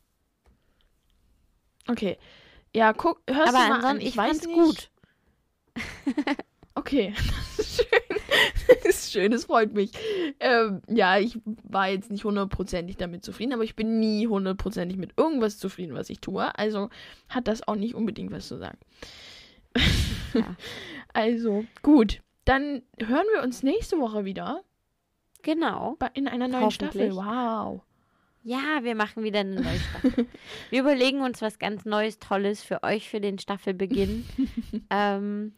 Okay. 1.89 2.17
Ja, 2.73 2.93
guck, 2.93 3.21
hörst 3.29 3.53
Aber 3.53 3.65
du 3.67 3.69
mal 3.81 3.85
an. 3.85 4.01
Ich, 4.01 4.09
ich, 4.11 4.17
weiß 4.17 4.47
nicht. 4.47 4.55
gut. 4.55 4.91
Okay, 6.77 7.13
das 7.57 7.59
ist 7.59 7.77
schön. 7.77 8.19
Das 8.69 8.85
ist 8.85 9.13
schön, 9.13 9.33
das 9.33 9.45
freut 9.47 9.73
mich. 9.73 9.91
Ähm, 10.41 10.83
ja, 10.89 11.19
ich 11.19 11.39
war 11.65 11.89
jetzt 11.89 12.11
nicht 12.11 12.25
hundertprozentig 12.25 12.97
damit 12.97 13.25
zufrieden, 13.25 13.55
aber 13.55 13.65
ich 13.65 13.75
bin 13.77 13.99
nie 13.99 14.27
hundertprozentig 14.29 14.99
mit 14.99 15.13
irgendwas 15.17 15.59
zufrieden, 15.59 15.95
was 15.95 16.11
ich 16.11 16.21
tue. 16.21 16.57
Also 16.57 16.91
hat 17.29 17.49
das 17.49 17.67
auch 17.67 17.77
nicht 17.77 17.95
unbedingt 17.95 18.31
was 18.31 18.47
zu 18.47 18.57
sagen. 18.57 18.79
Ja. 20.35 20.57
Also, 21.13 21.65
gut. 21.81 22.21
Dann 22.45 22.83
hören 22.99 23.25
wir 23.33 23.43
uns 23.43 23.63
nächste 23.63 23.99
Woche 23.99 24.27
wieder 24.27 24.63
Genau. 25.41 25.97
in 26.13 26.29
einer 26.29 26.47
neuen 26.47 26.71
Staffel. 26.71 27.17
Wow. 27.17 27.81
Ja, 28.43 28.83
wir 28.83 28.95
machen 28.95 29.25
wieder 29.25 29.41
eine 29.41 29.63
neue 29.63 29.79
Staffel. 29.79 30.27
wir 30.71 30.81
überlegen 30.81 31.23
uns 31.23 31.41
was 31.41 31.59
ganz 31.59 31.85
Neues, 31.85 32.19
Tolles 32.19 32.63
für 32.63 32.83
euch 32.83 33.09
für 33.09 33.21
den 33.21 33.39
Staffelbeginn. 33.39 34.27
ähm, 34.91 35.55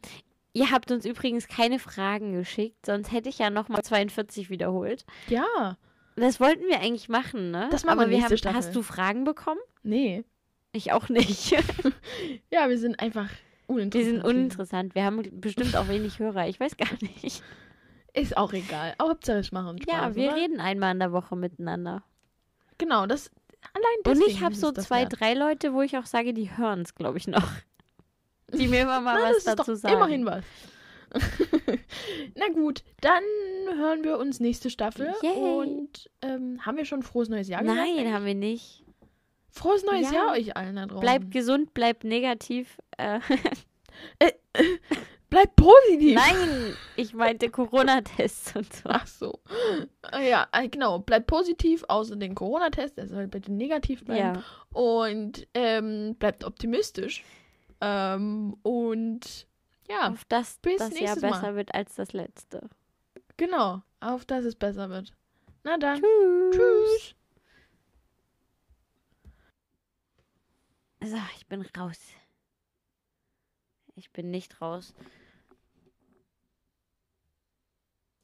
ihr 0.52 0.70
habt 0.70 0.90
uns 0.90 1.04
übrigens 1.04 1.48
keine 1.48 1.78
Fragen 1.78 2.32
geschickt, 2.32 2.86
sonst 2.86 3.12
hätte 3.12 3.28
ich 3.28 3.38
ja 3.38 3.50
nochmal 3.50 3.82
42 3.82 4.50
wiederholt. 4.50 5.04
Ja. 5.28 5.76
Das 6.16 6.40
wollten 6.40 6.66
wir 6.66 6.80
eigentlich 6.80 7.08
machen, 7.08 7.50
ne? 7.52 7.68
Das 7.70 7.84
machen 7.84 8.00
Aber 8.00 8.10
wir 8.10 8.16
nächste 8.16 8.30
haben, 8.32 8.38
Staffel. 8.38 8.56
Hast 8.58 8.74
du 8.74 8.82
Fragen 8.82 9.24
bekommen? 9.24 9.60
Nee. 9.82 10.24
Ich 10.72 10.92
auch 10.92 11.08
nicht. 11.08 11.56
Ja, 12.52 12.68
wir 12.68 12.78
sind 12.78 12.98
einfach 13.00 13.28
uninteressant. 13.66 13.94
Wir 13.94 14.04
sind 14.22 14.24
uninteressant. 14.24 14.94
Wir 14.94 15.04
haben 15.04 15.22
bestimmt 15.40 15.76
auch 15.76 15.88
wenig 15.88 16.18
Hörer. 16.18 16.48
Ich 16.48 16.58
weiß 16.58 16.76
gar 16.76 16.88
nicht. 17.00 17.42
Ist 18.14 18.36
auch 18.36 18.52
egal. 18.52 18.94
Hauptsache 19.00 19.38
es 19.38 19.52
machen 19.52 19.80
Spaß, 19.80 19.94
Ja, 19.94 20.14
wir 20.16 20.28
oder? 20.32 20.36
reden 20.36 20.60
einmal 20.60 20.92
in 20.92 20.98
der 20.98 21.12
Woche 21.12 21.36
miteinander. 21.36 22.02
Genau, 22.78 23.06
das 23.06 23.30
allein 23.74 23.84
Und 23.98 24.06
deswegen 24.06 24.30
ich 24.30 24.42
habe 24.42 24.54
so 24.54 24.72
zwei, 24.72 25.02
wert. 25.02 25.20
drei 25.20 25.34
Leute, 25.34 25.72
wo 25.72 25.82
ich 25.82 25.96
auch 25.98 26.06
sage, 26.06 26.32
die 26.34 26.56
hören 26.56 26.80
es, 26.80 26.94
glaube 26.94 27.18
ich, 27.18 27.28
noch. 27.28 27.48
Die 28.52 28.68
mir 28.68 28.82
immer 28.82 29.00
mal 29.00 29.20
Na, 29.22 29.30
was 29.36 29.44
dazu 29.44 29.74
sagen. 29.74 29.94
immerhin 29.94 30.24
was. 30.26 30.44
Na 32.34 32.48
gut, 32.52 32.82
dann 33.00 33.22
hören 33.76 34.04
wir 34.04 34.18
uns 34.18 34.40
nächste 34.40 34.70
Staffel. 34.70 35.12
Yay. 35.22 35.32
Und 35.32 36.10
ähm, 36.22 36.64
haben 36.64 36.76
wir 36.76 36.84
schon 36.84 37.02
frohes 37.02 37.28
neues 37.28 37.48
Jahr 37.48 37.62
gesagt? 37.62 37.78
Nein, 37.78 37.96
eigentlich? 37.98 38.12
haben 38.12 38.24
wir 38.26 38.34
nicht. 38.34 38.84
Frohes 39.50 39.84
neues 39.84 40.10
Ja. 40.10 40.26
Jahr 40.26 40.32
euch 40.32 40.56
allen 40.56 40.76
da 40.76 40.86
draußen. 40.86 41.00
Bleibt 41.00 41.30
gesund, 41.30 41.74
bleibt 41.74 42.04
negativ. 42.04 42.78
Äh, 42.98 43.20
Bleibt 45.30 45.56
positiv. 45.56 46.14
nein, 46.14 46.74
ich 46.96 47.12
meinte 47.12 47.50
Corona-Tests 47.50 48.56
und 48.56 48.72
so. 48.72 48.82
Ach 48.88 49.06
so. 49.06 49.38
Äh, 50.12 50.30
Ja, 50.30 50.48
äh, 50.52 50.68
genau. 50.68 51.00
Bleibt 51.00 51.26
positiv, 51.26 51.84
außer 51.86 52.16
den 52.16 52.34
Corona-Test. 52.34 52.96
Der 52.96 53.08
soll 53.08 53.26
bitte 53.28 53.52
negativ 53.52 54.04
bleiben. 54.06 54.36
Ja, 54.40 54.42
Und 54.78 55.46
ähm, 55.52 56.16
bleibt 56.18 56.44
optimistisch. 56.44 57.24
Ähm, 57.80 58.56
und 58.62 59.46
ja, 59.88 60.10
auf 60.10 60.24
das 60.26 60.58
bis 60.58 60.78
das 60.78 60.90
Jahr 60.90 61.00
nächstes 61.00 61.22
Mal. 61.22 61.30
besser 61.30 61.54
wird 61.54 61.74
als 61.74 61.94
das 61.94 62.12
letzte. 62.12 62.68
genau. 63.36 63.82
Auf 64.00 64.24
dass 64.24 64.44
es 64.44 64.54
besser 64.54 64.90
wird. 64.90 65.12
Na 65.64 65.76
dann. 65.76 66.00
Tschüss. 66.00 66.54
Tschüss. 66.54 67.14
So, 71.10 71.16
ich 71.36 71.46
bin 71.46 71.62
raus. 71.76 71.98
Ich 73.94 74.12
bin 74.12 74.30
nicht 74.30 74.60
raus. 74.60 74.94